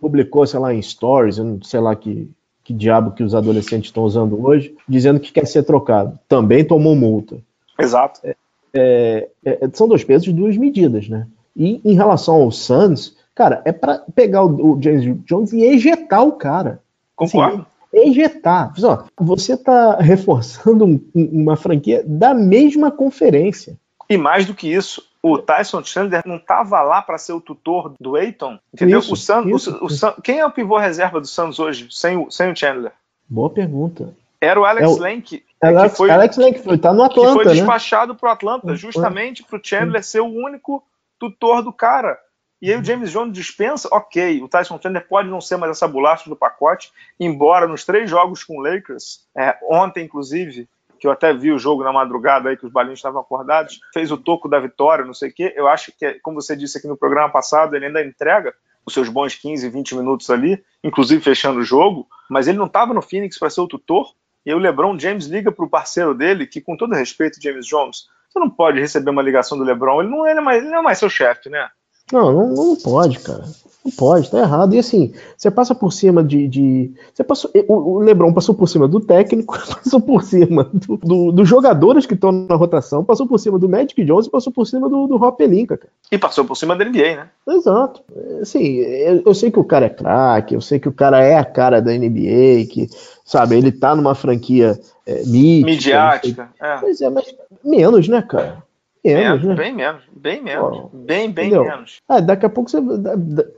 publicou, 0.00 0.46
sei 0.46 0.60
lá, 0.60 0.72
em 0.72 0.80
stories, 0.80 1.40
sei 1.62 1.80
lá 1.80 1.96
que, 1.96 2.30
que 2.64 2.72
diabo 2.72 3.12
que 3.12 3.22
os 3.22 3.34
adolescentes 3.34 3.88
estão 3.88 4.04
usando 4.04 4.44
hoje, 4.44 4.74
dizendo 4.88 5.20
que 5.20 5.32
quer 5.32 5.46
ser 5.46 5.62
trocado. 5.64 6.18
Também 6.28 6.64
tomou 6.64 6.94
multa. 6.94 7.38
Exato. 7.78 8.20
É, 8.24 8.36
é, 8.74 9.28
é, 9.44 9.68
são 9.72 9.88
dois 9.88 10.04
pesos 10.04 10.28
e 10.28 10.32
duas 10.32 10.56
medidas, 10.56 11.08
né? 11.08 11.26
E 11.56 11.80
em 11.84 11.94
relação 11.94 12.36
ao 12.36 12.50
Suns, 12.50 13.16
cara, 13.34 13.60
é 13.64 13.72
para 13.72 14.02
pegar 14.14 14.44
o, 14.44 14.72
o, 14.72 14.82
James 14.82 15.04
Jones 15.26 15.52
e 15.52 15.62
ejetar 15.62 16.24
o 16.24 16.32
cara. 16.32 16.80
Concordo. 17.14 17.66
Assim, 17.92 18.10
ejetar. 18.10 18.72
Você 19.20 19.54
está 19.54 19.96
reforçando 19.96 20.86
um, 20.86 21.00
uma 21.14 21.56
franquia 21.56 22.02
da 22.06 22.32
mesma 22.32 22.90
conferência. 22.90 23.76
E 24.08 24.16
mais 24.16 24.46
do 24.46 24.54
que 24.54 24.72
isso, 24.72 25.02
o 25.22 25.38
Tyson 25.38 25.84
Chandler 25.84 26.22
não 26.26 26.36
estava 26.36 26.82
lá 26.82 27.00
para 27.00 27.16
ser 27.16 27.32
o 27.32 27.40
tutor 27.40 27.94
do 28.00 28.16
Aiton, 28.16 28.58
entendeu? 28.74 28.98
Isso, 28.98 29.12
o 29.12 29.16
Sun, 29.16 29.48
isso, 29.48 29.78
o, 29.80 29.86
o 29.86 29.90
Sun, 29.90 30.12
quem 30.22 30.40
é 30.40 30.46
o 30.46 30.50
pivô 30.50 30.76
reserva 30.76 31.20
do 31.20 31.26
Suns 31.26 31.60
hoje, 31.60 31.86
sem 31.90 32.16
o, 32.16 32.30
sem 32.30 32.50
o 32.50 32.56
Chandler? 32.56 32.92
Boa 33.28 33.48
pergunta. 33.48 34.14
Era 34.40 34.60
o 34.60 34.64
Alex 34.64 34.84
é 34.84 34.88
o, 34.88 34.98
Lenk. 34.98 35.44
Alex, 35.62 35.92
que 35.92 35.96
foi, 35.96 36.10
Alex 36.10 36.36
Lenk 36.36 36.58
foi, 36.58 36.76
tá 36.76 36.92
no 36.92 37.04
Atlanta, 37.04 37.38
que 37.38 37.44
foi 37.44 37.54
despachado 37.54 38.12
né? 38.12 38.18
para 38.20 38.28
o 38.28 38.32
Atlanta, 38.32 38.74
justamente 38.74 39.44
para 39.44 39.56
o 39.56 39.60
Chandler 39.62 40.02
ser 40.02 40.20
o 40.20 40.26
único 40.26 40.82
tutor 41.20 41.62
do 41.62 41.72
cara. 41.72 42.18
E 42.60 42.72
aí 42.72 42.78
o 42.78 42.84
James 42.84 43.10
Jones 43.10 43.32
dispensa, 43.32 43.88
ok, 43.90 44.42
o 44.42 44.48
Tyson 44.48 44.78
Chandler 44.80 45.06
pode 45.08 45.28
não 45.28 45.40
ser 45.40 45.56
mais 45.56 45.70
essa 45.70 45.86
bolacha 45.86 46.28
do 46.28 46.36
pacote, 46.36 46.92
embora 47.18 47.66
nos 47.66 47.84
três 47.84 48.10
jogos 48.10 48.42
com 48.42 48.58
o 48.58 48.60
Lakers, 48.60 49.20
é, 49.36 49.56
ontem 49.68 50.04
inclusive, 50.04 50.68
que 51.02 51.06
eu 51.08 51.10
até 51.10 51.34
vi 51.34 51.50
o 51.50 51.58
jogo 51.58 51.82
na 51.82 51.92
madrugada 51.92 52.48
aí, 52.48 52.56
que 52.56 52.64
os 52.64 52.70
balinhos 52.70 53.00
estavam 53.00 53.20
acordados, 53.20 53.80
fez 53.92 54.12
o 54.12 54.16
toco 54.16 54.48
da 54.48 54.60
vitória, 54.60 55.04
não 55.04 55.12
sei 55.12 55.30
o 55.30 55.34
quê, 55.34 55.52
eu 55.56 55.66
acho 55.66 55.90
que, 55.98 56.14
como 56.22 56.40
você 56.40 56.54
disse 56.54 56.78
aqui 56.78 56.86
no 56.86 56.96
programa 56.96 57.28
passado, 57.28 57.74
ele 57.74 57.86
ainda 57.86 58.04
entrega 58.04 58.54
os 58.86 58.94
seus 58.94 59.08
bons 59.08 59.34
15, 59.34 59.68
20 59.68 59.96
minutos 59.96 60.30
ali, 60.30 60.62
inclusive 60.82 61.20
fechando 61.20 61.58
o 61.58 61.64
jogo, 61.64 62.06
mas 62.30 62.46
ele 62.46 62.56
não 62.56 62.66
estava 62.66 62.94
no 62.94 63.02
Phoenix 63.02 63.36
para 63.36 63.50
ser 63.50 63.62
o 63.62 63.66
tutor, 63.66 64.14
e 64.46 64.50
aí 64.50 64.54
o 64.54 64.60
LeBron 64.60 64.96
James 64.96 65.26
liga 65.26 65.50
para 65.50 65.64
o 65.64 65.68
parceiro 65.68 66.14
dele, 66.14 66.46
que 66.46 66.60
com 66.60 66.76
todo 66.76 66.94
respeito, 66.94 67.42
James 67.42 67.66
Jones, 67.66 68.06
você 68.30 68.38
não 68.38 68.48
pode 68.48 68.78
receber 68.78 69.10
uma 69.10 69.22
ligação 69.22 69.58
do 69.58 69.64
LeBron, 69.64 70.02
ele 70.02 70.10
não, 70.10 70.24
ele 70.24 70.38
é 70.38 70.42
mais, 70.42 70.62
ele 70.62 70.70
não 70.70 70.78
é 70.78 70.82
mais 70.82 70.98
seu 70.98 71.10
chefe, 71.10 71.50
né? 71.50 71.68
Não, 72.10 72.32
não, 72.32 72.48
não 72.48 72.76
pode, 72.76 73.18
cara. 73.18 73.44
Não 73.84 73.90
pode, 73.90 74.30
tá 74.30 74.38
errado. 74.38 74.74
E 74.74 74.78
assim, 74.78 75.12
você 75.36 75.50
passa 75.50 75.74
por 75.74 75.92
cima 75.92 76.22
de. 76.22 76.46
de 76.46 76.92
você 77.12 77.24
passou, 77.24 77.50
o, 77.66 77.74
o 77.74 77.98
Lebron 77.98 78.32
passou 78.32 78.54
por 78.54 78.68
cima 78.68 78.86
do 78.86 79.00
técnico, 79.00 79.58
passou 79.74 80.00
por 80.00 80.22
cima 80.22 80.70
dos 80.72 81.00
do, 81.00 81.32
do 81.32 81.44
jogadores 81.44 82.06
que 82.06 82.14
estão 82.14 82.30
na 82.30 82.54
rotação, 82.54 83.04
passou 83.04 83.26
por 83.26 83.38
cima 83.38 83.58
do 83.58 83.68
Magic 83.68 84.04
Jones 84.04 84.26
e 84.26 84.30
passou 84.30 84.52
por 84.52 84.66
cima 84.66 84.88
do, 84.88 85.08
do 85.08 85.16
Rob 85.16 85.36
Pelinka, 85.36 85.76
cara. 85.76 85.92
E 86.12 86.16
passou 86.16 86.44
por 86.44 86.56
cima 86.56 86.76
da 86.76 86.84
NBA, 86.84 87.16
né? 87.16 87.28
Exato. 87.48 88.02
Assim, 88.40 88.76
eu, 88.76 89.22
eu 89.26 89.34
sei 89.34 89.50
que 89.50 89.58
o 89.58 89.64
cara 89.64 89.86
é 89.86 89.90
craque, 89.90 90.54
eu 90.54 90.60
sei 90.60 90.78
que 90.78 90.88
o 90.88 90.92
cara 90.92 91.20
é 91.20 91.36
a 91.36 91.44
cara 91.44 91.80
da 91.80 91.90
NBA, 91.90 92.66
que, 92.70 92.88
sabe, 93.24 93.56
ele 93.56 93.72
tá 93.72 93.96
numa 93.96 94.14
franquia 94.14 94.78
é, 95.04 95.24
mítica, 95.24 95.66
midiática. 95.66 96.48
É. 96.60 96.76
Pois 96.76 97.00
é, 97.00 97.10
mas 97.10 97.34
menos, 97.64 98.06
né, 98.06 98.22
cara? 98.22 98.62
Menos, 99.04 99.44
né? 99.44 99.54
Bem 99.54 99.72
menos, 99.74 100.02
bem 100.12 100.42
menos. 100.42 100.78
Pô, 100.78 100.90
bem, 100.92 101.30
bem 101.30 101.48
entendeu? 101.48 101.64
menos. 101.64 102.00
Ah, 102.08 102.20
daqui 102.20 102.46
a 102.46 102.48
pouco 102.48 102.70
você. 102.70 102.78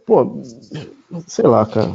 Pô, 0.06 0.40
sei 1.26 1.46
lá, 1.46 1.66
cara. 1.66 1.92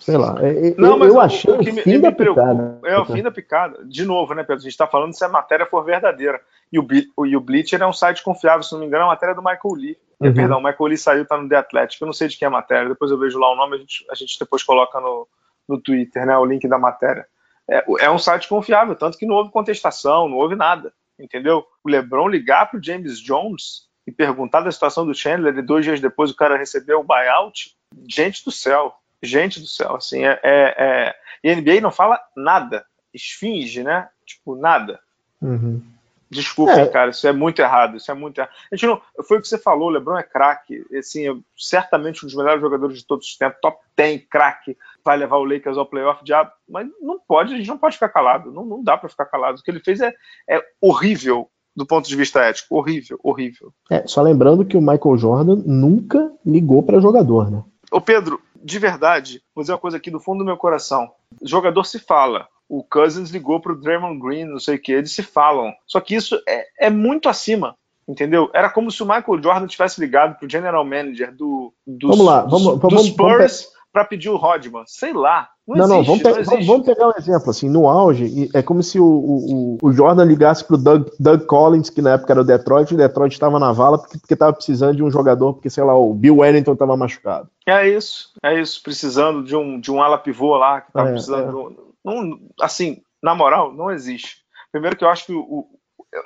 Sei 0.00 0.16
lá. 0.16 0.36
É, 0.40 0.68
é, 0.68 0.74
Não, 0.76 0.98
mas 0.98 1.08
eu 1.08 1.20
achei 1.20 1.52
o, 1.52 1.62
fim 1.62 2.00
da 2.00 2.10
picada. 2.10 2.80
É 2.84 2.98
o 2.98 3.04
fim 3.04 3.22
da 3.22 3.30
picada. 3.30 3.84
De 3.84 4.04
novo, 4.04 4.34
né, 4.34 4.42
Pedro? 4.42 4.56
A 4.56 4.62
gente 4.62 4.72
está 4.72 4.86
falando 4.86 5.14
se 5.14 5.24
a 5.24 5.28
matéria 5.28 5.66
for 5.66 5.84
verdadeira. 5.84 6.40
E 6.72 6.78
o, 6.78 6.86
o, 7.16 7.26
e 7.26 7.36
o 7.36 7.40
Bleacher 7.40 7.80
é 7.80 7.86
um 7.86 7.92
site 7.92 8.22
confiável, 8.22 8.62
se 8.62 8.72
não 8.72 8.80
me 8.80 8.86
engano, 8.86 9.02
é 9.02 9.06
uma 9.06 9.12
matéria 9.12 9.34
do 9.34 9.42
Michael 9.42 9.74
Lee. 9.74 9.98
Uhum. 10.20 10.34
Perdão, 10.34 10.58
o 10.58 10.62
Michael 10.62 10.88
Lee 10.88 10.98
saiu, 10.98 11.24
tá 11.24 11.36
no 11.36 11.48
The 11.48 11.56
Athletic. 11.56 12.00
Eu 12.00 12.06
não 12.06 12.12
sei 12.12 12.26
de 12.26 12.36
quem 12.36 12.46
é 12.46 12.48
a 12.48 12.52
matéria. 12.52 12.88
Depois 12.88 13.10
eu 13.10 13.18
vejo 13.18 13.38
lá 13.38 13.52
o 13.52 13.56
nome, 13.56 13.76
a 13.76 13.78
gente, 13.78 14.04
a 14.10 14.14
gente 14.14 14.38
depois 14.38 14.64
coloca 14.64 15.00
no, 15.00 15.28
no 15.68 15.80
Twitter, 15.80 16.26
né? 16.26 16.36
O 16.36 16.44
link 16.44 16.66
da 16.66 16.78
matéria. 16.78 17.26
É, 17.70 17.84
é 18.00 18.10
um 18.10 18.18
site 18.18 18.48
confiável, 18.48 18.96
tanto 18.96 19.16
que 19.16 19.26
não 19.26 19.36
houve 19.36 19.52
contestação, 19.52 20.28
não 20.28 20.36
houve 20.38 20.56
nada 20.56 20.92
entendeu? 21.18 21.66
O 21.84 21.88
LeBron 21.88 22.28
ligar 22.28 22.70
para 22.70 22.78
o 22.78 22.82
James 22.82 23.18
Jones 23.20 23.88
e 24.06 24.12
perguntar 24.12 24.60
da 24.60 24.72
situação 24.72 25.04
do 25.04 25.14
Chandler 25.14 25.56
e 25.56 25.62
dois 25.62 25.84
dias 25.84 26.00
depois 26.00 26.30
o 26.30 26.36
cara 26.36 26.56
recebeu 26.56 27.00
o 27.00 27.04
buyout, 27.04 27.76
gente 28.08 28.44
do 28.44 28.50
céu, 28.50 28.94
gente 29.22 29.60
do 29.60 29.66
céu, 29.66 29.96
assim, 29.96 30.24
é, 30.24 30.40
é, 30.42 30.74
é... 30.78 31.14
e 31.44 31.50
a 31.50 31.56
NBA 31.56 31.80
não 31.80 31.90
fala 31.90 32.18
nada, 32.36 32.86
esfinge, 33.12 33.82
né? 33.82 34.08
Tipo, 34.24 34.56
nada. 34.56 35.00
Uhum. 35.40 35.82
Desculpa, 36.30 36.72
é. 36.72 36.86
cara, 36.86 37.10
isso 37.10 37.26
é 37.26 37.32
muito 37.32 37.60
errado, 37.60 37.96
isso 37.96 38.10
é 38.10 38.14
muito 38.14 38.38
errado. 38.38 38.50
A 38.70 38.76
gente 38.76 38.86
não, 38.86 39.00
foi 39.26 39.38
o 39.38 39.40
que 39.40 39.48
você 39.48 39.56
falou, 39.56 39.88
o 39.88 39.90
LeBron 39.90 40.18
é 40.18 40.22
craque, 40.22 40.84
assim, 40.96 41.28
é 41.28 41.34
certamente 41.56 42.24
um 42.24 42.28
dos 42.28 42.36
melhores 42.36 42.60
jogadores 42.60 42.98
de 42.98 43.06
todos 43.06 43.26
os 43.26 43.36
tempos, 43.36 43.58
top 43.62 43.78
10, 43.96 44.22
craque, 44.30 44.76
vai 45.04 45.16
levar 45.16 45.38
o 45.38 45.44
Lakers 45.44 45.78
ao 45.78 45.86
playoff, 45.86 46.22
diabo, 46.22 46.50
mas 46.68 46.86
não 47.00 47.18
pode, 47.18 47.54
a 47.54 47.56
gente 47.56 47.68
não 47.68 47.78
pode 47.78 47.94
ficar 47.94 48.10
calado, 48.10 48.52
não, 48.52 48.64
não 48.64 48.82
dá 48.82 48.96
para 48.96 49.08
ficar 49.08 49.24
calado. 49.24 49.58
O 49.58 49.62
que 49.62 49.70
ele 49.70 49.80
fez 49.80 50.00
é, 50.00 50.12
é 50.48 50.62
horrível 50.80 51.48
do 51.74 51.86
ponto 51.86 52.08
de 52.08 52.16
vista 52.16 52.40
ético, 52.40 52.76
horrível, 52.76 53.18
horrível. 53.22 53.72
É, 53.88 54.06
só 54.06 54.20
lembrando 54.20 54.64
que 54.64 54.76
o 54.76 54.80
Michael 54.80 55.16
Jordan 55.16 55.62
nunca 55.64 56.30
ligou 56.44 56.82
para 56.82 57.00
jogador, 57.00 57.50
né? 57.50 57.62
Ô 57.90 58.00
Pedro, 58.00 58.40
de 58.62 58.78
verdade, 58.78 59.42
vou 59.54 59.62
dizer 59.62 59.72
uma 59.72 59.78
coisa 59.78 59.96
aqui 59.96 60.10
do 60.10 60.20
fundo 60.20 60.38
do 60.38 60.44
meu 60.44 60.56
coração. 60.56 61.10
jogador 61.42 61.84
se 61.84 61.98
fala, 61.98 62.48
o 62.68 62.82
Cousins 62.82 63.30
ligou 63.30 63.60
para 63.60 63.72
o 63.72 63.80
Draymond 63.80 64.20
Green, 64.20 64.44
não 64.44 64.58
sei 64.58 64.76
o 64.76 64.80
que, 64.80 64.92
eles 64.92 65.12
se 65.12 65.22
falam. 65.22 65.72
Só 65.86 66.00
que 66.00 66.14
isso 66.14 66.40
é, 66.46 66.66
é 66.86 66.90
muito 66.90 67.28
acima, 67.28 67.74
entendeu? 68.06 68.50
Era 68.52 68.68
como 68.68 68.90
se 68.90 69.02
o 69.02 69.06
Michael 69.06 69.42
Jordan 69.42 69.66
tivesse 69.66 70.00
ligado 70.00 70.36
para 70.36 70.46
o 70.46 70.50
general 70.50 70.84
manager 70.84 71.34
do, 71.34 71.72
dos, 71.86 72.10
vamos 72.10 72.26
lá, 72.26 72.42
vamos, 72.42 73.06
Spurs 73.06 73.62
vamos, 73.62 73.72
para 73.92 74.04
pedir 74.04 74.28
o 74.28 74.36
Rodman. 74.36 74.84
Sei 74.86 75.12
lá. 75.12 75.48
Não, 75.76 75.86
não, 75.86 76.00
existe, 76.00 76.24
não, 76.24 76.32
vamos, 76.32 76.46
pe 76.46 76.56
não 76.56 76.66
vamos, 76.66 76.86
pegar 76.86 77.08
um 77.08 77.12
exemplo. 77.18 77.50
Assim, 77.50 77.68
no 77.68 77.88
auge, 77.88 78.48
é 78.54 78.62
como 78.62 78.82
se 78.82 78.98
o, 78.98 79.04
o, 79.04 79.78
o 79.82 79.92
Jordan 79.92 80.24
ligasse 80.24 80.64
para 80.64 80.76
o 80.76 80.78
Doug, 80.78 81.08
Doug, 81.20 81.42
Collins, 81.42 81.90
que 81.90 82.00
na 82.00 82.12
época 82.14 82.32
era 82.32 82.40
o 82.40 82.44
Detroit, 82.44 82.90
e 82.90 82.94
o 82.94 82.98
Detroit 82.98 83.32
estava 83.32 83.58
na 83.58 83.70
vala 83.70 83.98
porque 83.98 84.32
estava 84.32 84.52
precisando 84.52 84.96
de 84.96 85.02
um 85.02 85.10
jogador, 85.10 85.52
porque, 85.52 85.68
sei 85.68 85.84
lá, 85.84 85.94
o 85.94 86.14
Bill 86.14 86.38
Wellington 86.38 86.72
estava 86.72 86.96
machucado. 86.96 87.50
É 87.66 87.86
isso, 87.86 88.32
é 88.42 88.58
isso. 88.58 88.82
Precisando 88.82 89.44
de 89.44 89.54
um, 89.54 89.78
de 89.78 89.92
um 89.92 90.02
ala 90.02 90.16
pivô 90.16 90.56
lá, 90.56 90.80
que 90.80 90.88
estava 90.88 91.08
é, 91.08 91.12
precisando. 91.12 91.70
É. 91.70 91.88
Não, 92.02 92.40
assim, 92.60 93.02
na 93.22 93.34
moral, 93.34 93.72
não 93.74 93.90
existe. 93.90 94.38
Primeiro 94.72 94.96
que 94.96 95.04
eu 95.04 95.08
acho 95.10 95.26
que 95.26 95.32
o, 95.32 95.66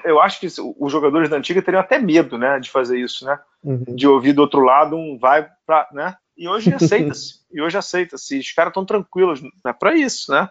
eu 0.05 0.21
acho 0.21 0.39
que 0.39 0.47
os 0.47 0.93
jogadores 0.93 1.29
da 1.29 1.37
antiga 1.37 1.61
teriam 1.61 1.81
até 1.81 1.99
medo, 1.99 2.39
né, 2.39 2.61
de 2.61 2.71
fazer 2.71 2.99
isso, 2.99 3.25
né? 3.25 3.39
Uhum. 3.65 3.85
De 3.89 4.07
ouvir 4.07 4.33
do 4.33 4.43
outro 4.43 4.61
lado 4.61 4.97
um 4.97 5.19
vai 5.19 5.49
para, 5.67 5.89
né? 5.93 6.15
E 6.43 6.49
hoje 6.49 6.75
aceita-se. 6.75 7.35
e 7.53 7.63
hoje 7.63 7.79
aceita-se. 7.79 8.37
Os 8.37 8.51
caras 8.51 8.73
estão 8.73 8.85
tranquilos. 8.85 9.41
Não 9.41 9.51
é 9.65 9.73
para 9.73 9.95
isso, 9.95 10.33
né? 10.33 10.49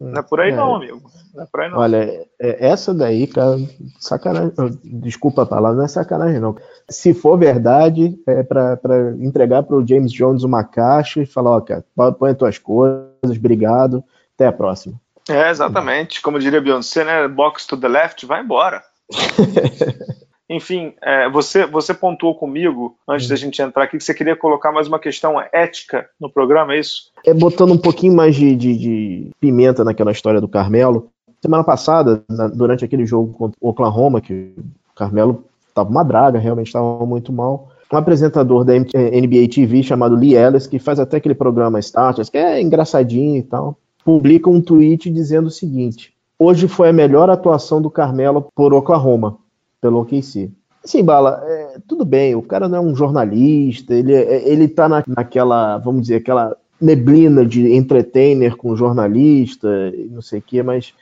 Não 0.00 0.18
é 0.18 0.22
por 0.22 0.40
aí 0.40 0.50
é. 0.50 0.56
não, 0.56 0.74
amigo. 0.74 1.02
Não 1.34 1.42
é 1.42 1.46
por 1.46 1.60
aí 1.60 1.70
não. 1.70 1.78
Olha, 1.78 2.26
é, 2.40 2.66
essa 2.66 2.94
daí, 2.94 3.26
cara, 3.26 3.58
sacanagem. 4.00 4.54
Desculpa 4.82 5.42
a 5.42 5.46
palavra, 5.46 5.76
não 5.76 5.84
é 5.84 5.88
sacanagem, 5.88 6.40
não. 6.40 6.56
Se 6.88 7.12
for 7.12 7.36
verdade, 7.36 8.18
é 8.26 8.42
para 8.42 9.14
entregar 9.20 9.62
para 9.62 9.76
o 9.76 9.86
James 9.86 10.10
Jones 10.10 10.42
uma 10.42 10.64
caixa 10.64 11.20
e 11.20 11.26
falar, 11.26 11.50
ó, 11.50 11.60
cara, 11.60 11.84
põe 12.18 12.30
as 12.30 12.38
tuas 12.38 12.56
coisas, 12.56 13.12
obrigado, 13.22 14.02
até 14.34 14.46
a 14.46 14.52
próxima. 14.52 14.98
É, 15.28 15.50
exatamente. 15.50 16.22
Como 16.22 16.38
diria 16.38 16.62
Beyoncé, 16.62 17.04
né? 17.04 17.28
Box 17.28 17.66
to 17.66 17.76
the 17.76 17.88
left, 17.88 18.24
vai 18.24 18.42
embora. 18.42 18.82
Enfim, 20.48 20.94
é, 21.02 21.28
você, 21.28 21.66
você 21.66 21.92
pontuou 21.92 22.34
comigo, 22.34 22.96
antes 23.08 23.26
da 23.26 23.34
gente 23.34 23.60
entrar 23.60 23.84
aqui, 23.84 23.98
que 23.98 24.04
você 24.04 24.14
queria 24.14 24.36
colocar 24.36 24.70
mais 24.70 24.86
uma 24.86 24.98
questão 24.98 25.34
ética 25.52 26.08
no 26.20 26.30
programa, 26.30 26.74
é 26.74 26.78
isso? 26.78 27.10
É 27.24 27.34
botando 27.34 27.72
um 27.72 27.78
pouquinho 27.78 28.14
mais 28.14 28.36
de, 28.36 28.54
de, 28.54 28.78
de 28.78 29.30
pimenta 29.40 29.82
naquela 29.82 30.12
história 30.12 30.40
do 30.40 30.48
Carmelo. 30.48 31.10
Semana 31.42 31.64
passada, 31.64 32.22
na, 32.28 32.46
durante 32.46 32.84
aquele 32.84 33.04
jogo 33.04 33.32
contra 33.32 33.58
o 33.60 33.68
Oklahoma, 33.70 34.20
que 34.20 34.54
o 34.56 34.94
Carmelo 34.94 35.44
estava 35.68 35.90
uma 35.90 36.04
draga, 36.04 36.38
realmente 36.38 36.68
estava 36.68 37.04
muito 37.04 37.32
mal. 37.32 37.68
Um 37.92 37.96
apresentador 37.96 38.64
da 38.64 38.72
NBA 38.74 39.48
TV 39.52 39.82
chamado 39.82 40.16
Lee 40.16 40.36
Ellis, 40.36 40.66
que 40.66 40.78
faz 40.78 41.00
até 41.00 41.16
aquele 41.16 41.34
programa 41.34 41.78
Starters, 41.80 42.28
que 42.28 42.38
é 42.38 42.60
engraçadinho 42.60 43.36
e 43.36 43.42
tal, 43.42 43.76
publica 44.04 44.48
um 44.48 44.60
tweet 44.60 45.10
dizendo 45.10 45.46
o 45.46 45.50
seguinte: 45.50 46.12
Hoje 46.38 46.66
foi 46.68 46.88
a 46.88 46.92
melhor 46.92 47.30
atuação 47.30 47.80
do 47.80 47.90
Carmelo 47.90 48.48
por 48.54 48.72
Oklahoma 48.72 49.38
pelo 49.86 50.00
OKC. 50.00 50.50
Sim, 50.84 51.04
Bala, 51.04 51.42
é, 51.44 51.78
tudo 51.86 52.04
bem, 52.04 52.34
o 52.34 52.42
cara 52.42 52.68
não 52.68 52.78
é 52.78 52.80
um 52.80 52.94
jornalista, 52.94 53.94
ele, 53.94 54.12
é, 54.12 54.48
ele 54.48 54.68
tá 54.68 54.88
na, 54.88 55.04
naquela, 55.06 55.78
vamos 55.78 56.02
dizer, 56.02 56.16
aquela 56.16 56.56
neblina 56.80 57.46
de 57.46 57.72
entertainer 57.72 58.56
com 58.56 58.76
jornalista 58.76 59.68
e 59.94 60.08
não 60.08 60.20
sei 60.20 60.40
o 60.40 60.42
quê, 60.42 60.62
mas 60.62 60.92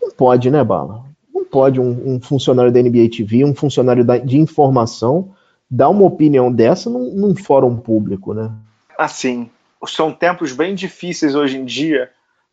não 0.00 0.10
pode, 0.10 0.50
né, 0.50 0.62
Bala? 0.62 1.04
Não 1.32 1.44
pode 1.44 1.80
um, 1.80 2.14
um 2.14 2.20
funcionário 2.20 2.72
da 2.72 2.82
NBA 2.82 3.08
TV, 3.16 3.44
um 3.44 3.54
funcionário 3.54 4.04
da, 4.04 4.18
de 4.18 4.38
informação, 4.38 5.32
dar 5.70 5.88
uma 5.88 6.04
opinião 6.04 6.52
dessa 6.52 6.90
num, 6.90 7.14
num 7.14 7.36
fórum 7.36 7.76
público, 7.76 8.34
né? 8.34 8.50
Assim, 8.98 9.48
são 9.86 10.12
tempos 10.12 10.52
bem 10.52 10.74
difíceis 10.74 11.34
hoje 11.34 11.56
em 11.56 11.64
dia, 11.64 12.10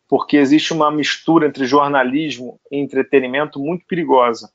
porque 0.07 0.37
existe 0.37 0.73
uma 0.73 0.91
mistura 0.91 1.47
entre 1.47 1.65
jornalismo 1.65 2.59
e 2.71 2.79
entretenimento 2.79 3.59
muito 3.59 3.85
perigosa 3.87 4.49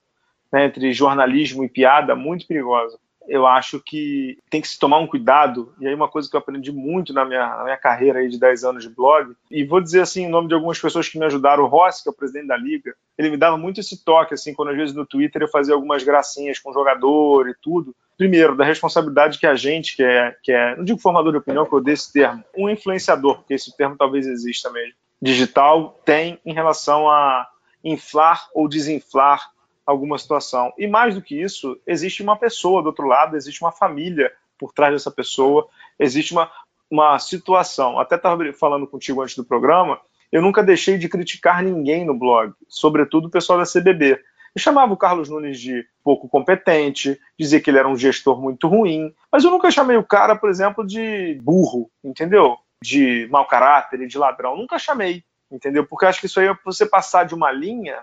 né, 0.54 0.66
entre 0.66 0.92
jornalismo 0.92 1.64
e 1.64 1.68
piada 1.68 2.14
muito 2.14 2.46
perigosa. 2.46 2.96
eu 3.26 3.44
acho 3.46 3.80
que 3.80 4.38
tem 4.48 4.60
que 4.60 4.68
se 4.68 4.78
tomar 4.78 4.98
um 4.98 5.06
cuidado, 5.06 5.74
e 5.80 5.88
aí 5.88 5.94
uma 5.94 6.08
coisa 6.08 6.30
que 6.30 6.36
eu 6.36 6.38
aprendi 6.38 6.70
muito 6.70 7.12
na 7.12 7.24
minha, 7.24 7.56
na 7.56 7.64
minha 7.64 7.76
carreira 7.76 8.20
aí 8.20 8.28
de 8.28 8.38
10 8.38 8.64
anos 8.64 8.84
de 8.84 8.90
blog, 8.90 9.34
e 9.50 9.64
vou 9.64 9.80
dizer 9.80 10.02
assim 10.02 10.24
em 10.24 10.28
nome 10.28 10.46
de 10.46 10.54
algumas 10.54 10.78
pessoas 10.78 11.08
que 11.08 11.18
me 11.18 11.24
ajudaram, 11.24 11.64
o 11.64 11.66
Rossi, 11.66 12.04
que 12.04 12.08
é 12.08 12.12
o 12.12 12.14
presidente 12.14 12.46
da 12.46 12.56
liga, 12.56 12.94
ele 13.18 13.30
me 13.30 13.36
dava 13.36 13.56
muito 13.56 13.80
esse 13.80 14.04
toque, 14.04 14.34
assim, 14.34 14.54
quando 14.54 14.68
às 14.68 14.76
vezes 14.76 14.94
no 14.94 15.04
Twitter 15.04 15.42
eu 15.42 15.48
fazia 15.48 15.74
algumas 15.74 16.04
gracinhas 16.04 16.60
com 16.60 16.70
o 16.70 16.74
jogador 16.74 17.48
e 17.48 17.54
tudo. 17.60 17.96
Primeiro, 18.16 18.54
da 18.54 18.64
responsabilidade 18.64 19.40
que 19.40 19.46
a 19.48 19.56
gente, 19.56 19.96
que 19.96 20.04
é, 20.04 20.36
que 20.40 20.52
é 20.52 20.76
não 20.76 20.84
digo 20.84 21.00
formador 21.00 21.32
de 21.32 21.38
opinião, 21.38 21.66
que 21.66 21.72
eu 21.72 21.80
dei 21.80 21.94
esse 21.94 22.12
termo, 22.12 22.44
um 22.56 22.70
influenciador, 22.70 23.38
porque 23.38 23.54
esse 23.54 23.76
termo 23.76 23.96
talvez 23.96 24.24
exista 24.26 24.70
mesmo, 24.70 24.94
digital, 25.20 25.98
tem 26.04 26.38
em 26.44 26.52
relação 26.52 27.10
a 27.10 27.48
inflar 27.82 28.48
ou 28.54 28.68
desinflar 28.68 29.52
alguma 29.86 30.18
situação. 30.18 30.72
E 30.78 30.86
mais 30.86 31.14
do 31.14 31.22
que 31.22 31.40
isso, 31.40 31.78
existe 31.86 32.22
uma 32.22 32.36
pessoa 32.36 32.82
do 32.82 32.86
outro 32.86 33.06
lado, 33.06 33.36
existe 33.36 33.62
uma 33.62 33.72
família 33.72 34.32
por 34.58 34.72
trás 34.72 34.92
dessa 34.92 35.10
pessoa, 35.10 35.68
existe 35.98 36.32
uma, 36.32 36.50
uma 36.90 37.18
situação. 37.18 37.98
Até 37.98 38.16
estava 38.16 38.52
falando 38.52 38.86
contigo 38.86 39.22
antes 39.22 39.36
do 39.36 39.44
programa, 39.44 40.00
eu 40.32 40.42
nunca 40.42 40.62
deixei 40.62 40.98
de 40.98 41.08
criticar 41.08 41.62
ninguém 41.62 42.04
no 42.04 42.18
blog, 42.18 42.52
sobretudo 42.68 43.26
o 43.26 43.30
pessoal 43.30 43.58
da 43.58 43.64
CBB. 43.64 44.20
Eu 44.54 44.60
chamava 44.60 44.92
o 44.92 44.96
Carlos 44.96 45.28
Nunes 45.28 45.60
de 45.60 45.84
pouco 46.02 46.28
competente, 46.28 47.18
dizia 47.38 47.60
que 47.60 47.70
ele 47.70 47.78
era 47.78 47.88
um 47.88 47.96
gestor 47.96 48.40
muito 48.40 48.68
ruim, 48.68 49.12
mas 49.30 49.44
eu 49.44 49.50
nunca 49.50 49.70
chamei 49.70 49.96
o 49.96 50.04
cara, 50.04 50.36
por 50.36 50.48
exemplo, 50.48 50.86
de 50.86 51.38
burro, 51.42 51.90
entendeu? 52.02 52.56
De 52.82 53.28
mau 53.30 53.46
caráter 53.46 54.00
e 54.00 54.06
de 54.06 54.16
ladrão. 54.16 54.56
Nunca 54.56 54.78
chamei, 54.78 55.24
entendeu? 55.50 55.84
Porque 55.84 56.06
acho 56.06 56.20
que 56.20 56.26
isso 56.26 56.38
aí 56.38 56.46
é 56.46 56.56
você 56.64 56.86
passar 56.86 57.24
de 57.24 57.34
uma 57.34 57.50
linha 57.50 57.98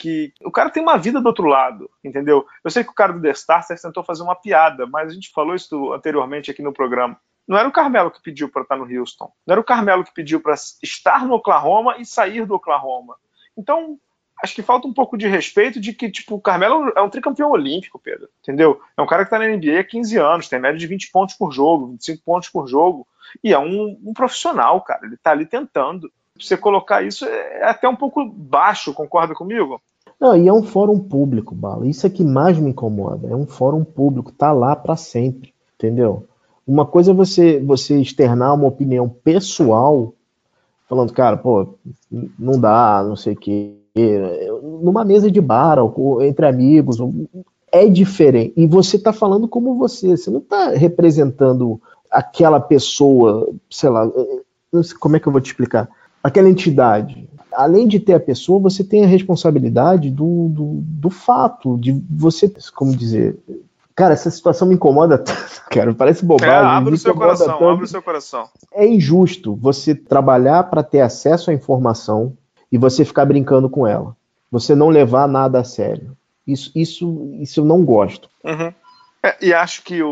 que 0.00 0.32
o 0.42 0.50
cara 0.50 0.70
tem 0.70 0.82
uma 0.82 0.96
vida 0.96 1.20
do 1.20 1.26
outro 1.26 1.46
lado, 1.46 1.90
entendeu? 2.02 2.46
Eu 2.64 2.70
sei 2.70 2.82
que 2.82 2.90
o 2.90 2.94
cara 2.94 3.12
do 3.12 3.20
The 3.20 3.32
Stars 3.32 3.66
tentou 3.82 4.02
fazer 4.02 4.22
uma 4.22 4.34
piada, 4.34 4.86
mas 4.86 5.10
a 5.10 5.14
gente 5.14 5.30
falou 5.30 5.54
isso 5.54 5.92
anteriormente 5.92 6.50
aqui 6.50 6.62
no 6.62 6.72
programa. 6.72 7.20
Não 7.46 7.58
era 7.58 7.68
o 7.68 7.72
Carmelo 7.72 8.10
que 8.10 8.22
pediu 8.22 8.48
para 8.48 8.62
estar 8.62 8.76
no 8.76 8.84
Houston. 8.84 9.30
Não 9.46 9.52
era 9.52 9.60
o 9.60 9.64
Carmelo 9.64 10.02
que 10.02 10.14
pediu 10.14 10.40
para 10.40 10.54
estar 10.54 11.26
no 11.26 11.34
Oklahoma 11.34 11.98
e 11.98 12.06
sair 12.06 12.46
do 12.46 12.54
Oklahoma. 12.54 13.16
Então, 13.56 13.98
acho 14.42 14.54
que 14.54 14.62
falta 14.62 14.88
um 14.88 14.94
pouco 14.94 15.18
de 15.18 15.28
respeito 15.28 15.78
de 15.78 15.92
que, 15.92 16.10
tipo, 16.10 16.36
o 16.36 16.40
Carmelo 16.40 16.90
é 16.96 17.02
um 17.02 17.10
tricampeão 17.10 17.50
olímpico, 17.50 17.98
Pedro. 17.98 18.28
Entendeu? 18.42 18.80
É 18.96 19.02
um 19.02 19.06
cara 19.06 19.24
que 19.24 19.34
está 19.34 19.38
na 19.38 19.54
NBA 19.54 19.80
há 19.80 19.84
15 19.84 20.16
anos, 20.16 20.48
tem 20.48 20.58
média 20.58 20.78
de 20.78 20.86
20 20.86 21.10
pontos 21.10 21.34
por 21.34 21.52
jogo, 21.52 21.88
25 21.88 22.22
pontos 22.24 22.48
por 22.48 22.66
jogo. 22.66 23.06
E 23.44 23.52
é 23.52 23.58
um, 23.58 24.00
um 24.02 24.14
profissional, 24.14 24.80
cara. 24.80 25.04
Ele 25.04 25.16
está 25.16 25.32
ali 25.32 25.44
tentando. 25.44 26.10
Você 26.38 26.56
colocar 26.56 27.02
isso 27.02 27.26
é 27.26 27.64
até 27.64 27.86
um 27.86 27.96
pouco 27.96 28.24
baixo, 28.24 28.94
concorda 28.94 29.34
comigo? 29.34 29.82
Não, 30.20 30.36
e 30.36 30.46
é 30.46 30.52
um 30.52 30.62
fórum 30.62 30.98
público, 30.98 31.54
Bala. 31.54 31.88
Isso 31.88 32.06
é 32.06 32.10
que 32.10 32.22
mais 32.22 32.58
me 32.58 32.70
incomoda. 32.70 33.28
É 33.28 33.34
um 33.34 33.46
fórum 33.46 33.82
público, 33.82 34.30
tá 34.30 34.52
lá 34.52 34.76
para 34.76 34.94
sempre, 34.94 35.54
entendeu? 35.76 36.26
Uma 36.66 36.84
coisa 36.84 37.12
é 37.12 37.14
você, 37.14 37.58
você 37.58 37.98
externar 38.00 38.54
uma 38.54 38.66
opinião 38.66 39.08
pessoal, 39.08 40.12
falando, 40.88 41.12
cara, 41.12 41.38
pô, 41.38 41.74
não 42.38 42.60
dá, 42.60 43.02
não 43.02 43.16
sei 43.16 43.32
o 43.32 43.36
quê. 43.36 43.74
Numa 44.82 45.04
mesa 45.04 45.30
de 45.30 45.40
bar, 45.40 45.78
entre 46.20 46.46
amigos, 46.46 46.98
é 47.72 47.88
diferente. 47.88 48.52
E 48.56 48.66
você 48.66 48.98
tá 48.98 49.12
falando 49.12 49.48
como 49.48 49.78
você, 49.78 50.16
você 50.16 50.30
não 50.30 50.40
tá 50.40 50.68
representando 50.70 51.80
aquela 52.10 52.60
pessoa, 52.60 53.48
sei 53.70 53.88
lá, 53.88 54.10
não 54.70 54.82
sei 54.82 54.98
como 54.98 55.16
é 55.16 55.20
que 55.20 55.26
eu 55.26 55.32
vou 55.32 55.40
te 55.40 55.46
explicar, 55.46 55.88
aquela 56.22 56.48
entidade 56.48 57.29
além 57.52 57.86
de 57.86 58.00
ter 58.00 58.14
a 58.14 58.20
pessoa, 58.20 58.60
você 58.60 58.82
tem 58.84 59.04
a 59.04 59.08
responsabilidade 59.08 60.10
do, 60.10 60.48
do, 60.48 60.80
do 60.82 61.10
fato, 61.10 61.76
de 61.78 61.92
você, 62.08 62.52
como 62.74 62.96
dizer, 62.96 63.38
Cara, 64.00 64.14
essa 64.14 64.30
situação 64.30 64.66
me 64.66 64.76
incomoda 64.76 65.18
tanto, 65.22 65.62
cara. 65.70 65.92
Parece 65.92 66.24
bobagem. 66.24 66.54
É, 66.54 66.58
abre 66.58 66.94
o 66.94 66.98
seu 66.98 67.14
coração, 67.14 67.46
tanto. 67.46 67.68
abre 67.68 67.84
o 67.84 67.88
seu 67.88 68.02
coração. 68.02 68.48
É 68.72 68.86
injusto 68.86 69.54
você 69.54 69.94
trabalhar 69.94 70.64
para 70.70 70.82
ter 70.82 71.02
acesso 71.02 71.50
à 71.50 71.54
informação 71.54 72.34
e 72.72 72.78
você 72.78 73.04
ficar 73.04 73.26
brincando 73.26 73.68
com 73.68 73.86
ela. 73.86 74.16
Você 74.50 74.74
não 74.74 74.88
levar 74.88 75.28
nada 75.28 75.60
a 75.60 75.64
sério. 75.64 76.16
Isso, 76.46 76.72
isso, 76.74 77.30
isso 77.40 77.60
eu 77.60 77.64
não 77.66 77.84
gosto. 77.84 78.30
Uhum. 78.42 78.72
É, 79.22 79.36
e 79.42 79.52
acho 79.52 79.82
que 79.82 80.02
o, 80.02 80.08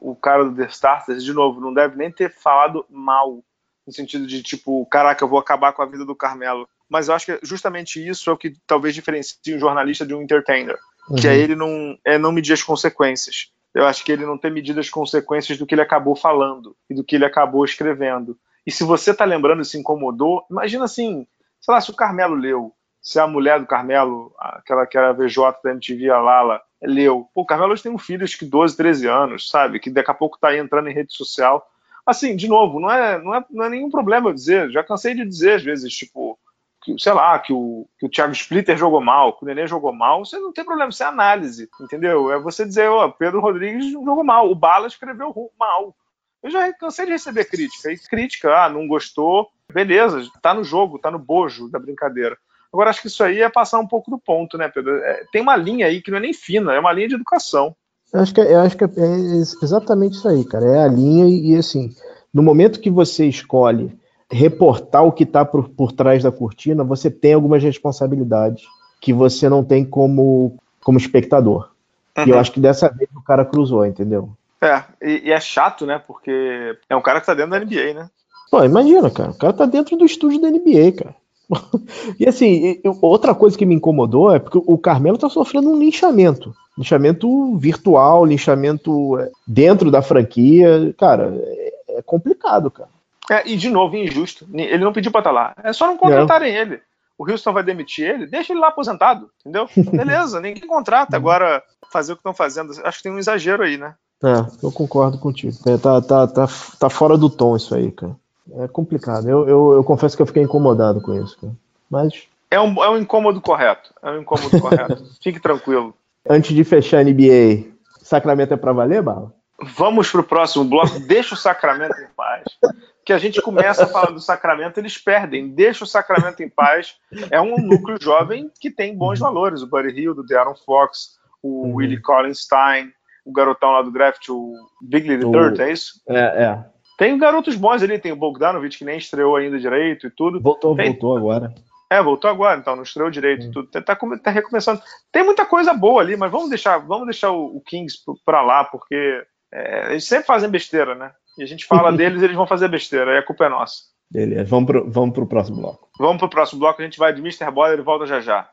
o, 0.00 0.12
o, 0.12 0.14
cara 0.14 0.44
do 0.44 0.54
The 0.54 0.66
Starters, 0.66 1.24
de 1.24 1.32
novo, 1.32 1.60
não 1.60 1.74
deve 1.74 1.96
nem 1.96 2.12
ter 2.12 2.32
falado 2.32 2.86
mal. 2.88 3.40
No 3.84 3.92
sentido 3.92 4.24
de, 4.24 4.40
tipo, 4.40 4.86
caraca, 4.86 5.24
eu 5.24 5.28
vou 5.28 5.40
acabar 5.40 5.72
com 5.72 5.82
a 5.82 5.86
vida 5.86 6.04
do 6.04 6.14
Carmelo 6.14 6.68
mas 6.92 7.08
eu 7.08 7.14
acho 7.14 7.24
que 7.24 7.38
justamente 7.42 8.06
isso 8.06 8.28
é 8.28 8.32
o 8.34 8.36
que 8.36 8.52
talvez 8.66 8.94
diferencie 8.94 9.56
um 9.56 9.58
jornalista 9.58 10.04
de 10.04 10.14
um 10.14 10.20
entertainer, 10.20 10.78
uhum. 11.08 11.16
que 11.16 11.26
é 11.26 11.34
ele 11.34 11.56
não, 11.56 11.96
é 12.04 12.18
não 12.18 12.30
medir 12.30 12.52
as 12.52 12.62
consequências. 12.62 13.50
Eu 13.74 13.86
acho 13.86 14.04
que 14.04 14.12
ele 14.12 14.26
não 14.26 14.36
tem 14.36 14.50
medido 14.50 14.78
as 14.78 14.90
consequências 14.90 15.56
do 15.56 15.66
que 15.66 15.74
ele 15.74 15.80
acabou 15.80 16.14
falando 16.14 16.76
e 16.90 16.94
do 16.94 17.02
que 17.02 17.16
ele 17.16 17.24
acabou 17.24 17.64
escrevendo. 17.64 18.36
E 18.66 18.70
se 18.70 18.84
você 18.84 19.12
está 19.12 19.24
lembrando 19.24 19.62
e 19.62 19.64
se 19.64 19.78
incomodou, 19.78 20.44
imagina 20.50 20.84
assim, 20.84 21.26
sei 21.58 21.72
lá, 21.72 21.80
se 21.80 21.90
o 21.90 21.96
Carmelo 21.96 22.34
leu, 22.34 22.74
se 23.00 23.18
a 23.18 23.26
mulher 23.26 23.58
do 23.58 23.66
Carmelo, 23.66 24.34
aquela 24.38 24.86
que 24.86 24.98
era 24.98 25.14
VJ 25.14 25.36
da 25.64 25.70
MTV, 25.70 26.10
a 26.10 26.20
Lala, 26.20 26.60
leu. 26.82 27.26
Pô, 27.34 27.40
o 27.40 27.46
Carmelo 27.46 27.72
hoje 27.72 27.82
tem 27.82 27.90
um 27.90 27.98
filho, 27.98 28.22
acho 28.22 28.38
que 28.38 28.44
12, 28.44 28.76
13 28.76 29.08
anos, 29.08 29.48
sabe? 29.48 29.80
Que 29.80 29.88
daqui 29.88 30.10
a 30.10 30.14
pouco 30.14 30.36
está 30.36 30.54
entrando 30.54 30.90
em 30.90 30.94
rede 30.94 31.14
social. 31.14 31.66
Assim, 32.04 32.36
de 32.36 32.48
novo, 32.48 32.78
não 32.78 32.90
é, 32.90 33.22
não 33.22 33.34
é, 33.34 33.44
não 33.50 33.64
é 33.64 33.70
nenhum 33.70 33.90
problema 33.90 34.28
eu 34.28 34.34
dizer, 34.34 34.70
já 34.70 34.84
cansei 34.84 35.14
de 35.14 35.24
dizer 35.24 35.54
às 35.54 35.62
vezes, 35.62 35.90
tipo, 35.94 36.38
que, 36.82 36.94
sei 36.98 37.12
lá, 37.12 37.38
que 37.38 37.52
o, 37.52 37.86
que 37.98 38.06
o 38.06 38.10
Thiago 38.10 38.32
Splitter 38.32 38.76
jogou 38.76 39.00
mal, 39.00 39.36
que 39.36 39.44
o 39.44 39.46
Nenê 39.46 39.66
jogou 39.66 39.92
mal, 39.92 40.24
você 40.24 40.38
não 40.38 40.52
tem 40.52 40.64
problema, 40.64 40.90
isso 40.90 41.02
é 41.02 41.06
análise, 41.06 41.68
entendeu? 41.80 42.32
É 42.32 42.38
você 42.38 42.64
dizer, 42.66 42.88
ó, 42.88 43.08
Pedro 43.08 43.40
Rodrigues 43.40 43.92
jogou 43.92 44.24
mal, 44.24 44.50
o 44.50 44.54
Bala 44.54 44.88
escreveu 44.88 45.32
mal. 45.58 45.94
Eu 46.42 46.50
já 46.50 46.72
cansei 46.72 47.06
de 47.06 47.12
receber 47.12 47.44
crítica. 47.44 47.92
E 47.92 47.98
crítica, 47.98 48.64
ah, 48.64 48.68
não 48.68 48.88
gostou, 48.88 49.48
beleza, 49.72 50.28
tá 50.42 50.52
no 50.52 50.64
jogo, 50.64 50.98
tá 50.98 51.10
no 51.10 51.18
bojo 51.18 51.70
da 51.70 51.78
brincadeira. 51.78 52.36
Agora, 52.72 52.90
acho 52.90 53.02
que 53.02 53.06
isso 53.06 53.22
aí 53.22 53.40
é 53.40 53.48
passar 53.48 53.78
um 53.78 53.86
pouco 53.86 54.10
do 54.10 54.18
ponto, 54.18 54.58
né, 54.58 54.68
Pedro? 54.68 54.96
É, 54.96 55.24
tem 55.30 55.40
uma 55.40 55.54
linha 55.54 55.86
aí 55.86 56.02
que 56.02 56.10
não 56.10 56.18
é 56.18 56.22
nem 56.22 56.32
fina, 56.32 56.74
é 56.74 56.80
uma 56.80 56.92
linha 56.92 57.08
de 57.08 57.14
educação. 57.14 57.76
Eu 58.12 58.20
acho 58.20 58.34
que, 58.34 58.40
é, 58.40 58.54
eu 58.54 58.60
acho 58.60 58.76
que 58.76 58.84
é, 58.84 58.88
é 58.88 59.36
exatamente 59.62 60.16
isso 60.16 60.28
aí, 60.28 60.44
cara. 60.44 60.64
É 60.64 60.84
a 60.84 60.88
linha 60.88 61.26
e, 61.26 61.52
e 61.52 61.56
assim, 61.56 61.90
no 62.34 62.42
momento 62.42 62.80
que 62.80 62.90
você 62.90 63.26
escolhe 63.26 63.96
reportar 64.32 65.04
o 65.04 65.12
que 65.12 65.24
está 65.24 65.44
por, 65.44 65.68
por 65.68 65.92
trás 65.92 66.22
da 66.22 66.32
cortina, 66.32 66.82
você 66.82 67.10
tem 67.10 67.34
algumas 67.34 67.62
responsabilidades 67.62 68.64
que 69.00 69.12
você 69.12 69.48
não 69.48 69.62
tem 69.62 69.84
como, 69.84 70.56
como 70.82 70.96
espectador. 70.96 71.70
Uhum. 72.16 72.24
E 72.24 72.30
eu 72.30 72.34
uhum. 72.34 72.40
acho 72.40 72.52
que 72.52 72.60
dessa 72.60 72.88
vez 72.88 73.10
o 73.14 73.22
cara 73.22 73.44
cruzou, 73.44 73.84
entendeu? 73.84 74.30
É, 74.60 74.82
e, 75.02 75.28
e, 75.28 75.32
é 75.32 75.40
chato, 75.40 75.84
né? 75.84 76.00
Porque 76.04 76.76
é 76.88 76.96
um 76.96 77.02
cara 77.02 77.20
que 77.20 77.26
tá 77.26 77.34
dentro 77.34 77.50
da 77.50 77.60
NBA, 77.60 77.94
né? 77.94 78.08
Pô, 78.50 78.64
imagina, 78.64 79.10
cara. 79.10 79.30
O 79.30 79.34
cara 79.34 79.52
tá 79.52 79.66
dentro 79.66 79.96
do 79.96 80.04
estúdio 80.04 80.40
da 80.40 80.50
NBA, 80.50 80.92
cara. 80.92 81.16
e 82.18 82.26
assim, 82.26 82.80
outra 83.02 83.34
coisa 83.34 83.58
que 83.58 83.66
me 83.66 83.74
incomodou 83.74 84.34
é 84.34 84.38
porque 84.38 84.58
o 84.64 84.78
Carmelo 84.78 85.18
tá 85.18 85.28
sofrendo 85.28 85.70
um 85.70 85.78
linchamento. 85.78 86.54
Linchamento 86.78 87.56
virtual, 87.58 88.24
linchamento 88.24 89.18
é, 89.18 89.30
dentro 89.46 89.90
da 89.90 90.00
franquia. 90.00 90.94
Cara, 90.96 91.34
é, 91.36 91.98
é 91.98 92.02
complicado, 92.02 92.70
cara. 92.70 92.88
É, 93.32 93.48
e 93.48 93.56
de 93.56 93.70
novo, 93.70 93.96
injusto. 93.96 94.46
Ele 94.52 94.84
não 94.84 94.92
pediu 94.92 95.10
para 95.10 95.20
estar 95.20 95.30
tá 95.30 95.34
lá. 95.34 95.54
É 95.64 95.72
só 95.72 95.86
não 95.86 95.96
contratarem 95.96 96.52
não. 96.52 96.60
ele. 96.60 96.82
O 97.16 97.30
Houston 97.30 97.52
vai 97.52 97.62
demitir 97.62 98.06
ele, 98.06 98.26
deixa 98.26 98.52
ele 98.52 98.60
lá 98.60 98.68
aposentado, 98.68 99.30
entendeu? 99.40 99.66
Beleza, 99.90 100.38
ninguém 100.38 100.66
contrata. 100.66 101.16
Agora, 101.16 101.62
fazer 101.90 102.12
o 102.12 102.16
que 102.16 102.20
estão 102.20 102.34
fazendo, 102.34 102.72
acho 102.84 102.98
que 102.98 103.02
tem 103.04 103.12
um 103.12 103.18
exagero 103.18 103.62
aí, 103.62 103.78
né? 103.78 103.94
É, 104.22 104.44
eu 104.62 104.70
concordo 104.70 105.18
contigo. 105.18 105.56
É, 105.66 105.78
tá, 105.78 106.02
tá, 106.02 106.26
tá, 106.26 106.46
tá 106.78 106.90
fora 106.90 107.16
do 107.16 107.30
tom 107.30 107.56
isso 107.56 107.74
aí, 107.74 107.90
cara. 107.90 108.14
É 108.58 108.68
complicado. 108.68 109.28
Eu, 109.28 109.48
eu, 109.48 109.72
eu 109.72 109.84
confesso 109.84 110.14
que 110.14 110.22
eu 110.22 110.26
fiquei 110.26 110.42
incomodado 110.42 111.00
com 111.00 111.14
isso, 111.14 111.38
cara. 111.40 111.54
Mas. 111.90 112.24
É 112.50 112.60
um, 112.60 112.84
é 112.84 112.90
um 112.90 112.98
incômodo 112.98 113.40
correto. 113.40 113.94
É 114.02 114.10
um 114.10 114.20
incômodo 114.20 114.60
correto. 114.60 115.02
Fique 115.22 115.40
tranquilo. 115.40 115.94
Antes 116.28 116.54
de 116.54 116.64
fechar 116.64 116.98
a 116.98 117.04
NBA, 117.04 117.72
Sacramento 118.02 118.52
é 118.52 118.56
pra 118.58 118.74
valer, 118.74 119.02
Bala? 119.02 119.32
Vamos 119.76 120.10
pro 120.10 120.22
próximo 120.22 120.64
bloco. 120.64 121.00
Deixa 121.00 121.34
o 121.34 121.38
Sacramento 121.38 121.96
em 121.98 122.08
paz 122.14 122.44
que 123.12 123.16
a 123.16 123.18
gente 123.18 123.42
começa 123.42 123.86
falando 123.86 124.14
do 124.14 124.20
Sacramento, 124.20 124.78
eles 124.78 124.96
perdem. 124.96 125.48
Deixa 125.48 125.84
o 125.84 125.86
Sacramento 125.86 126.42
em 126.42 126.48
paz. 126.48 126.96
É 127.30 127.40
um 127.40 127.58
núcleo 127.58 127.98
jovem 128.00 128.50
que 128.58 128.70
tem 128.70 128.96
bons 128.96 129.18
valores. 129.18 129.60
O 129.62 129.66
Buddy 129.66 130.00
Hill, 130.00 130.14
do 130.14 130.24
De'Aaron 130.24 130.54
Fox, 130.64 131.18
o 131.42 131.66
uhum. 131.66 131.74
Willie 131.74 132.00
Collinstein, 132.00 132.90
o 133.24 133.32
garotão 133.32 133.72
lá 133.72 133.82
do 133.82 133.90
draft, 133.90 134.28
o 134.30 134.54
Bigley 134.80 135.18
the 135.18 135.30
Third, 135.30 135.60
é 135.60 135.72
isso? 135.72 136.00
É, 136.08 136.44
é. 136.44 136.64
Tem 136.96 137.18
garotos 137.18 137.54
bons 137.54 137.82
ali, 137.82 137.98
tem 137.98 138.12
o 138.12 138.16
Bogdanovich, 138.16 138.78
que 138.78 138.84
nem 138.84 138.96
estreou 138.96 139.36
ainda 139.36 139.58
direito 139.58 140.06
e 140.06 140.10
tudo. 140.10 140.40
Voltou, 140.40 140.74
tem... 140.74 140.90
voltou 140.90 141.16
agora. 141.16 141.54
É, 141.90 142.02
voltou 142.02 142.30
agora, 142.30 142.58
então, 142.58 142.74
não 142.74 142.82
estreou 142.82 143.10
direito. 143.10 143.46
Uhum. 143.46 143.52
Tudo. 143.52 143.68
Tá, 143.68 143.82
tá, 143.82 143.98
tá, 144.22 144.30
recomeçando. 144.30 144.80
Tem 145.10 145.22
muita 145.22 145.44
coisa 145.44 145.74
boa 145.74 146.00
ali, 146.00 146.16
mas 146.16 146.32
vamos 146.32 146.48
deixar, 146.48 146.78
vamos 146.78 147.06
deixar 147.06 147.30
o, 147.30 147.56
o 147.56 147.60
Kings 147.60 147.98
para 148.24 148.40
lá, 148.40 148.64
porque 148.64 149.22
é, 149.52 149.90
eles 149.90 150.04
sempre 150.04 150.26
fazem 150.26 150.48
besteira, 150.48 150.94
né? 150.94 151.12
E 151.38 151.42
a 151.42 151.46
gente 151.46 151.64
fala 151.66 151.92
deles, 151.96 152.22
eles 152.22 152.36
vão 152.36 152.46
fazer 152.46 152.68
besteira, 152.68 153.12
aí 153.12 153.18
a 153.18 153.24
culpa 153.24 153.46
é 153.46 153.48
nossa. 153.48 153.74
Beleza, 154.10 154.44
vamos 154.44 154.66
pro, 154.66 154.90
vamos 154.90 155.14
pro 155.14 155.26
próximo 155.26 155.60
bloco. 155.60 155.88
Vamos 155.98 156.18
pro 156.18 156.28
próximo 156.28 156.60
bloco, 156.60 156.80
a 156.80 156.84
gente 156.84 156.98
vai 156.98 157.12
de 157.14 157.20
Mr. 157.20 157.50
Boiler 157.50 157.78
e 157.78 157.82
volta 157.82 158.06
já 158.06 158.20
já. 158.20 158.48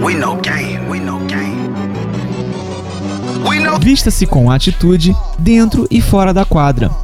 We 0.00 0.14
know 0.14 0.36
game, 0.36 0.88
we 0.90 0.98
know 1.00 1.18
game. 1.20 1.54
Vista-se 3.80 4.26
com 4.26 4.50
atitude 4.50 5.12
dentro 5.38 5.86
e 5.90 6.00
fora 6.00 6.32
da 6.32 6.44
quadra. 6.44 7.03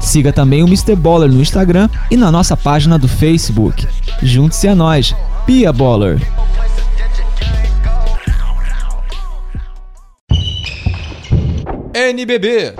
Siga 0.00 0.32
também 0.32 0.62
o 0.62 0.66
Mr. 0.66 0.96
Baller 0.96 1.30
no 1.30 1.40
Instagram 1.40 1.88
e 2.10 2.16
na 2.16 2.30
nossa 2.30 2.56
página 2.56 2.98
do 2.98 3.08
Facebook. 3.08 3.86
Junte-se 4.22 4.66
a 4.68 4.74
nós, 4.74 5.14
Pia 5.44 5.72
Baller. 5.72 6.18
NBB. 11.94 12.74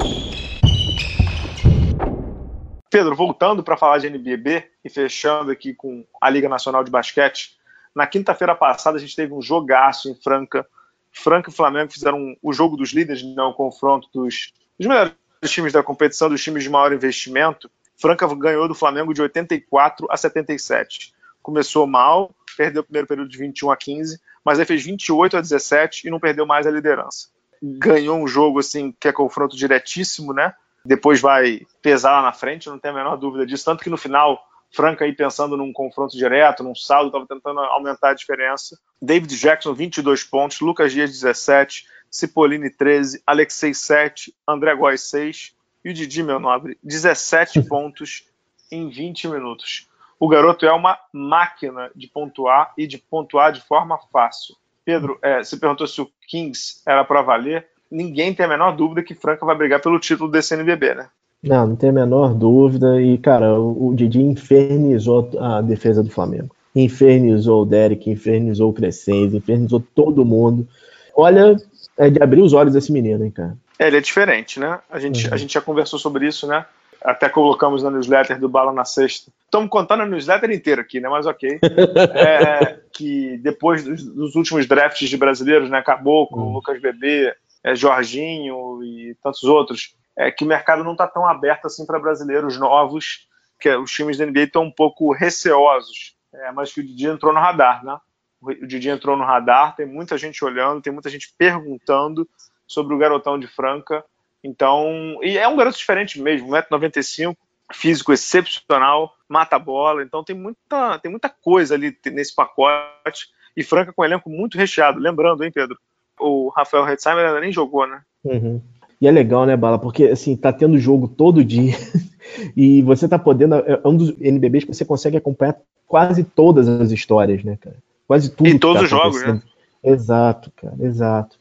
Pedro, 2.91 3.15
voltando 3.15 3.63
para 3.63 3.77
falar 3.77 3.99
de 3.99 4.07
NBB 4.07 4.65
e 4.85 4.89
fechando 4.89 5.51
aqui 5.51 5.75
com 5.75 6.05
a 6.21 6.31
Liga 6.31 6.49
Nacional 6.49 6.83
de 6.83 6.91
Basquete, 6.91 7.59
na 7.95 8.07
quinta-feira 8.07 8.55
passada 8.55 8.97
a 8.97 9.01
gente 9.01 9.15
teve 9.15 9.35
um 9.35 9.43
jogaço 9.43 10.09
em 10.09 10.15
Franca. 10.15 10.67
Franca 11.13 11.51
e 11.51 11.53
Flamengo 11.53 11.93
fizeram 11.93 12.37
o 12.43 12.53
jogo 12.53 12.77
dos 12.77 12.93
líderes, 12.93 13.23
não 13.23 13.51
o 13.51 13.55
confronto 13.55 14.09
dos, 14.15 14.53
dos 14.79 14.87
melhores 14.87 15.13
times 15.47 15.73
da 15.73 15.83
competição, 15.83 16.29
dos 16.29 16.43
times 16.43 16.63
de 16.63 16.71
maior 16.71 16.93
investimento. 16.93 17.71
Franca 18.01 18.27
ganhou 18.35 18.69
do 18.69 18.75
Flamengo 18.75 19.13
de 19.13 19.23
84 19.23 20.07
a 20.11 20.17
77. 20.17 21.13
Começou 21.43 21.87
mal, 21.87 22.35
perdeu 22.57 22.83
o 22.83 22.85
primeiro 22.85 23.07
período 23.07 23.29
de 23.29 23.39
21 23.39 23.71
a 23.71 23.77
15, 23.77 24.21
mas 24.45 24.59
aí 24.59 24.65
fez 24.65 24.85
28 24.85 25.37
a 25.37 25.41
17 25.41 26.07
e 26.07 26.11
não 26.11 26.21
perdeu 26.21 26.47
mais 26.47 26.67
a 26.67 26.71
liderança 26.71 27.29
ganhou 27.63 28.19
um 28.19 28.27
jogo 28.27 28.61
assim 28.61 28.95
que 28.99 29.09
é 29.09 29.13
confronto 29.13 29.57
diretíssimo, 29.57 30.33
né? 30.33 30.55
Depois 30.85 31.21
vai 31.21 31.67
pesar 31.83 32.13
lá 32.13 32.23
na 32.23 32.33
frente, 32.33 32.69
não 32.69 32.79
tem 32.79 32.91
a 32.91 32.95
menor 32.95 33.17
dúvida 33.17 33.45
disso. 33.45 33.65
Tanto 33.65 33.83
que 33.83 33.91
no 33.91 33.97
final, 33.97 34.41
Franca 34.71 35.05
aí 35.05 35.15
pensando 35.15 35.57
num 35.57 35.73
confronto 35.73 36.17
direto, 36.17 36.63
num 36.63 36.75
saldo, 36.75 37.09
estava 37.09 37.27
tentando 37.27 37.61
aumentar 37.61 38.11
a 38.11 38.15
diferença. 38.15 38.79
David 39.01 39.37
Jackson, 39.37 39.75
22 39.75 40.25
pontos, 40.25 40.61
Lucas 40.61 40.93
Dias, 40.93 41.11
17, 41.11 41.87
Cipollini, 42.11 42.71
13, 42.71 43.23
Alexei, 43.27 43.75
7, 43.75 44.35
André 44.47 44.75
Góes, 44.75 45.03
6 45.03 45.55
e 45.85 45.91
o 45.91 45.95
Didi, 45.95 46.23
meu 46.23 46.39
nobre, 46.41 46.79
17 46.83 47.63
pontos 47.69 48.25
em 48.71 48.89
20 48.89 49.29
minutos. 49.29 49.89
O 50.21 50.29
garoto 50.29 50.67
é 50.67 50.73
uma 50.73 50.99
máquina 51.13 51.91
de 51.95 52.09
pontuar 52.09 52.73
e 52.77 52.87
de 52.87 52.99
pontuar 52.99 53.53
de 53.53 53.61
forma 53.61 53.99
fácil. 54.13 54.57
Pedro, 54.85 55.19
é, 55.23 55.45
você 55.45 55.57
perguntou 55.57 55.87
se 55.87 56.01
o 56.01 56.09
Kings 56.27 56.83
era 56.87 57.05
para 57.05 57.23
valer. 57.23 57.67
Ninguém 57.91 58.35
tem 58.35 58.47
a 58.47 58.49
menor 58.49 58.75
dúvida 58.75 59.03
que 59.03 59.15
Franca 59.15 59.47
vai 59.47 59.57
brigar 59.57 59.81
pelo 59.81 60.01
título 60.01 60.31
desse 60.31 60.55
NBB, 60.55 60.95
né? 60.95 61.09
Não, 61.43 61.69
não 61.69 61.77
tem 61.77 61.91
a 61.91 61.93
menor 61.93 62.35
dúvida. 62.35 63.01
E, 63.01 63.17
cara, 63.19 63.59
o, 63.59 63.89
o 63.89 63.95
Didi 63.95 64.21
infernizou 64.21 65.31
a 65.39 65.61
defesa 65.61 66.03
do 66.03 66.11
Flamengo. 66.11 66.55
Infernizou 66.75 67.63
o 67.63 67.67
Derek, 67.67 68.11
infernizou 68.11 68.71
o 68.71 68.73
Crescenzi, 68.73 69.37
infernizou 69.37 69.83
todo 69.95 70.25
mundo. 70.25 70.67
Olha, 71.15 71.57
é 71.99 72.11
de 72.11 72.23
abrir 72.23 72.43
os 72.43 72.53
olhos 72.53 72.73
desse 72.73 72.93
menino, 72.93 73.25
hein, 73.25 73.31
cara. 73.31 73.57
É, 73.79 73.89
ele 73.89 73.99
é 73.99 74.01
diferente, 74.01 74.59
né? 74.59 74.79
A 74.91 74.99
gente, 74.99 75.27
uhum. 75.27 75.35
a 75.35 75.37
gente 75.37 75.55
já 75.55 75.61
conversou 75.61 75.99
sobre 75.99 76.27
isso, 76.27 76.47
né? 76.47 76.65
até 77.03 77.29
colocamos 77.29 77.83
na 77.83 77.91
newsletter 77.91 78.39
do 78.39 78.49
Bala 78.49 78.73
na 78.73 78.85
Sexta. 78.85 79.31
Estamos 79.45 79.69
contando 79.71 80.03
a 80.03 80.07
newsletter 80.07 80.51
inteira 80.51 80.83
aqui, 80.83 81.01
né? 81.01 81.09
Mas 81.09 81.27
ok. 81.27 81.59
É, 82.15 82.81
que 82.93 83.39
depois 83.39 83.85
dos, 83.85 84.05
dos, 84.05 84.35
últimos 84.35 84.67
drafts 84.67 85.09
de 85.09 85.17
brasileiros, 85.17 85.71
né? 85.71 85.83
Caboclo, 85.83 86.43
hum. 86.43 86.53
Lucas 86.53 86.81
Bebê, 86.81 87.35
é, 87.63 87.75
Jorginho 87.75 88.83
e 88.83 89.17
tantos 89.23 89.45
outros, 89.45 89.95
é 90.17 90.31
que 90.31 90.45
o 90.45 90.47
mercado 90.47 90.83
não 90.83 90.93
está 90.93 91.07
tão 91.07 91.27
aberto 91.27 91.67
assim 91.67 91.87
para 91.87 91.99
brasileiros 91.99 92.59
novos, 92.59 93.29
que 93.61 93.69
os 93.77 93.91
times 93.91 94.19
da 94.19 94.27
NBA 94.27 94.43
estão 94.43 94.65
um 94.65 94.71
pouco 94.71 95.13
receosos. 95.13 96.17
É, 96.35 96.53
mas 96.53 96.73
que 96.73 96.81
o 96.81 96.85
Didi 96.85 97.07
entrou 97.07 97.33
no 97.33 97.41
radar, 97.41 97.85
né? 97.85 97.97
O 98.41 98.67
Didi 98.67 98.89
entrou 98.89 99.17
no 99.17 99.25
radar, 99.25 99.75
tem 99.75 99.87
muita 99.87 100.17
gente 100.17 100.45
olhando, 100.45 100.81
tem 100.81 100.93
muita 100.93 101.11
gente 101.11 101.33
perguntando 101.37 102.29
sobre 102.67 102.95
o 102.95 102.99
garotão 102.99 103.39
de 103.39 103.47
Franca. 103.47 104.05
Então, 104.43 105.19
e 105.23 105.37
é 105.37 105.49
um 105.49 105.57
garoto 105.57 105.79
diferente 105.79 106.21
mesmo, 106.21 106.49
1,95m, 106.49 107.37
físico 107.73 108.13
excepcional, 108.13 109.15
mata 109.29 109.57
a 109.57 109.59
bola, 109.59 110.03
então 110.03 110.23
tem 110.23 110.37
muita, 110.37 110.99
tem 111.01 111.11
muita 111.11 111.29
coisa 111.29 111.75
ali 111.75 111.97
nesse 112.07 112.35
pacote. 112.35 113.29
E 113.57 113.65
Franca 113.65 113.93
com 113.93 114.03
um 114.03 114.05
elenco 114.05 114.31
muito 114.31 114.57
recheado. 114.57 115.01
Lembrando, 115.01 115.45
hein, 115.45 115.51
Pedro? 115.53 115.77
O 116.21 116.49
Rafael 116.51 116.89
Hetzheimer 116.89 117.27
ainda 117.27 117.41
nem 117.41 117.53
jogou, 117.53 117.87
né? 117.87 118.03
Uhum. 118.25 118.63
E 119.01 119.07
é 119.07 119.11
legal, 119.11 119.47
né, 119.47 119.57
Bala? 119.57 119.79
Porque 119.79 120.05
assim, 120.05 120.37
tá 120.37 120.53
tendo 120.53 120.79
jogo 120.79 121.09
todo 121.09 121.45
dia 121.45 121.75
e 122.57 122.83
você 122.83 123.09
tá 123.09 123.19
podendo. 123.19 123.57
É 123.57 123.81
um 123.85 123.97
dos 123.97 124.15
NBBs 124.21 124.65
que 124.65 124.75
você 124.75 124.85
consegue 124.85 125.17
acompanhar 125.17 125.57
quase 125.87 126.23
todas 126.23 126.69
as 126.69 126.91
histórias, 126.91 127.43
né, 127.43 127.57
cara? 127.61 127.77
Quase 128.09 128.31
tudo. 128.31 128.49
E 128.49 128.59
todos 128.59 128.79
tá 128.79 128.85
os 128.85 128.91
jogos, 128.91 129.23
né? 129.23 129.43
Exato, 129.85 130.51
cara, 130.57 130.75
exato. 130.81 131.37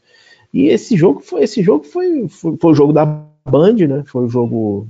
E 0.54 0.68
esse 0.68 0.98
jogo 0.98 1.22
foi 1.22 1.44
esse 1.44 1.64
jogo 1.64 1.86
foi, 1.86 2.28
foi, 2.28 2.58
foi 2.60 2.72
o 2.72 2.76
jogo 2.76 2.94
da 2.94 3.06
Band, 3.06 3.76
né? 3.88 4.04
Foi 4.06 4.26
o 4.26 4.30
jogo. 4.30 4.88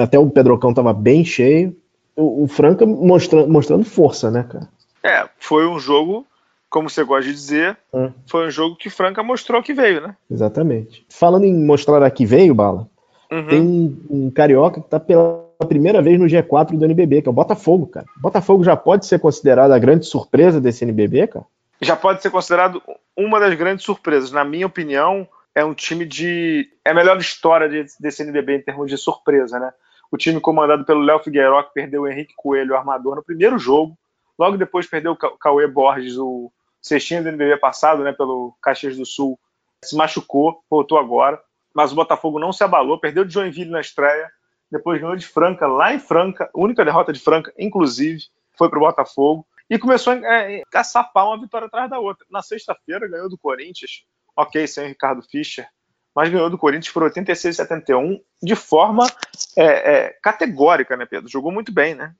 Até 0.00 0.18
o 0.18 0.30
Pedrocão 0.30 0.72
tava 0.72 0.92
bem 0.92 1.24
cheio. 1.24 1.76
O, 2.16 2.44
o 2.44 2.48
Franca 2.48 2.86
mostrando, 2.86 3.48
mostrando 3.48 3.84
força, 3.84 4.30
né, 4.30 4.44
cara? 4.44 4.68
É, 5.02 5.28
foi 5.38 5.66
um 5.66 5.78
jogo, 5.78 6.26
como 6.68 6.88
você 6.88 7.04
gosta 7.04 7.26
de 7.26 7.32
dizer, 7.32 7.76
é. 7.92 8.10
foi 8.26 8.46
um 8.46 8.50
jogo 8.50 8.76
que 8.76 8.90
Franca 8.90 9.22
mostrou 9.22 9.62
que 9.62 9.72
veio, 9.72 10.00
né? 10.00 10.16
Exatamente. 10.30 11.04
Falando 11.08 11.44
em 11.44 11.64
mostrar 11.64 12.02
aqui 12.02 12.24
veio, 12.24 12.54
Bala, 12.54 12.88
uhum. 13.30 13.46
tem 13.46 13.60
um, 13.60 13.98
um, 14.10 14.30
carioca 14.30 14.80
que 14.80 14.88
tá 14.88 15.00
pela 15.00 15.49
primeira 15.66 16.02
vez 16.02 16.18
no 16.18 16.26
G4 16.26 16.76
do 16.76 16.84
NBB, 16.84 17.22
que 17.22 17.28
é 17.28 17.30
o 17.30 17.34
Botafogo, 17.34 17.86
cara. 17.86 18.06
O 18.16 18.20
Botafogo 18.20 18.64
já 18.64 18.76
pode 18.76 19.06
ser 19.06 19.18
considerado 19.18 19.72
a 19.72 19.78
grande 19.78 20.06
surpresa 20.06 20.60
desse 20.60 20.84
NBB, 20.84 21.26
cara? 21.28 21.44
já 21.80 21.96
pode 21.96 22.20
ser 22.22 22.30
considerado 22.30 22.82
uma 23.16 23.40
das 23.40 23.54
grandes 23.54 23.84
surpresas. 23.84 24.30
Na 24.30 24.44
minha 24.44 24.66
opinião, 24.66 25.26
é 25.54 25.64
um 25.64 25.74
time 25.74 26.04
de. 26.04 26.68
É 26.84 26.90
a 26.90 26.94
melhor 26.94 27.18
história 27.18 27.68
desse 27.98 28.22
NBB 28.22 28.56
em 28.56 28.62
termos 28.62 28.90
de 28.90 28.98
surpresa, 28.98 29.58
né? 29.58 29.72
O 30.10 30.16
time 30.16 30.40
comandado 30.40 30.84
pelo 30.84 31.00
Léo 31.00 31.20
Figueiró, 31.20 31.62
que 31.62 31.72
perdeu 31.72 32.02
o 32.02 32.08
Henrique 32.08 32.34
Coelho, 32.36 32.72
o 32.72 32.76
armador, 32.76 33.16
no 33.16 33.22
primeiro 33.22 33.58
jogo. 33.58 33.96
Logo 34.38 34.56
depois 34.56 34.86
perdeu 34.86 35.12
o 35.12 35.16
Cauê 35.16 35.66
Borges, 35.66 36.16
o 36.16 36.50
cestinho 36.82 37.22
do 37.22 37.28
NBB 37.28 37.56
passado, 37.58 38.02
né? 38.02 38.12
Pelo 38.12 38.54
Caxias 38.60 38.96
do 38.96 39.06
Sul. 39.06 39.38
Se 39.82 39.96
machucou, 39.96 40.62
voltou 40.68 40.98
agora. 40.98 41.40
Mas 41.72 41.92
o 41.92 41.94
Botafogo 41.94 42.38
não 42.38 42.52
se 42.52 42.64
abalou, 42.64 42.98
perdeu 42.98 43.24
de 43.24 43.32
Joinville 43.32 43.70
na 43.70 43.80
estreia. 43.80 44.30
Depois 44.70 45.00
ganhou 45.00 45.16
de 45.16 45.26
Franca, 45.26 45.66
lá 45.66 45.92
em 45.92 45.98
Franca. 45.98 46.48
Única 46.54 46.84
derrota 46.84 47.12
de 47.12 47.20
Franca, 47.20 47.52
inclusive, 47.58 48.22
foi 48.56 48.68
para 48.68 48.78
o 48.78 48.82
Botafogo 48.82 49.46
e 49.68 49.78
começou 49.78 50.12
a 50.12 50.16
é, 50.16 50.62
caçapar 50.70 51.26
uma 51.26 51.40
vitória 51.40 51.66
atrás 51.66 51.88
da 51.88 51.98
outra. 51.98 52.26
Na 52.30 52.42
sexta-feira 52.42 53.08
ganhou 53.08 53.28
do 53.28 53.38
Corinthians, 53.38 54.04
ok, 54.36 54.66
sem 54.66 54.84
o 54.84 54.88
Ricardo 54.88 55.22
Fischer, 55.22 55.66
mas 56.14 56.28
ganhou 56.28 56.50
do 56.50 56.58
Corinthians 56.58 56.92
por 56.92 57.04
86 57.04 57.56
71 57.56 58.20
de 58.42 58.56
forma 58.56 59.06
é, 59.56 59.64
é, 59.64 60.18
categórica, 60.22 60.96
né, 60.96 61.06
Pedro? 61.06 61.30
Jogou 61.30 61.52
muito 61.52 61.72
bem, 61.72 61.94
né? 61.94 62.14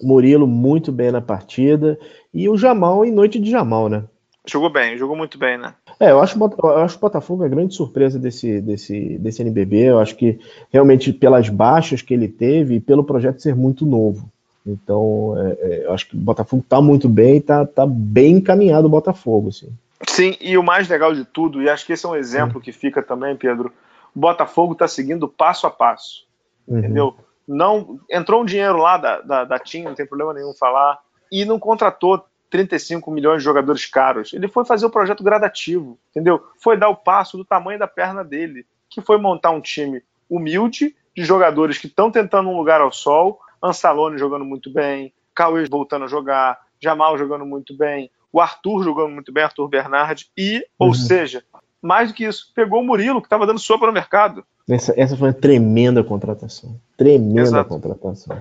Murilo 0.00 0.46
muito 0.46 0.92
bem 0.92 1.10
na 1.10 1.20
partida 1.20 1.98
e 2.32 2.48
o 2.48 2.56
Jamal 2.56 3.04
em 3.04 3.10
noite 3.10 3.38
de 3.38 3.50
Jamal, 3.50 3.88
né? 3.88 4.04
Jogou 4.46 4.70
bem, 4.70 4.96
jogou 4.96 5.16
muito 5.16 5.38
bem, 5.38 5.58
né? 5.58 5.74
É, 6.00 6.12
eu 6.12 6.20
acho, 6.20 6.38
eu 6.38 6.78
acho 6.78 6.96
o 6.96 7.00
Botafogo 7.00 7.44
a 7.44 7.48
grande 7.48 7.74
surpresa 7.74 8.18
desse, 8.18 8.58
desse, 8.62 9.18
desse 9.18 9.42
NBB. 9.42 9.90
Eu 9.90 9.98
acho 9.98 10.16
que 10.16 10.40
realmente 10.72 11.12
pelas 11.12 11.50
baixas 11.50 12.00
que 12.00 12.14
ele 12.14 12.26
teve 12.26 12.76
e 12.76 12.80
pelo 12.80 13.04
projeto 13.04 13.42
ser 13.42 13.54
muito 13.54 13.84
novo. 13.84 14.26
Então, 14.66 15.34
é, 15.36 15.58
é, 15.60 15.86
eu 15.86 15.92
acho 15.92 16.08
que 16.08 16.16
o 16.16 16.18
Botafogo 16.18 16.62
está 16.62 16.80
muito 16.80 17.06
bem, 17.06 17.36
está 17.36 17.66
tá 17.66 17.84
bem 17.86 18.36
encaminhado 18.36 18.86
o 18.86 18.90
Botafogo, 18.90 19.50
assim. 19.50 19.68
Sim, 20.08 20.36
e 20.40 20.56
o 20.56 20.62
mais 20.62 20.88
legal 20.88 21.12
de 21.12 21.24
tudo, 21.24 21.60
e 21.60 21.68
acho 21.68 21.84
que 21.84 21.92
esse 21.92 22.06
é 22.06 22.08
um 22.08 22.16
exemplo 22.16 22.56
uhum. 22.56 22.62
que 22.62 22.72
fica 22.72 23.02
também, 23.02 23.36
Pedro, 23.36 23.70
o 24.14 24.18
Botafogo 24.18 24.72
está 24.72 24.88
seguindo 24.88 25.28
passo 25.28 25.66
a 25.66 25.70
passo, 25.70 26.24
uhum. 26.66 26.78
entendeu? 26.78 27.14
Não 27.46 28.00
entrou 28.10 28.42
um 28.42 28.44
dinheiro 28.44 28.78
lá 28.78 28.96
da, 28.96 29.20
da, 29.20 29.44
da 29.44 29.58
TIM, 29.58 29.82
não 29.82 29.94
tem 29.94 30.06
problema 30.06 30.32
nenhum 30.32 30.54
falar, 30.54 30.98
e 31.30 31.44
não 31.44 31.58
contratou 31.58 32.24
35 32.50 33.10
milhões 33.10 33.38
de 33.38 33.44
jogadores 33.44 33.86
caros. 33.86 34.32
Ele 34.32 34.48
foi 34.48 34.64
fazer 34.64 34.84
o 34.84 34.90
projeto 34.90 35.22
gradativo, 35.22 35.98
entendeu? 36.10 36.44
Foi 36.58 36.76
dar 36.76 36.88
o 36.88 36.96
passo 36.96 37.36
do 37.36 37.44
tamanho 37.44 37.78
da 37.78 37.86
perna 37.86 38.24
dele, 38.24 38.66
que 38.88 39.00
foi 39.00 39.16
montar 39.16 39.50
um 39.52 39.60
time 39.60 40.02
humilde 40.28 40.94
de 41.16 41.24
jogadores 41.24 41.78
que 41.78 41.86
estão 41.86 42.10
tentando 42.10 42.48
um 42.48 42.56
lugar 42.56 42.80
ao 42.80 42.92
sol, 42.92 43.40
Ansalone 43.62 44.18
jogando 44.18 44.44
muito 44.44 44.70
bem, 44.70 45.12
Cauê 45.34 45.64
voltando 45.66 46.04
a 46.04 46.08
jogar, 46.08 46.58
Jamal 46.80 47.16
jogando 47.16 47.46
muito 47.46 47.76
bem, 47.76 48.10
o 48.32 48.40
Arthur 48.40 48.82
jogando 48.82 49.10
muito 49.10 49.32
bem, 49.32 49.44
Arthur 49.44 49.68
Bernardi, 49.68 50.30
e, 50.36 50.64
ou 50.78 50.88
uhum. 50.88 50.94
seja, 50.94 51.44
mais 51.80 52.08
do 52.08 52.14
que 52.14 52.24
isso, 52.24 52.52
pegou 52.54 52.80
o 52.80 52.84
Murilo, 52.84 53.20
que 53.20 53.26
estava 53.26 53.46
dando 53.46 53.58
sopa 53.58 53.86
no 53.86 53.92
mercado. 53.92 54.44
Essa, 54.68 54.94
essa 54.96 55.16
foi 55.16 55.28
uma 55.28 55.34
tremenda 55.34 56.02
contratação. 56.04 56.78
Tremenda 56.96 57.40
Exato. 57.40 57.68
contratação. 57.68 58.40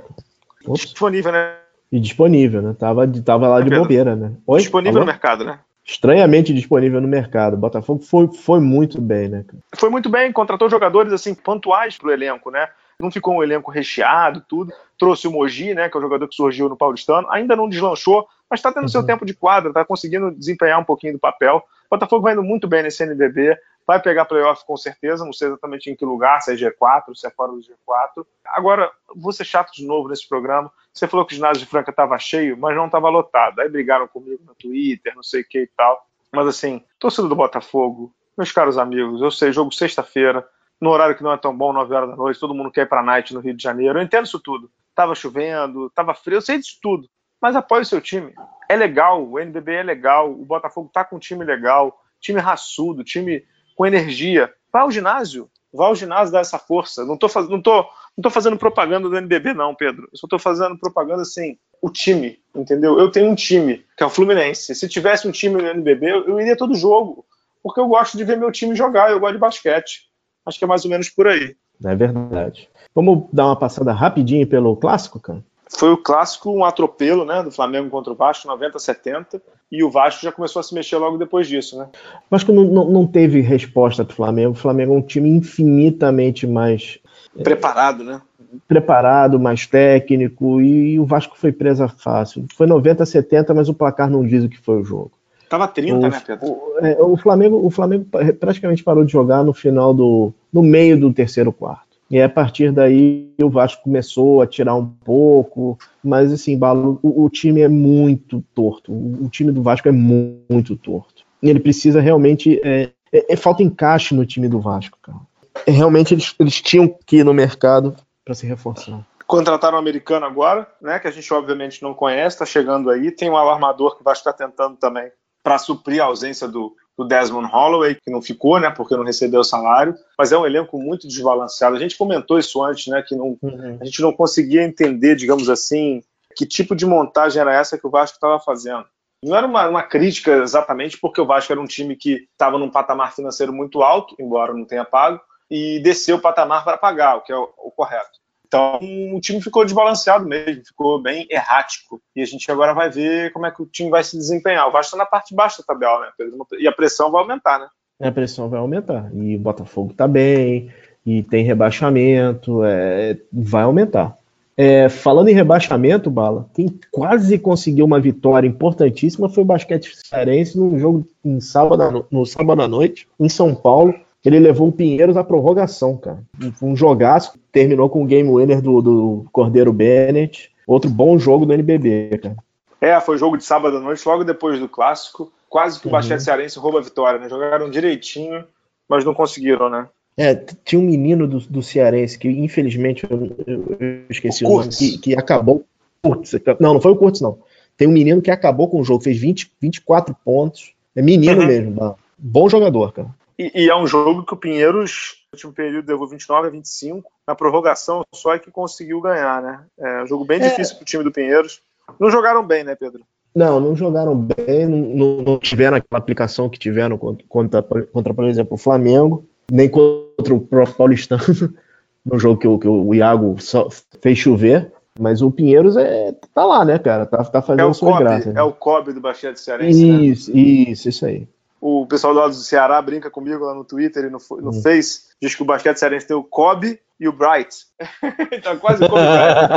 Ops. 0.66 0.82
Disponível, 0.82 1.32
né? 1.32 1.56
E 1.92 2.00
disponível, 2.00 2.62
né? 2.62 2.76
Tava, 2.78 3.08
tava 3.24 3.48
lá 3.48 3.62
de 3.62 3.70
bobeira, 3.70 4.16
né? 4.16 4.34
Oi? 4.46 4.60
Disponível 4.62 4.98
Alô? 4.98 5.06
no 5.06 5.12
mercado, 5.12 5.44
né? 5.44 5.60
Estranhamente 5.84 6.54
disponível 6.54 7.02
no 7.02 7.08
mercado. 7.08 7.58
Botafogo 7.58 8.04
foi, 8.04 8.28
foi 8.28 8.60
muito 8.60 9.02
bem, 9.02 9.28
né? 9.28 9.44
Foi 9.76 9.90
muito 9.90 10.08
bem, 10.08 10.32
contratou 10.32 10.70
jogadores 10.70 11.12
assim 11.12 11.34
pontuais 11.34 11.98
para 11.98 12.10
o 12.10 12.12
elenco, 12.12 12.52
né? 12.52 12.68
Não 13.00 13.10
ficou 13.10 13.36
um 13.36 13.42
elenco 13.44 13.72
recheado, 13.72 14.44
tudo. 14.48 14.72
Trouxe 15.00 15.28
o 15.28 15.32
Mogi, 15.32 15.74
né? 15.74 15.90
Que 15.90 15.98
é 15.98 16.00
o 16.00 16.02
jogador 16.02 16.28
que 16.28 16.36
surgiu 16.36 16.70
no 16.70 16.78
Paulistano. 16.78 17.28
Ainda 17.32 17.56
não 17.56 17.68
deslanchou, 17.68 18.28
mas 18.50 18.60
está 18.60 18.72
tendo 18.72 18.90
seu 18.90 19.02
Uhum. 19.02 19.08
tempo 19.08 19.26
de 19.26 19.34
quadra, 19.34 19.70
está 19.70 19.84
conseguindo 19.84 20.30
desempenhar 20.32 20.80
um 20.80 20.84
pouquinho 20.84 21.14
do 21.14 21.20
papel. 21.20 21.64
O 21.90 21.96
Botafogo 21.96 22.22
vai 22.22 22.34
indo 22.34 22.44
muito 22.44 22.68
bem 22.68 22.84
nesse 22.84 23.02
NBB. 23.02 23.58
Vai 23.90 24.00
pegar 24.00 24.26
playoff 24.26 24.64
com 24.68 24.78
certeza, 24.78 25.26
não 25.26 25.34
sei 25.34 25.48
exatamente 25.48 25.90
em 25.90 25.96
que 25.96 26.06
lugar, 26.06 26.40
se 26.42 26.54
é 26.54 26.56
G4, 26.56 27.16
se 27.16 27.26
é 27.26 27.32
fora 27.32 27.52
do 27.52 27.58
G4. 27.58 28.24
Agora, 28.46 28.92
vou 29.16 29.32
ser 29.32 29.46
chato 29.46 29.72
de 29.72 29.84
novo 29.84 30.08
nesse 30.08 30.30
programa. 30.30 30.72
Você 30.94 31.08
falou 31.08 31.26
que 31.26 31.34
o 31.34 31.36
ginásio 31.36 31.64
de 31.64 31.66
Franca 31.68 31.90
estava 31.90 32.16
cheio, 32.20 32.56
mas 32.56 32.76
não 32.76 32.86
estava 32.86 33.10
lotado. 33.10 33.60
Aí 33.60 33.68
brigaram 33.68 34.08
comigo 34.08 34.44
no 34.46 34.54
Twitter, 34.54 35.16
não 35.16 35.24
sei 35.24 35.42
o 35.42 35.44
que 35.44 35.64
e 35.64 35.68
tal. 35.76 36.06
Mas 36.32 36.46
assim, 36.46 36.86
torcida 37.00 37.28
do 37.28 37.36
Botafogo, 37.36 38.14
meus 38.38 38.52
caros 38.52 38.78
amigos, 38.78 39.24
eu 39.24 39.32
sei, 39.32 39.52
jogo 39.52 39.74
sexta-feira, 39.74 40.48
no 40.80 40.92
horário 40.92 41.18
que 41.18 41.24
não 41.24 41.34
é 41.34 41.38
tão 41.38 41.58
bom, 41.58 41.74
9 41.74 41.92
horas 41.92 42.10
da 42.12 42.16
noite, 42.16 42.40
todo 42.40 42.54
mundo 42.54 42.70
quer 42.70 42.82
ir 42.82 42.90
pra 42.90 43.02
night 43.02 43.34
no 43.34 43.40
Rio 43.40 43.56
de 43.56 43.64
Janeiro. 43.64 43.98
Eu 43.98 44.04
entendo 44.04 44.28
isso 44.28 44.40
tudo. 44.40 44.70
Tava 44.94 45.16
chovendo, 45.16 45.90
tava 45.90 46.14
frio, 46.14 46.36
eu 46.38 46.42
sei 46.44 46.60
disso 46.60 46.78
tudo. 46.80 47.10
Mas 47.42 47.56
apoie 47.56 47.82
o 47.82 47.86
seu 47.86 48.00
time. 48.00 48.36
É 48.70 48.76
legal, 48.76 49.28
o 49.28 49.40
NBB 49.40 49.74
é 49.74 49.82
legal, 49.82 50.32
o 50.32 50.46
Botafogo 50.46 50.92
tá 50.94 51.04
com 51.04 51.16
um 51.16 51.20
time 51.20 51.44
legal, 51.44 52.00
time 52.20 52.40
raçudo, 52.40 53.04
time 53.04 53.44
com 53.80 53.86
energia. 53.86 54.52
Vá 54.74 54.82
ao 54.82 54.92
ginásio, 54.92 55.50
vá 55.74 55.86
ao 55.86 55.96
ginásio 55.96 56.34
dar 56.34 56.42
essa 56.42 56.60
força. 56.60 57.06
Não 57.06 57.18
faz... 57.30 57.48
não 57.48 57.62
tô, 57.62 57.78
não 58.18 58.22
tô 58.22 58.30
fazendo 58.30 58.58
propaganda 58.58 59.08
do 59.08 59.16
NBB, 59.16 59.54
não, 59.54 59.74
Pedro. 59.74 60.10
Eu 60.12 60.18
só 60.18 60.28
tô 60.28 60.38
fazendo 60.38 60.78
propaganda 60.78 61.22
assim, 61.22 61.58
o 61.82 61.90
time, 61.90 62.38
entendeu? 62.54 63.00
Eu 63.00 63.10
tenho 63.10 63.32
um 63.32 63.36
time, 63.36 63.86
que 63.96 64.04
é 64.04 64.06
o 64.06 64.10
Fluminense. 64.10 64.76
Se 64.76 64.90
tivesse 64.90 65.26
um 65.26 65.32
time 65.32 65.62
no 65.62 65.66
NBB, 65.66 66.12
eu, 66.12 66.28
eu 66.28 66.42
iria 66.42 66.58
todo 66.58 66.76
jogo, 66.76 67.26
porque 67.64 67.80
eu 67.80 67.88
gosto 67.88 68.18
de 68.18 68.26
ver 68.26 68.36
meu 68.36 68.52
time 68.52 68.76
jogar, 68.76 69.12
eu 69.12 69.20
gosto 69.20 69.36
de 69.36 69.40
basquete. 69.40 70.10
Acho 70.46 70.60
que 70.60 70.66
é 70.66 70.68
mais 70.68 70.84
ou 70.84 70.92
menos 70.92 71.10
por 71.10 71.30
aí. 71.30 71.56
É 71.86 71.96
verdade. 71.96 72.68
Vamos 72.94 73.30
dar 73.32 73.46
uma 73.46 73.56
passada 73.56 73.94
rapidinho 73.94 74.46
pelo 74.46 74.76
clássico, 74.76 75.22
cara? 75.22 75.42
Foi 75.70 75.92
o 75.92 75.98
clássico, 75.98 76.52
um 76.52 76.66
atropelo, 76.66 77.24
né, 77.24 77.44
do 77.44 77.52
Flamengo 77.52 77.90
contra 77.90 78.12
o 78.12 78.16
Vasco, 78.16 78.48
90 78.48 78.78
a 78.78 78.80
70, 78.80 79.42
e 79.72 79.84
o 79.84 79.92
Vasco 79.92 80.24
já 80.24 80.32
começou 80.32 80.60
a 80.60 80.64
se 80.64 80.74
mexer 80.74 80.98
logo 80.98 81.18
depois 81.18 81.48
disso, 81.48 81.78
né? 81.78 81.88
O 81.94 82.30
Vasco 82.32 82.52
não, 82.52 82.64
não, 82.64 82.86
não 82.86 83.08
teve 83.08 83.40
resposta 83.40 84.04
do 84.04 84.14
Flamengo. 84.14 84.52
O 84.52 84.56
Flamengo 84.56 84.96
é 84.96 84.98
um 84.98 85.02
time 85.02 85.30
infinitamente 85.30 86.48
mais 86.48 87.00
Preparado, 87.44 88.04
né? 88.04 88.22
preparado, 88.68 89.40
mais 89.40 89.68
técnico, 89.68 90.60
e 90.62 91.00
o 91.00 91.06
Vasco 91.06 91.38
foi 91.38 91.52
presa 91.52 91.88
fácil. 91.88 92.46
Foi 92.56 92.66
90 92.66 93.04
a 93.04 93.06
70, 93.06 93.54
mas 93.54 93.70
o 93.70 93.74
placar 93.74 94.10
não 94.10 94.26
diz 94.26 94.44
o 94.44 94.50
que 94.50 94.60
foi 94.60 94.82
o 94.82 94.84
jogo. 94.84 95.12
Tava 95.48 95.68
30, 95.68 95.96
o, 95.96 96.00
né, 96.00 96.22
Pedro? 96.26 96.48
o, 96.48 96.80
é, 96.80 96.98
o 97.02 97.18
Flamengo, 97.18 97.66
o 97.66 97.70
Flamengo 97.70 98.06
praticamente 98.40 98.84
parou 98.84 99.04
de 99.04 99.12
jogar 99.12 99.44
no 99.44 99.54
final 99.54 99.94
do. 99.94 100.34
no 100.52 100.62
meio 100.62 101.00
do 101.00 101.14
terceiro 101.14 101.52
quarto. 101.52 101.89
E 102.10 102.20
a 102.20 102.28
partir 102.28 102.72
daí 102.72 103.32
o 103.42 103.50
Vasco 103.50 103.84
começou 103.84 104.42
a 104.42 104.48
tirar 104.48 104.74
um 104.76 104.86
pouco, 104.86 105.78
mas 106.04 106.34
assim, 106.34 106.58
Balo, 106.58 107.00
o, 107.04 107.24
o 107.24 107.30
time 107.30 107.62
é 107.62 107.68
muito 107.68 108.44
torto. 108.56 108.92
O, 108.92 109.26
o 109.26 109.30
time 109.30 109.52
do 109.52 109.62
Vasco 109.62 109.88
é 109.88 109.92
mu- 109.92 110.42
muito 110.50 110.76
torto. 110.76 111.24
E 111.42 111.50
ele 111.50 111.60
precisa 111.60 112.02
realmente. 112.02 112.60
É, 112.64 112.90
é- 113.14 113.34
é 113.34 113.36
falta 113.36 113.62
encaixe 113.62 114.16
no 114.16 114.26
time 114.26 114.48
do 114.48 114.60
Vasco, 114.60 114.98
cara. 115.02 115.20
É, 115.68 115.72
realmente 115.72 116.14
eles, 116.14 116.34
eles 116.40 116.62
tinham 116.62 116.88
que 117.06 117.18
ir 117.18 117.24
no 117.24 117.34
mercado 117.34 117.96
para 118.26 118.34
se 118.34 118.46
reforçar. 118.48 119.06
Contrataram 119.28 119.76
um 119.78 119.80
americano 119.80 120.26
agora, 120.26 120.68
né? 120.82 120.98
Que 120.98 121.08
a 121.08 121.12
gente 121.12 121.32
obviamente 121.32 121.84
não 121.84 121.94
conhece, 121.94 122.40
tá 122.40 122.46
chegando 122.46 122.90
aí. 122.90 123.12
Tem 123.12 123.30
um 123.30 123.38
alarmador 123.38 123.96
que 123.96 124.02
o 124.02 124.04
Vasco 124.04 124.24
tá 124.24 124.34
tentando 124.34 124.76
também 124.78 125.12
para 125.44 125.58
suprir 125.60 126.02
a 126.02 126.06
ausência 126.06 126.48
do, 126.48 126.76
do 127.00 127.08
Desmond 127.08 127.50
Holloway, 127.50 127.96
que 127.96 128.12
não 128.12 128.22
ficou, 128.22 128.60
né? 128.60 128.70
Porque 128.70 128.94
não 128.94 129.06
recebeu 129.06 129.40
o 129.40 129.44
salário. 129.44 129.96
Mas 130.18 130.34
é 130.34 130.38
um 130.38 130.46
elenco 130.46 130.78
muito 130.78 131.08
desbalanceado. 131.08 131.78
A 131.78 131.80
gente 131.80 131.98
comentou 131.98 132.38
isso 132.38 132.62
antes, 132.62 132.88
né? 132.88 133.02
Que 133.02 133.16
não, 133.16 133.38
a 133.80 133.86
gente 133.86 134.02
não 134.02 134.12
conseguia 134.12 134.64
entender, 134.64 135.16
digamos 135.16 135.50
assim, 135.50 136.04
que 136.36 136.46
tipo 136.46 136.76
de 136.76 136.86
montagem 136.86 137.42
era 137.42 137.54
essa 137.54 137.78
que 137.78 137.88
o 137.88 137.90
Vasco 137.90 138.18
estava 138.18 138.38
fazendo. 138.38 138.86
Não 139.24 139.34
era 139.34 139.48
uma, 139.48 139.70
uma 139.70 139.84
crítica 139.84 140.44
exatamente 140.44 140.98
porque 141.00 141.22
o 141.22 141.26
Vasco 141.26 141.54
era 141.54 141.62
um 141.62 141.66
time 141.66 141.96
que 141.96 142.28
estava 142.34 142.58
num 142.58 142.70
patamar 142.70 143.16
financeiro 143.16 143.54
muito 143.54 143.82
alto, 143.82 144.14
embora 144.20 144.54
não 144.54 144.66
tenha 144.66 144.84
pago, 144.84 145.22
e 145.50 145.80
desceu 145.82 146.18
o 146.18 146.22
patamar 146.22 146.66
para 146.66 146.78
pagar, 146.78 147.16
o 147.16 147.22
que 147.22 147.32
é 147.32 147.38
o, 147.38 147.50
o 147.60 147.72
correto. 147.72 148.20
Então 148.50 148.80
o 149.16 149.22
time 149.22 149.42
ficou 149.42 149.64
desbalanceado 149.64 150.26
mesmo, 150.26 150.66
ficou 150.66 151.02
bem 151.02 151.26
errático. 151.30 152.02
E 152.14 152.22
a 152.22 152.26
gente 152.26 152.52
agora 152.52 152.74
vai 152.74 152.90
ver 152.90 153.32
como 153.32 153.46
é 153.46 153.52
que 153.52 153.62
o 153.62 153.66
time 153.66 153.90
vai 153.90 154.04
se 154.04 154.18
desempenhar. 154.18 154.68
O 154.68 154.72
Vasco 154.72 154.96
está 154.96 154.98
na 154.98 155.06
parte 155.06 155.34
baixa 155.34 155.62
da 155.62 155.74
tabela, 155.74 156.02
né? 156.02 156.28
E 156.60 156.68
a 156.68 156.72
pressão 156.72 157.12
vai 157.12 157.22
aumentar, 157.22 157.60
né? 157.60 157.68
a 158.08 158.12
pressão 158.12 158.50
vai 158.50 158.60
aumentar. 158.60 159.12
E 159.14 159.36
o 159.36 159.40
Botafogo 159.40 159.94
tá 159.94 160.08
bem, 160.08 160.72
e 161.06 161.22
tem 161.24 161.44
rebaixamento, 161.44 162.64
é, 162.64 163.18
vai 163.32 163.64
aumentar. 163.64 164.18
É, 164.56 164.90
falando 164.90 165.30
em 165.30 165.34
rebaixamento, 165.34 166.10
Bala, 166.10 166.50
quem 166.54 166.80
quase 166.92 167.38
conseguiu 167.38 167.86
uma 167.86 168.00
vitória 168.00 168.48
importantíssima 168.48 169.30
foi 169.30 169.44
o 169.44 169.46
Basquete 169.46 169.90
Cearense 170.06 170.58
num 170.58 170.78
jogo 170.78 171.08
em 171.24 171.40
sábado, 171.40 172.06
no 172.12 172.26
sábado 172.26 172.62
à 172.62 172.68
noite, 172.68 173.08
em 173.20 173.30
São 173.30 173.56
Paulo. 173.56 173.94
Ele 174.24 174.40
levou 174.40 174.68
o 174.68 174.72
Pinheiros 174.72 175.16
à 175.16 175.24
prorrogação, 175.24 175.96
cara. 175.96 176.20
Um 176.62 176.76
jogaço, 176.76 177.34
terminou 177.52 177.90
com 177.90 178.04
o 178.04 178.06
game 178.06 178.30
winner 178.30 178.62
do, 178.62 178.82
do 178.82 179.26
Cordeiro 179.32 179.72
Bennett. 179.72 180.52
Outro 180.68 180.90
bom 180.90 181.18
jogo 181.18 181.46
do 181.46 181.54
NBB, 181.54 182.20
cara. 182.22 182.36
É, 182.82 183.00
foi 183.00 183.18
jogo 183.18 183.38
de 183.38 183.44
sábado 183.44 183.78
à 183.78 183.80
noite, 183.80 184.06
logo 184.08 184.24
depois 184.24 184.60
do 184.60 184.68
clássico. 184.70 185.32
Quase 185.50 185.80
que 185.80 185.88
o 185.88 185.92
Uhum. 185.96 186.20
Cearense 186.20 186.60
rouba 186.60 186.80
a 186.80 186.84
vitória, 186.84 187.20
né? 187.20 187.28
Jogaram 187.30 187.70
direitinho, 187.70 188.44
mas 188.88 189.04
não 189.04 189.14
conseguiram, 189.14 189.70
né? 189.70 189.88
É, 190.16 190.36
tinha 190.36 190.80
um 190.80 190.86
menino 190.86 191.26
do, 191.28 191.40
do 191.40 191.64
Cearense 191.64 192.20
que, 192.20 192.28
infelizmente, 192.28 193.08
eu, 193.10 193.36
eu- 193.48 194.02
esqueci 194.10 194.44
O 194.46 194.50
o, 194.50 194.58
nome, 194.60 194.70
que, 194.70 194.98
que 194.98 195.16
acabou. 195.16 195.64
Kurtz, 196.04 196.34
não, 196.60 196.74
não 196.76 196.82
foi 196.82 196.92
o 196.92 196.96
Curtis, 196.96 197.22
não. 197.22 197.40
Tem 197.76 197.88
um 197.88 197.92
menino 197.92 198.22
que 198.22 198.30
acabou 198.32 198.68
com 198.70 198.80
o 198.80 198.84
jogo, 198.84 199.04
fez 199.04 199.18
20, 199.18 199.52
24 199.62 200.16
pontos. 200.24 200.74
É 200.96 201.02
menino 201.02 201.40
Uhum. 201.42 201.48
mesmo, 201.48 201.76
tá? 201.76 201.96
bom 202.18 202.50
jogador, 202.50 202.92
cara. 202.94 203.08
E, 203.40 203.64
e 203.64 203.70
é 203.70 203.76
um 203.76 203.88
jogo 203.88 204.26
que 204.26 204.34
o 204.34 204.38
Pinheiros, 204.38 205.24
no 205.32 205.38
último 205.38 205.54
período, 205.54 205.88
levou 205.90 206.08
29 206.10 206.48
a 206.48 206.52
25. 206.52 207.10
Na 207.26 207.34
prorrogação, 207.34 208.04
só 208.14 208.34
é 208.34 208.40
que 208.40 208.52
conseguiu 208.52 209.00
ganhar, 209.00 209.42
né? 209.42 209.62
É 209.80 210.04
um 210.04 210.08
jogo 210.08 210.26
bem 210.26 210.42
É. 210.42 210.50
difícil 210.50 210.76
pro 210.76 210.84
time 210.86 211.04
do 211.06 211.12
Pinheiros. 211.12 211.62
Não 211.98 212.12
jogaram 212.12 212.46
bem, 212.46 212.66
né, 212.66 212.76
Pedro? 212.76 213.02
Não, 213.34 213.60
não 213.60 213.76
jogaram 213.76 214.14
bem, 214.16 214.66
não, 214.68 215.22
não- 215.24 215.40
tiveram 215.40 215.78
aquela 215.78 216.00
aplicação 216.00 216.50
que 216.50 216.60
tiveram 216.60 216.98
contra, 216.98 217.64
contra, 217.64 218.14
por 218.14 218.26
exemplo, 218.26 218.56
o 218.56 218.58
Flamengo, 218.58 219.24
nem 219.50 219.70
contra 219.70 220.34
o 220.34 220.42
próprio 220.42 220.76
Paulistano, 220.76 221.22
no 222.04 222.20
jogo 222.20 222.40
que, 222.40 222.48
o- 222.48 222.60
que 222.60 222.68
o 222.68 222.94
Iago 222.94 223.36
só 223.40 223.70
fez 224.02 224.18
chover. 224.18 224.74
Mas 225.00 225.22
o 225.22 225.32
Pinheiros 225.32 225.78
é, 225.78 226.14
tá 226.34 226.44
lá, 226.46 226.66
né, 226.66 226.78
cara? 226.78 227.06
Tá, 227.06 227.24
tá 227.24 227.40
É 227.40 227.42
fazendo 227.42 227.70
o 227.70 227.74
suas 227.74 227.94
Kobe, 227.94 228.04
graças. 228.04 228.34
né? 228.34 228.42
é 228.42 228.44
o 228.44 228.52
Kobe 228.52 228.92
do 228.92 229.00
Basquete 229.00 229.38
Cearense, 229.38 229.86
né? 229.86 229.98
Isso, 230.02 230.38
isso, 230.38 230.90
isso 230.90 231.06
aí. 231.06 231.26
O 231.62 231.86
pessoal 231.88 232.14
do 232.14 232.20
lado 232.20 232.32
do 232.32 232.36
Ceará 232.38 232.82
brinca 232.82 233.10
comigo 233.12 233.44
lá 233.44 233.54
no 233.54 233.66
Twitter 233.66 234.06
e 234.06 234.10
no, 234.10 234.20
no 234.42 234.50
Hum. 234.50 234.62
Face, 234.62 235.10
diz 235.22 235.36
que 235.36 235.42
o 235.42 235.46
Basquete 235.46 235.78
Cearense 235.78 236.08
tem 236.08 236.16
o 236.16 236.24
Kobe 236.24 236.80
e 237.00 237.08
o 237.08 237.12
Bright. 237.14 237.66
então, 238.32 238.58
quase 238.58 238.84
o 238.84 238.90
Kobe 238.90 239.02
Bryant. 239.02 239.50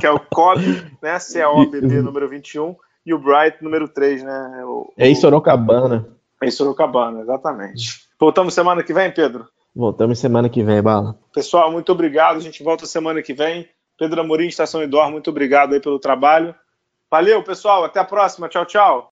que 0.00 0.06
é 0.06 0.10
o 0.10 0.20
Kobe, 0.20 0.86
né? 1.02 1.18
C-O-B-B, 1.20 2.02
número 2.02 2.28
21, 2.28 2.76
e 3.04 3.12
o 3.12 3.18
Bright, 3.18 3.62
número 3.62 3.88
3, 3.88 4.22
né? 4.22 4.62
O, 4.64 4.92
É 4.96 5.08
em 5.08 5.14
Sorocabana. 5.14 6.06
Em 6.42 6.50
Sorocabana, 6.50 7.20
exatamente. 7.20 8.04
Voltamos 8.18 8.54
semana 8.54 8.82
que 8.82 8.92
vem, 8.92 9.10
Pedro? 9.12 9.48
Voltamos 9.74 10.18
semana 10.18 10.48
que 10.48 10.62
vem, 10.62 10.80
Bala. 10.80 11.18
Pessoal, 11.32 11.72
muito 11.72 11.90
obrigado. 11.90 12.36
A 12.36 12.40
gente 12.40 12.62
volta 12.62 12.86
semana 12.86 13.20
que 13.22 13.34
vem. 13.34 13.68
Pedro 13.98 14.20
Amorim, 14.20 14.46
Estação 14.46 14.82
Idor, 14.82 15.10
muito 15.10 15.30
obrigado 15.30 15.74
aí 15.74 15.80
pelo 15.80 15.98
trabalho. 15.98 16.54
Valeu, 17.10 17.42
pessoal. 17.42 17.84
Até 17.84 18.00
a 18.00 18.04
próxima. 18.04 18.48
Tchau, 18.48 18.64
tchau. 18.66 19.02